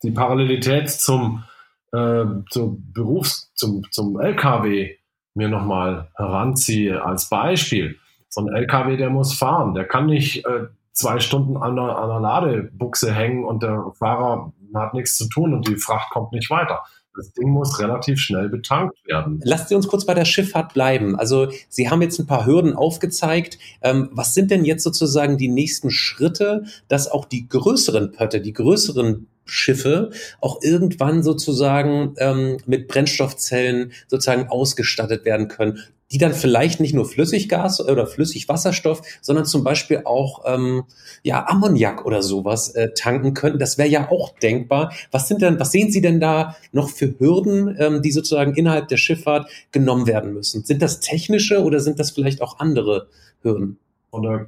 die 0.03 0.11
Parallelität 0.11 0.91
zum, 0.91 1.45
äh, 1.93 2.25
zum 2.51 2.93
Berufs-, 2.93 3.53
zum, 3.55 3.85
zum 3.91 4.21
LKW 4.21 4.97
mir 5.35 5.49
nochmal 5.49 6.11
heranziehe 6.17 7.05
als 7.05 7.29
Beispiel. 7.29 7.99
So 8.29 8.43
ein 8.43 8.55
LKW, 8.55 8.97
der 8.97 9.11
muss 9.11 9.35
fahren, 9.35 9.75
der 9.75 9.85
kann 9.85 10.07
nicht 10.07 10.45
äh, 10.47 10.67
zwei 10.93 11.19
Stunden 11.19 11.57
an 11.57 11.79
einer, 11.79 11.99
an 11.99 12.11
einer 12.11 12.21
Ladebuchse 12.21 13.13
hängen 13.13 13.45
und 13.45 13.63
der 13.63 13.93
Fahrer 13.99 14.53
hat 14.75 14.95
nichts 14.95 15.17
zu 15.17 15.29
tun 15.29 15.53
und 15.55 15.69
die 15.69 15.77
Fracht 15.77 16.11
kommt 16.11 16.33
nicht 16.33 16.51
weiter. 16.51 16.83
Das 17.17 17.33
Ding 17.33 17.49
muss 17.51 17.79
relativ 17.81 18.19
schnell 18.19 18.49
betankt 18.49 18.97
werden. 19.07 19.41
Lassen 19.45 19.69
Sie 19.69 19.75
uns 19.75 19.87
kurz 19.87 20.05
bei 20.05 20.15
der 20.15 20.25
Schifffahrt 20.25 20.75
bleiben. 20.75 21.17
Also 21.17 21.49
Sie 21.69 21.89
haben 21.89 22.03
jetzt 22.03 22.19
ein 22.19 22.27
paar 22.27 22.47
Hürden 22.47 22.75
aufgezeigt. 22.75 23.59
Ähm, 23.83 24.09
was 24.13 24.35
sind 24.35 24.51
denn 24.51 24.65
jetzt 24.65 24.83
sozusagen 24.83 25.39
die 25.39 25.49
nächsten 25.49 25.91
Schritte, 25.91 26.65
dass 26.89 27.09
auch 27.09 27.25
die 27.25 27.49
größeren 27.49 28.13
Pötte, 28.13 28.41
die 28.41 28.53
größeren 28.53 29.29
Schiffe 29.47 30.11
auch 30.41 30.63
irgendwann 30.63 31.23
sozusagen 31.23 32.15
ähm, 32.17 32.57
mit 32.67 32.89
Brennstoffzellen 32.89 33.93
sozusagen 34.09 34.49
ausgestattet 34.49 35.25
werden 35.25 35.49
können 35.49 35.81
die 36.15 36.19
dann 36.19 36.33
vielleicht 36.33 36.79
nicht 36.79 36.95
nur 36.95 37.07
Flüssiggas 37.07 37.81
oder 37.81 38.07
Flüssigwasserstoff, 38.07 39.03
sondern 39.21 39.47
zum 39.47 39.65
Beispiel 39.65 40.03
auch 40.05 40.45
ähm, 40.47 40.85
ja 41.25 41.45
Ammoniak 41.49 42.07
oder 42.07 42.23
sowas 42.23 42.69
äh, 42.69 42.91
tanken 42.95 43.35
könnten. 43.35 43.59
Das 43.59 43.79
wäre 43.79 43.89
ja 43.89 44.13
auch 44.13 44.39
denkbar. 44.39 44.93
Was 45.11 45.27
sind 45.27 45.43
denn, 45.43 45.59
was 45.59 45.73
sehen 45.73 45.91
Sie 45.91 46.01
denn 46.01 46.21
da 46.21 46.55
noch 46.71 46.89
für 46.89 47.19
Hürden, 47.19 47.75
ähm, 47.81 48.01
die 48.01 48.13
sozusagen 48.13 48.55
innerhalb 48.55 48.87
der 48.87 48.97
Schifffahrt 48.97 49.51
genommen 49.73 50.07
werden 50.07 50.35
müssen? 50.35 50.63
Sind 50.63 50.83
das 50.83 51.01
technische 51.01 51.65
oder 51.65 51.81
sind 51.81 51.99
das 51.99 52.13
vielleicht 52.13 52.43
auch 52.43 52.61
andere 52.61 53.09
Hürden? 53.43 53.79
Von 54.13 54.23
der 54.23 54.47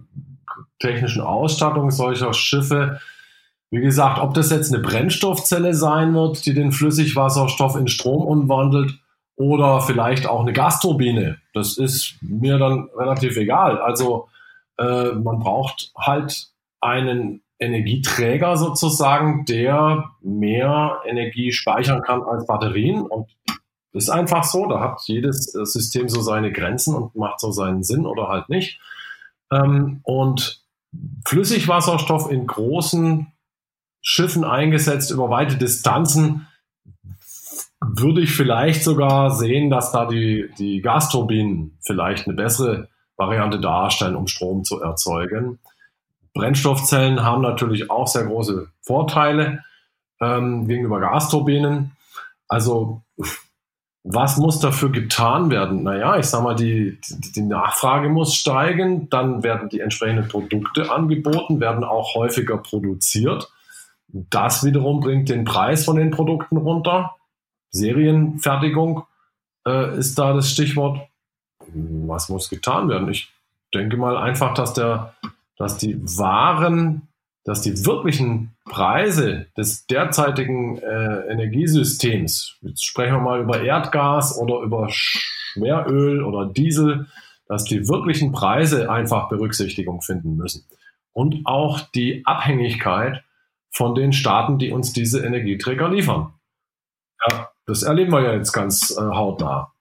technischen 0.79 1.23
Ausstattung 1.23 1.91
solcher 1.91 2.33
Schiffe 2.33 3.01
wie 3.71 3.81
gesagt, 3.81 4.21
ob 4.21 4.33
das 4.35 4.51
jetzt 4.51 4.73
eine 4.73 4.81
Brennstoffzelle 4.81 5.75
sein 5.75 6.15
wird, 6.15 6.47
die 6.47 6.55
den 6.55 6.71
Flüssigwasserstoff 6.71 7.75
in 7.75 7.89
Strom 7.89 8.25
umwandelt, 8.25 9.01
oder 9.37 9.81
vielleicht 9.83 10.27
auch 10.27 10.41
eine 10.41 10.53
Gasturbine. 10.53 11.39
Das 11.53 11.77
ist 11.79 12.17
mir 12.21 12.59
dann 12.59 12.89
relativ 12.97 13.37
egal. 13.37 13.79
Also 13.79 14.29
äh, 14.79 15.13
man 15.13 15.39
braucht 15.39 15.93
halt 15.97 16.49
einen 16.81 17.43
Energieträger 17.59 18.57
sozusagen, 18.57 19.45
der 19.47 20.11
mehr 20.21 21.01
Energie 21.07 21.53
speichern 21.53 22.03
kann 22.03 22.23
als 22.23 22.47
Batterien. 22.47 23.03
Und 23.03 23.31
das 23.93 24.05
ist 24.05 24.11
einfach 24.11 24.45
so. 24.45 24.67
Da 24.67 24.81
hat 24.81 25.01
jedes 25.05 25.53
System 25.53 26.09
so 26.09 26.21
seine 26.21 26.53
Grenzen 26.53 26.95
und 26.95 27.15
macht 27.15 27.41
so 27.41 27.51
seinen 27.51 27.83
Sinn 27.83 28.07
oder 28.07 28.29
halt 28.29 28.49
nicht. 28.49 28.81
Ähm, 29.51 30.01
und 30.03 30.63
Flüssigwasserstoff 31.27 32.31
in 32.31 32.47
großen 32.47 33.33
Schiffen 34.01 34.45
eingesetzt 34.45 35.11
über 35.11 35.31
weite 35.31 35.57
Distanzen 35.57 36.47
würde 37.95 38.21
ich 38.21 38.33
vielleicht 38.33 38.83
sogar 38.83 39.31
sehen, 39.31 39.71
dass 39.71 39.93
da 39.93 40.07
die, 40.07 40.51
die 40.59 40.81
Gasturbinen 40.81 41.79
vielleicht 41.85 42.27
eine 42.27 42.37
bessere 42.37 42.89
Variante 43.17 43.61
darstellen, 43.61 44.17
um 44.17 44.27
Strom 44.27 44.65
zu 44.65 44.81
erzeugen. 44.81 45.59
Brennstoffzellen 46.35 47.23
haben 47.23 47.43
natürlich 47.43 47.91
auch 47.91 48.07
sehr 48.07 48.25
große 48.25 48.69
Vorteile 48.83 49.65
ähm, 50.21 50.69
gegenüber 50.69 51.01
Gasturbinen. 51.01 51.93
Also 52.49 53.03
was 54.09 54.37
muss 54.37 54.61
dafür 54.61 54.93
getan 54.93 55.51
werden? 55.51 55.83
Naja, 55.83 56.17
ich 56.17 56.27
sage 56.27 56.45
mal, 56.45 56.55
die, 56.55 57.01
die, 57.09 57.33
die, 57.33 57.43
Nachfrage 57.43 58.09
muss 58.09 58.35
steigen, 58.35 59.11
dann 59.11 59.43
werden 59.43 59.69
die 59.69 59.81
entsprechenden 59.81 60.29
Produkte 60.29 60.93
angeboten, 60.93 61.59
werden 61.59 61.83
auch 61.83 62.15
häufiger 62.15 62.59
produziert. 62.59 63.51
Das 64.07 64.65
wiederum 64.65 65.01
bringt 65.01 65.29
den 65.29 65.45
Preis 65.45 65.85
von 65.85 65.97
den 65.97 66.13
Produkten 66.13 66.57
runter. 66.57 67.17
Serienfertigung 67.71 69.05
äh, 69.67 69.99
ist 69.99 70.19
da 70.19 70.33
das 70.33 70.51
Stichwort. 70.51 71.01
Was 71.69 72.29
muss 72.29 72.49
getan 72.49 72.89
werden? 72.89 73.09
Ich 73.11 73.33
denke 73.75 73.97
mal 73.97 74.17
einfach, 74.17 74.55
dass 74.55 74.73
der, 74.75 75.15
dass 75.57 75.79
die 75.79 76.01
Waren, 76.19 77.09
dass 77.45 77.61
die 77.61 77.85
wirklichen 77.85 78.57
Preise 78.65 79.47
des 79.57 79.87
derzeitigen 79.87 80.79
äh, 80.79 81.31
Energiesystems, 81.31 82.57
jetzt 82.63 82.85
sprechen 82.85 83.15
wir 83.15 83.21
mal 83.21 83.41
über 83.41 83.61
Erdgas 83.63 84.39
oder 84.39 84.61
über 84.61 84.87
Schweröl 84.89 86.23
oder 86.23 86.47
Diesel, 86.47 87.07
dass 87.49 87.65
die 87.65 87.89
wirklichen 87.89 88.33
Preise 88.33 88.91
einfach 88.91 89.29
Berücksichtigung 89.29 90.03
finden 90.03 90.37
müssen. 90.37 90.67
Und 91.13 91.47
auch 91.47 91.81
die 91.81 92.27
Abhängigkeit 92.27 93.23
von 93.71 93.95
den 93.95 94.13
Staaten, 94.13 94.59
die 94.59 94.73
uns 94.73 94.93
diese 94.93 95.25
Energieträger 95.25 95.89
liefern. 95.89 96.35
Ja, 97.29 97.51
das 97.67 97.83
erleben 97.83 98.13
wir 98.13 98.23
ja 98.23 98.33
jetzt 98.33 98.53
ganz 98.53 98.97
äh, 98.97 99.01
hautnah. 99.01 99.73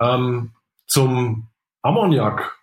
Ähm, 0.00 0.52
zum 0.86 1.48
Ammoniak. 1.82 2.58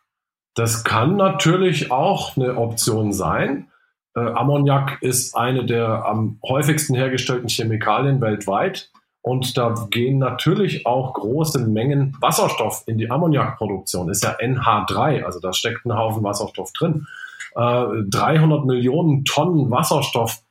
Das 0.55 0.83
kann 0.83 1.15
natürlich 1.15 1.91
auch 1.91 2.37
eine 2.37 2.57
Option 2.57 3.11
sein. 3.11 3.67
Äh, 4.15 4.19
Ammoniak 4.19 5.01
ist 5.01 5.35
eine 5.35 5.65
der 5.65 6.05
am 6.05 6.39
häufigsten 6.43 6.95
hergestellten 6.95 7.49
Chemikalien 7.49 8.21
weltweit. 8.21 8.91
Und 9.21 9.57
da 9.57 9.87
gehen 9.89 10.17
natürlich 10.17 10.85
auch 10.85 11.13
große 11.13 11.59
Mengen 11.59 12.15
Wasserstoff 12.21 12.83
in 12.87 12.97
die 12.97 13.11
Ammoniakproduktion. 13.11 14.09
Ist 14.09 14.23
ja 14.23 14.37
NH3, 14.37 15.23
also 15.23 15.39
da 15.39 15.51
steckt 15.51 15.85
ein 15.85 15.97
Haufen 15.97 16.23
Wasserstoff 16.23 16.71
drin. 16.73 17.07
Äh, 17.55 17.85
300 18.09 18.65
Millionen 18.65 19.25
Tonnen 19.25 19.69
Wasserstoff 19.71 20.41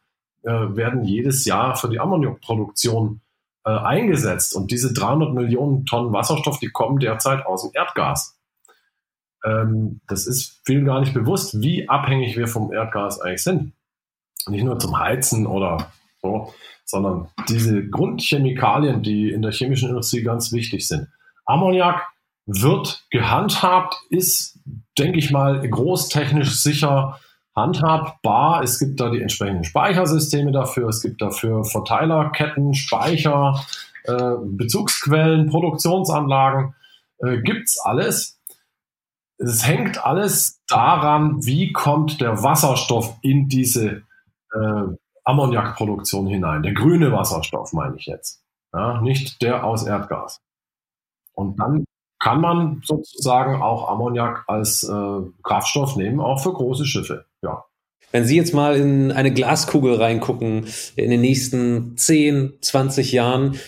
äh, 0.42 0.50
werden 0.50 1.04
jedes 1.04 1.44
Jahr 1.44 1.76
für 1.76 1.88
die 1.88 2.00
Ammoniakproduktion 2.00 3.20
äh, 3.68 3.78
eingesetzt. 3.84 4.56
Und 4.56 4.70
diese 4.70 4.94
300 4.94 5.34
Millionen 5.34 5.84
Tonnen 5.84 6.10
Wasserstoff, 6.14 6.58
die 6.58 6.70
kommen 6.70 7.00
derzeit 7.00 7.44
aus 7.44 7.62
dem 7.62 7.72
Erdgas. 7.74 8.38
Ähm, 9.44 10.00
das 10.08 10.26
ist 10.26 10.62
vielen 10.64 10.86
gar 10.86 11.00
nicht 11.00 11.12
bewusst, 11.12 11.60
wie 11.60 11.86
abhängig 11.86 12.34
wir 12.38 12.48
vom 12.48 12.72
Erdgas 12.72 13.20
eigentlich 13.20 13.42
sind. 13.42 13.74
Nicht 14.48 14.64
nur 14.64 14.78
zum 14.78 14.98
Heizen 14.98 15.46
oder 15.46 15.92
so, 16.22 16.54
sondern 16.86 17.28
diese 17.50 17.86
Grundchemikalien, 17.86 19.02
die 19.02 19.30
in 19.30 19.42
der 19.42 19.52
chemischen 19.52 19.90
Industrie 19.90 20.22
ganz 20.22 20.50
wichtig 20.50 20.88
sind. 20.88 21.08
Ammoniak 21.44 22.00
wird 22.46 23.04
gehandhabt, 23.10 23.96
ist, 24.08 24.58
denke 24.98 25.18
ich 25.18 25.30
mal, 25.30 25.68
großtechnisch 25.68 26.56
sicher 26.62 27.20
handhabbar. 27.58 28.62
Es 28.62 28.78
gibt 28.78 29.00
da 29.00 29.10
die 29.10 29.20
entsprechenden 29.20 29.64
Speichersysteme 29.64 30.52
dafür. 30.52 30.88
Es 30.88 31.02
gibt 31.02 31.20
dafür 31.20 31.64
Verteilerketten, 31.64 32.74
Speicher, 32.74 33.60
äh, 34.04 34.34
Bezugsquellen, 34.42 35.48
Produktionsanlagen. 35.48 36.74
Äh, 37.18 37.38
gibt's 37.42 37.78
alles. 37.80 38.38
es 39.38 39.66
hängt 39.66 40.04
alles 40.04 40.60
daran, 40.68 41.44
wie 41.44 41.72
kommt 41.72 42.20
der 42.20 42.42
Wasserstoff 42.42 43.16
in 43.22 43.48
diese 43.48 44.02
äh, 44.52 44.82
Ammoniakproduktion 45.24 46.26
hinein. 46.26 46.62
Der 46.62 46.72
grüne 46.72 47.12
Wasserstoff 47.12 47.72
meine 47.72 47.96
ich 47.96 48.06
jetzt, 48.06 48.42
ja, 48.72 49.00
nicht 49.00 49.42
der 49.42 49.64
aus 49.64 49.86
Erdgas. 49.86 50.40
Und 51.34 51.60
dann 51.60 51.84
kann 52.18 52.40
man 52.40 52.82
sozusagen 52.84 53.62
auch 53.62 53.88
Ammoniak 53.88 54.44
als 54.48 54.82
äh, 54.82 55.20
Kraftstoff 55.42 55.96
nehmen, 55.96 56.20
auch 56.20 56.40
für 56.40 56.52
große 56.52 56.84
Schiffe. 56.84 57.26
Ja. 57.42 57.64
Wenn 58.10 58.24
Sie 58.24 58.36
jetzt 58.36 58.54
mal 58.54 58.76
in 58.76 59.12
eine 59.12 59.32
Glaskugel 59.32 59.94
reingucken, 59.94 60.66
in 60.96 61.10
den 61.10 61.20
nächsten 61.20 61.96
10, 61.96 62.54
20 62.62 63.12
Jahren, 63.12 63.58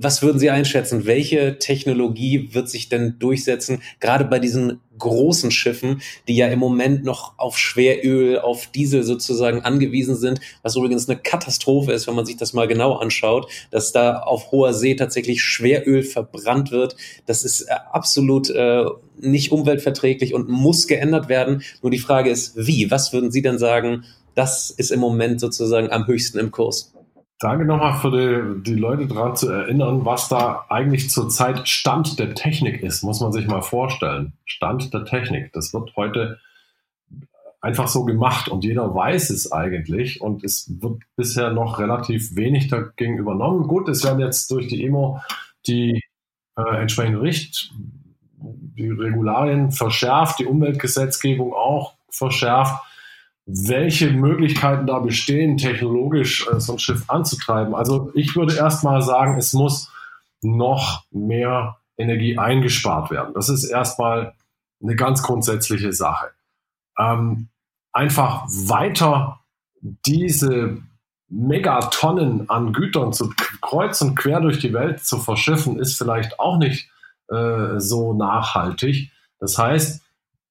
was 0.00 0.22
würden 0.22 0.38
Sie 0.38 0.50
einschätzen? 0.50 1.06
Welche 1.06 1.58
Technologie 1.58 2.50
wird 2.52 2.68
sich 2.68 2.88
denn 2.88 3.18
durchsetzen, 3.18 3.82
gerade 4.00 4.24
bei 4.24 4.38
diesen 4.38 4.80
großen 4.98 5.50
Schiffen, 5.50 6.00
die 6.26 6.36
ja 6.36 6.48
im 6.48 6.58
Moment 6.58 7.04
noch 7.04 7.38
auf 7.38 7.58
Schweröl, 7.58 8.38
auf 8.38 8.66
Diesel 8.68 9.02
sozusagen 9.02 9.62
angewiesen 9.62 10.16
sind, 10.16 10.40
was 10.62 10.76
übrigens 10.76 11.08
eine 11.08 11.18
Katastrophe 11.18 11.92
ist, 11.92 12.06
wenn 12.06 12.14
man 12.14 12.26
sich 12.26 12.36
das 12.36 12.52
mal 12.52 12.68
genau 12.68 12.94
anschaut, 12.94 13.50
dass 13.70 13.92
da 13.92 14.18
auf 14.20 14.50
hoher 14.50 14.74
See 14.74 14.94
tatsächlich 14.94 15.42
Schweröl 15.42 16.02
verbrannt 16.02 16.70
wird. 16.70 16.96
Das 17.26 17.44
ist 17.44 17.62
äh, 17.62 17.74
absolut 17.92 18.50
äh, 18.50 18.84
nicht 19.20 19.52
umweltverträglich 19.52 20.34
und 20.34 20.48
muss 20.48 20.86
geändert 20.86 21.28
werden. 21.28 21.62
Nur 21.82 21.90
die 21.90 21.98
Frage 21.98 22.30
ist, 22.30 22.54
wie? 22.56 22.90
Was 22.90 23.12
würden 23.12 23.30
Sie 23.30 23.42
denn 23.42 23.58
sagen, 23.58 24.04
das 24.34 24.70
ist 24.70 24.92
im 24.92 25.00
Moment 25.00 25.40
sozusagen 25.40 25.90
am 25.90 26.06
höchsten 26.06 26.38
im 26.38 26.50
Kurs? 26.50 26.92
Danke 27.40 27.64
nochmal 27.64 27.94
für 27.94 28.10
die, 28.10 28.62
die 28.64 28.78
Leute 28.78 29.06
daran 29.06 29.36
zu 29.36 29.48
erinnern, 29.48 30.04
was 30.04 30.28
da 30.28 30.66
eigentlich 30.68 31.08
zurzeit 31.08 31.68
Stand 31.68 32.18
der 32.18 32.34
Technik 32.34 32.82
ist, 32.82 33.04
muss 33.04 33.20
man 33.20 33.32
sich 33.32 33.46
mal 33.46 33.62
vorstellen. 33.62 34.32
Stand 34.44 34.92
der 34.92 35.04
Technik. 35.04 35.52
Das 35.52 35.72
wird 35.72 35.94
heute 35.94 36.40
einfach 37.60 37.86
so 37.86 38.04
gemacht 38.04 38.48
und 38.48 38.64
jeder 38.64 38.92
weiß 38.92 39.30
es 39.30 39.52
eigentlich 39.52 40.20
und 40.20 40.42
es 40.42 40.80
wird 40.80 41.02
bisher 41.14 41.52
noch 41.52 41.78
relativ 41.78 42.34
wenig 42.34 42.68
dagegen 42.68 43.18
übernommen. 43.18 43.68
Gut, 43.68 43.88
es 43.88 44.04
werden 44.04 44.20
jetzt 44.20 44.50
durch 44.50 44.66
die 44.66 44.84
EMO 44.84 45.20
die 45.68 46.02
äh, 46.56 46.80
entsprechenden 46.80 47.20
Richt, 47.20 47.72
die 48.40 48.90
Regularien 48.90 49.70
verschärft, 49.70 50.40
die 50.40 50.46
Umweltgesetzgebung 50.46 51.52
auch 51.52 51.94
verschärft 52.10 52.82
welche 53.50 54.10
Möglichkeiten 54.10 54.86
da 54.86 54.98
bestehen, 54.98 55.56
technologisch 55.56 56.46
äh, 56.48 56.60
so 56.60 56.74
ein 56.74 56.78
Schiff 56.78 57.08
anzutreiben. 57.08 57.74
Also 57.74 58.12
ich 58.14 58.36
würde 58.36 58.54
erst 58.54 58.84
mal 58.84 59.00
sagen, 59.00 59.38
es 59.38 59.54
muss 59.54 59.90
noch 60.42 61.04
mehr 61.10 61.78
Energie 61.96 62.36
eingespart 62.38 63.10
werden. 63.10 63.32
Das 63.34 63.48
ist 63.48 63.64
erstmal 63.64 64.34
eine 64.82 64.96
ganz 64.96 65.22
grundsätzliche 65.22 65.94
Sache. 65.94 66.26
Ähm, 66.98 67.48
einfach 67.92 68.44
weiter 68.48 69.40
diese 69.80 70.76
Megatonnen 71.30 72.50
an 72.50 72.74
Gütern 72.74 73.14
zu 73.14 73.32
kreuz 73.62 74.02
und 74.02 74.14
quer 74.14 74.40
durch 74.40 74.58
die 74.58 74.74
Welt 74.74 75.00
zu 75.04 75.18
verschiffen, 75.18 75.78
ist 75.78 75.96
vielleicht 75.96 76.38
auch 76.38 76.58
nicht 76.58 76.90
äh, 77.28 77.78
so 77.78 78.12
nachhaltig. 78.12 79.10
Das 79.38 79.56
heißt, 79.56 80.02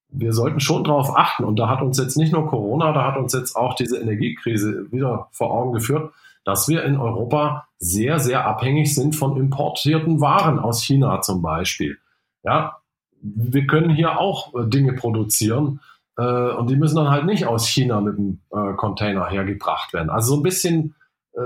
wir 0.10 0.34
sollten 0.34 0.60
schon 0.60 0.84
darauf 0.84 1.16
achten. 1.18 1.44
Und 1.44 1.58
da 1.58 1.70
hat 1.70 1.82
uns 1.82 1.98
jetzt 1.98 2.18
nicht 2.18 2.34
nur 2.34 2.48
Corona, 2.48 2.94
da 2.94 3.06
hat 3.06 3.18
uns 3.18 3.34
jetzt 3.34 3.56
auch 3.56 3.76
diese 3.76 4.00
Energiekrise 4.00 4.92
wieder 4.92 5.28
vor 5.32 5.52
Augen 5.52 5.74
geführt, 5.74 6.14
dass 6.46 6.68
wir 6.68 6.84
in 6.84 6.98
Europa 6.98 7.68
sehr, 7.78 8.20
sehr 8.20 8.46
abhängig 8.46 8.96
sind 8.96 9.16
von 9.16 9.38
importierten 9.38 10.22
Waren 10.22 10.60
aus 10.60 10.82
China 10.82 11.22
zum 11.22 11.42
Beispiel. 11.42 11.98
Ja, 12.44 12.78
wir 13.22 13.68
können 13.68 13.90
hier 13.90 14.20
auch 14.20 14.54
äh, 14.56 14.68
Dinge 14.68 14.94
produzieren 14.94 15.82
äh, 16.18 16.52
und 16.52 16.70
die 16.70 16.78
müssen 16.78 16.96
dann 16.96 17.10
halt 17.10 17.26
nicht 17.26 17.46
aus 17.46 17.68
China 17.68 18.00
mit 18.00 18.18
dem 18.18 18.40
äh, 18.52 18.74
Container 18.74 19.28
hergebracht 19.28 19.94
werden. 19.94 20.10
Also 20.10 20.36
so 20.36 20.40
ein 20.40 20.44
bisschen 20.44 20.96
äh, 21.34 21.42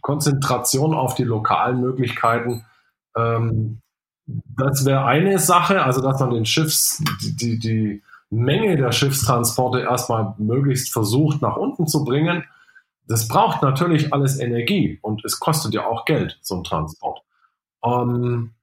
Konzentration 0.00 0.94
auf 0.94 1.14
die 1.14 1.24
lokalen 1.24 1.80
Möglichkeiten 1.80 2.64
ähm, 3.16 3.80
das 4.26 4.84
wäre 4.84 5.04
eine 5.04 5.38
Sache, 5.38 5.82
also 5.82 6.00
dass 6.00 6.20
man 6.20 6.30
den 6.30 6.46
Schiffs, 6.46 7.02
die, 7.22 7.36
die, 7.36 7.58
die 7.58 8.02
Menge 8.30 8.76
der 8.76 8.92
Schiffstransporte 8.92 9.80
erstmal 9.80 10.34
möglichst 10.38 10.92
versucht 10.92 11.42
nach 11.42 11.56
unten 11.56 11.86
zu 11.86 12.04
bringen. 12.04 12.44
Das 13.06 13.28
braucht 13.28 13.62
natürlich 13.62 14.12
alles 14.12 14.40
Energie 14.40 14.98
und 15.02 15.24
es 15.24 15.38
kostet 15.38 15.74
ja 15.74 15.86
auch 15.86 16.04
Geld, 16.04 16.38
so 16.42 16.56
ein 16.56 16.64
Transport. 16.64 17.20
Um, 17.80 18.54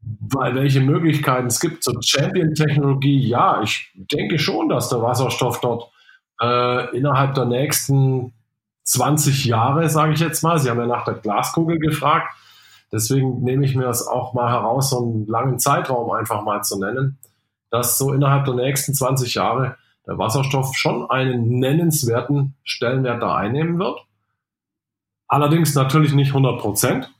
weil 0.00 0.54
welche 0.54 0.80
Möglichkeiten 0.80 1.46
es 1.46 1.58
gibt 1.58 1.82
zur 1.82 2.00
Champion-Technologie, 2.02 3.26
ja, 3.26 3.62
ich 3.62 3.90
denke 3.94 4.38
schon, 4.38 4.68
dass 4.68 4.90
der 4.90 5.02
Wasserstoff 5.02 5.60
dort 5.60 5.90
äh, 6.40 6.96
innerhalb 6.96 7.34
der 7.34 7.46
nächsten 7.46 8.32
20 8.84 9.46
Jahre, 9.46 9.88
sage 9.88 10.12
ich 10.12 10.20
jetzt 10.20 10.42
mal, 10.42 10.58
Sie 10.58 10.68
haben 10.68 10.78
ja 10.78 10.86
nach 10.86 11.04
der 11.04 11.14
Glaskugel 11.14 11.78
gefragt, 11.78 12.34
Deswegen 12.92 13.42
nehme 13.42 13.64
ich 13.64 13.74
mir 13.74 13.84
das 13.84 14.06
auch 14.06 14.34
mal 14.34 14.50
heraus, 14.50 14.90
so 14.90 14.98
einen 14.98 15.26
langen 15.26 15.58
Zeitraum 15.58 16.10
einfach 16.10 16.42
mal 16.42 16.62
zu 16.62 16.78
nennen, 16.78 17.18
dass 17.70 17.96
so 17.96 18.12
innerhalb 18.12 18.44
der 18.44 18.54
nächsten 18.54 18.92
20 18.92 19.34
Jahre 19.34 19.76
der 20.06 20.18
Wasserstoff 20.18 20.74
schon 20.74 21.08
einen 21.10 21.58
nennenswerten 21.58 22.54
Stellenwert 22.64 23.22
da 23.22 23.34
einnehmen 23.34 23.78
wird. 23.78 24.00
Allerdings 25.26 25.74
natürlich 25.74 26.12
nicht 26.12 26.28
100 26.28 26.60
Prozent. 26.60 27.10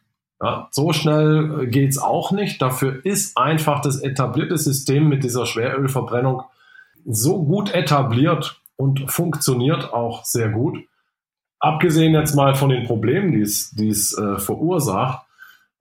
Ja, 0.42 0.68
so 0.72 0.92
schnell 0.92 1.68
geht's 1.68 1.98
auch 1.98 2.32
nicht. 2.32 2.60
Dafür 2.60 3.04
ist 3.06 3.38
einfach 3.38 3.80
das 3.80 4.00
etablierte 4.00 4.58
System 4.58 5.08
mit 5.08 5.24
dieser 5.24 5.46
Schwerölverbrennung 5.46 6.42
so 7.06 7.44
gut 7.44 7.72
etabliert 7.72 8.60
und 8.76 9.10
funktioniert 9.10 9.92
auch 9.94 10.24
sehr 10.24 10.50
gut. 10.50 10.78
Abgesehen 11.60 12.12
jetzt 12.12 12.34
mal 12.34 12.56
von 12.56 12.70
den 12.70 12.84
Problemen, 12.84 13.32
die 13.32 13.40
es, 13.40 13.70
die 13.70 13.88
es 13.88 14.18
äh, 14.18 14.38
verursacht, 14.38 15.24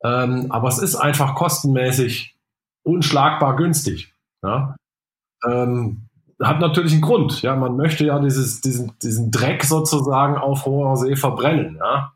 ähm, 0.04 0.47
aber 0.49 0.68
es 0.68 0.80
ist 0.80 0.95
einfach 0.95 1.36
kostenmäßig 1.36 2.36
unschlagbar 2.84 3.56
günstig. 3.56 4.14
Ja? 4.43 4.76
Ähm, 5.47 6.08
hat 6.41 6.60
natürlich 6.60 6.93
einen 6.93 7.02
Grund. 7.02 7.41
Ja, 7.41 7.56
man 7.56 7.76
möchte 7.76 8.06
ja 8.06 8.20
dieses, 8.20 8.62
diesen, 8.62 8.93
diesen 9.02 9.32
Dreck 9.32 9.64
sozusagen 9.64 10.38
auf 10.38 10.66
hoher 10.66 10.97
See 10.97 11.16
verbrennen, 11.16 11.78
ja, 11.78 12.14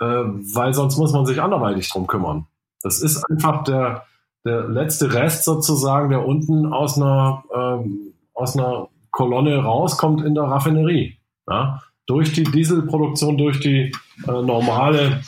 äh, 0.00 0.24
weil 0.54 0.74
sonst 0.74 0.96
muss 0.96 1.12
man 1.12 1.26
sich 1.26 1.42
anderweitig 1.42 1.90
drum 1.90 2.06
kümmern. 2.06 2.46
Das 2.82 3.02
ist 3.02 3.24
einfach 3.28 3.64
der, 3.64 4.04
der 4.44 4.68
letzte 4.68 5.12
Rest 5.12 5.44
sozusagen, 5.44 6.10
der 6.10 6.24
unten 6.24 6.72
aus 6.72 6.96
einer, 6.96 7.42
ähm, 7.54 8.14
aus 8.34 8.56
einer 8.56 8.88
Kolonne 9.10 9.58
rauskommt 9.62 10.24
in 10.24 10.34
der 10.34 10.44
Raffinerie. 10.44 11.18
Ja? 11.48 11.82
Durch 12.06 12.32
die 12.32 12.44
Dieselproduktion, 12.44 13.36
durch 13.36 13.58
die 13.58 13.92
äh, 14.26 14.30
normale 14.42 15.20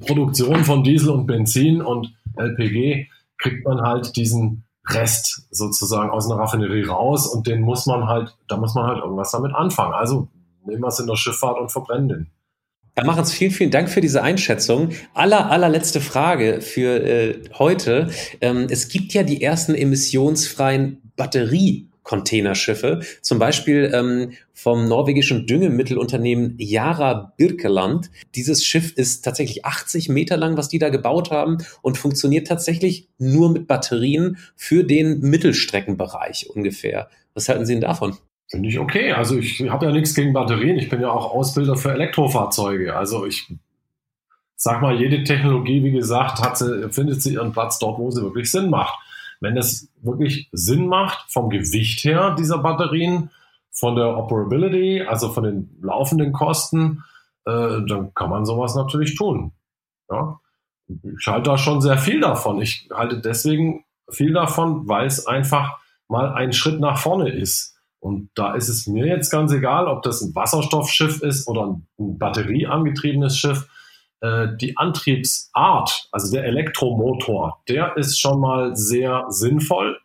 Produktion 0.00 0.64
von 0.64 0.82
Diesel 0.82 1.10
und 1.10 1.26
Benzin 1.26 1.80
und 1.80 2.14
LPG 2.36 3.08
kriegt 3.38 3.66
man 3.66 3.80
halt 3.80 4.16
diesen 4.16 4.64
Rest 4.88 5.46
sozusagen 5.50 6.10
aus 6.10 6.30
einer 6.30 6.40
Raffinerie 6.40 6.84
raus 6.84 7.26
und 7.26 7.46
den 7.46 7.62
muss 7.62 7.86
man 7.86 8.06
halt, 8.06 8.36
da 8.48 8.56
muss 8.56 8.74
man 8.74 8.86
halt 8.86 8.98
irgendwas 8.98 9.30
damit 9.30 9.54
anfangen. 9.54 9.94
Also 9.94 10.28
nehmen 10.66 10.82
wir 10.82 10.88
es 10.88 10.98
in 10.98 11.06
der 11.06 11.16
Schifffahrt 11.16 11.58
und 11.58 11.72
verbrennen 11.72 12.08
den. 12.08 12.26
Herr 12.96 13.06
Machens, 13.06 13.32
vielen, 13.32 13.50
vielen 13.50 13.70
Dank 13.72 13.88
für 13.88 14.00
diese 14.00 14.22
Einschätzung. 14.22 14.90
Aller, 15.14 15.50
allerletzte 15.50 16.00
Frage 16.00 16.60
für 16.60 17.02
äh, 17.02 17.42
heute. 17.58 18.08
Ähm, 18.40 18.68
es 18.70 18.88
gibt 18.88 19.14
ja 19.14 19.24
die 19.24 19.42
ersten 19.42 19.74
emissionsfreien 19.74 21.02
Batterie 21.16 21.88
Containerschiffe, 22.04 23.00
zum 23.22 23.38
Beispiel 23.38 23.90
ähm, 23.92 24.32
vom 24.52 24.86
norwegischen 24.86 25.46
Düngemittelunternehmen 25.46 26.54
Yara 26.58 27.32
Birkeland. 27.36 28.10
Dieses 28.34 28.64
Schiff 28.64 28.92
ist 28.92 29.24
tatsächlich 29.24 29.64
80 29.64 30.10
Meter 30.10 30.36
lang, 30.36 30.56
was 30.56 30.68
die 30.68 30.78
da 30.78 30.90
gebaut 30.90 31.30
haben 31.32 31.58
und 31.82 31.98
funktioniert 31.98 32.46
tatsächlich 32.46 33.08
nur 33.18 33.50
mit 33.50 33.66
Batterien 33.66 34.36
für 34.54 34.84
den 34.84 35.20
Mittelstreckenbereich 35.20 36.50
ungefähr. 36.54 37.08
Was 37.32 37.48
halten 37.48 37.66
Sie 37.66 37.72
denn 37.72 37.80
davon? 37.80 38.16
Finde 38.48 38.68
ich 38.68 38.78
okay. 38.78 39.12
Also 39.12 39.38
ich 39.38 39.60
habe 39.68 39.86
ja 39.86 39.92
nichts 39.92 40.14
gegen 40.14 40.34
Batterien. 40.34 40.78
Ich 40.78 40.90
bin 40.90 41.00
ja 41.00 41.10
auch 41.10 41.34
Ausbilder 41.34 41.76
für 41.76 41.92
Elektrofahrzeuge. 41.92 42.94
Also 42.94 43.24
ich 43.24 43.48
sag 44.56 44.82
mal, 44.82 44.94
jede 45.00 45.24
Technologie, 45.24 45.82
wie 45.82 45.90
gesagt, 45.90 46.40
hat 46.40 46.58
sie, 46.58 46.88
findet 46.90 47.22
sie 47.22 47.34
ihren 47.34 47.52
Platz 47.52 47.78
dort, 47.78 47.98
wo 47.98 48.10
sie 48.10 48.22
wirklich 48.22 48.50
Sinn 48.50 48.70
macht 48.70 48.98
wenn 49.44 49.56
es 49.56 49.88
wirklich 50.02 50.48
Sinn 50.50 50.88
macht 50.88 51.30
vom 51.30 51.50
Gewicht 51.50 52.02
her 52.04 52.34
dieser 52.36 52.58
Batterien, 52.58 53.30
von 53.70 53.96
der 53.96 54.16
Operability, 54.16 55.02
also 55.02 55.32
von 55.32 55.44
den 55.44 55.78
laufenden 55.82 56.32
Kosten, 56.32 57.04
äh, 57.44 57.80
dann 57.86 58.14
kann 58.14 58.30
man 58.30 58.44
sowas 58.44 58.74
natürlich 58.74 59.16
tun. 59.16 59.52
Ja? 60.10 60.40
Ich 61.18 61.26
halte 61.26 61.50
da 61.50 61.58
schon 61.58 61.80
sehr 61.80 61.98
viel 61.98 62.20
davon. 62.20 62.60
Ich 62.60 62.88
halte 62.92 63.20
deswegen 63.20 63.84
viel 64.10 64.32
davon, 64.32 64.86
weil 64.88 65.06
es 65.06 65.26
einfach 65.26 65.78
mal 66.08 66.32
ein 66.32 66.52
Schritt 66.52 66.80
nach 66.80 66.98
vorne 66.98 67.30
ist. 67.30 67.76
Und 68.00 68.30
da 68.34 68.54
ist 68.54 68.68
es 68.68 68.86
mir 68.86 69.06
jetzt 69.06 69.30
ganz 69.30 69.50
egal, 69.52 69.88
ob 69.88 70.02
das 70.02 70.20
ein 70.20 70.34
Wasserstoffschiff 70.34 71.22
ist 71.22 71.48
oder 71.48 71.66
ein 71.98 72.18
batterieangetriebenes 72.18 73.38
Schiff. 73.38 73.66
Äh, 74.24 74.56
die 74.56 74.78
Antriebsart, 74.78 76.08
also 76.10 76.32
der 76.32 76.44
Elektromotor, 76.44 77.62
der 77.68 77.94
ist 77.98 78.18
schon 78.18 78.40
mal 78.40 78.74
sehr 78.74 79.26
sinnvoll. 79.28 80.00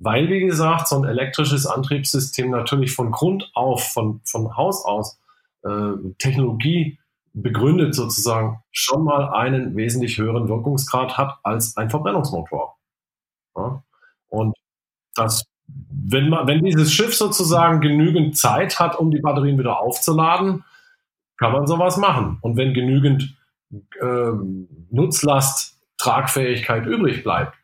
weil, 0.00 0.28
wie 0.28 0.38
gesagt, 0.38 0.86
so 0.86 0.96
ein 0.96 1.04
elektrisches 1.04 1.66
Antriebssystem 1.66 2.50
natürlich 2.50 2.94
von 2.94 3.10
Grund 3.10 3.50
auf, 3.54 3.82
von, 3.92 4.20
von 4.24 4.56
Haus 4.56 4.84
aus, 4.84 5.18
äh, 5.64 6.12
Technologie 6.18 7.00
begründet 7.32 7.96
sozusagen, 7.96 8.62
schon 8.70 9.02
mal 9.02 9.30
einen 9.30 9.74
wesentlich 9.74 10.18
höheren 10.18 10.48
Wirkungsgrad 10.48 11.18
hat 11.18 11.38
als 11.42 11.76
ein 11.76 11.90
Verbrennungsmotor. 11.90 12.76
Ja? 13.56 13.82
Und 14.28 14.54
das, 15.16 15.42
wenn, 15.66 16.28
man, 16.28 16.46
wenn 16.46 16.64
dieses 16.64 16.92
Schiff 16.92 17.16
sozusagen 17.16 17.80
genügend 17.80 18.36
Zeit 18.36 18.78
hat, 18.78 18.96
um 18.96 19.10
die 19.10 19.20
Batterien 19.20 19.58
wieder 19.58 19.80
aufzuladen, 19.80 20.64
kann 21.38 21.50
man 21.50 21.66
sowas 21.66 21.96
machen. 21.96 22.38
Und 22.40 22.56
wenn 22.56 22.72
genügend 22.72 23.34
äh, 23.70 24.32
Nutzlast, 24.90 25.78
Tragfähigkeit 25.98 26.86
übrig 26.86 27.22
bleibt, 27.22 27.54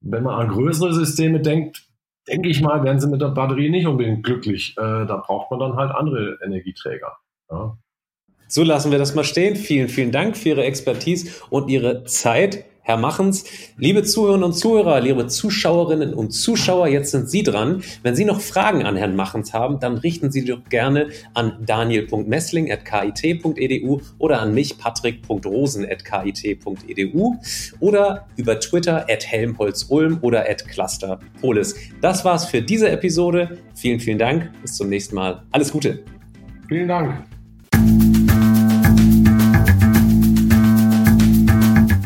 wenn 0.00 0.22
man 0.22 0.34
an 0.34 0.48
größere 0.48 0.92
Systeme 0.94 1.40
denkt, 1.40 1.86
denke 2.28 2.48
ich 2.48 2.60
mal, 2.60 2.82
werden 2.84 3.00
sie 3.00 3.08
mit 3.08 3.20
der 3.20 3.28
Batterie 3.28 3.70
nicht 3.70 3.86
unbedingt 3.86 4.24
glücklich. 4.24 4.74
Äh, 4.78 5.06
da 5.06 5.22
braucht 5.24 5.50
man 5.50 5.60
dann 5.60 5.76
halt 5.76 5.90
andere 5.90 6.38
Energieträger. 6.42 7.16
Ja. 7.50 7.76
So 8.48 8.62
lassen 8.62 8.90
wir 8.90 8.98
das 8.98 9.14
mal 9.14 9.24
stehen. 9.24 9.56
Vielen, 9.56 9.88
vielen 9.88 10.12
Dank 10.12 10.36
für 10.36 10.50
Ihre 10.50 10.64
Expertise 10.64 11.42
und 11.50 11.68
Ihre 11.68 12.04
Zeit. 12.04 12.64
Herr 12.86 12.98
Machens. 12.98 13.44
Liebe 13.78 14.02
Zuhörerinnen 14.02 14.44
und 14.44 14.52
Zuhörer, 14.52 15.00
liebe 15.00 15.26
Zuschauerinnen 15.26 16.12
und 16.12 16.32
Zuschauer, 16.32 16.88
jetzt 16.88 17.12
sind 17.12 17.30
Sie 17.30 17.42
dran. 17.42 17.82
Wenn 18.02 18.14
Sie 18.14 18.26
noch 18.26 18.42
Fragen 18.42 18.84
an 18.84 18.96
Herrn 18.96 19.16
Machens 19.16 19.54
haben, 19.54 19.80
dann 19.80 19.96
richten 19.96 20.30
Sie 20.30 20.44
doch 20.44 20.62
gerne 20.68 21.08
an 21.32 21.56
daniel.messling.kit.edu 21.64 24.02
oder 24.18 24.42
an 24.42 24.52
mich, 24.52 24.76
patrick.rosen.kit.edu 24.76 27.36
oder 27.80 28.26
über 28.36 28.60
Twitter 28.60 29.06
at 29.08 29.26
helmholtz-ulm 29.26 30.18
oder 30.20 30.46
at 30.46 30.68
clusterpolis. 30.68 31.76
Das 32.02 32.22
war's 32.26 32.44
für 32.44 32.60
diese 32.60 32.90
Episode. 32.90 33.56
Vielen, 33.74 33.98
vielen 33.98 34.18
Dank. 34.18 34.50
Bis 34.60 34.76
zum 34.76 34.90
nächsten 34.90 35.14
Mal. 35.14 35.42
Alles 35.52 35.72
Gute. 35.72 36.04
Vielen 36.68 36.88
Dank. 36.88 37.33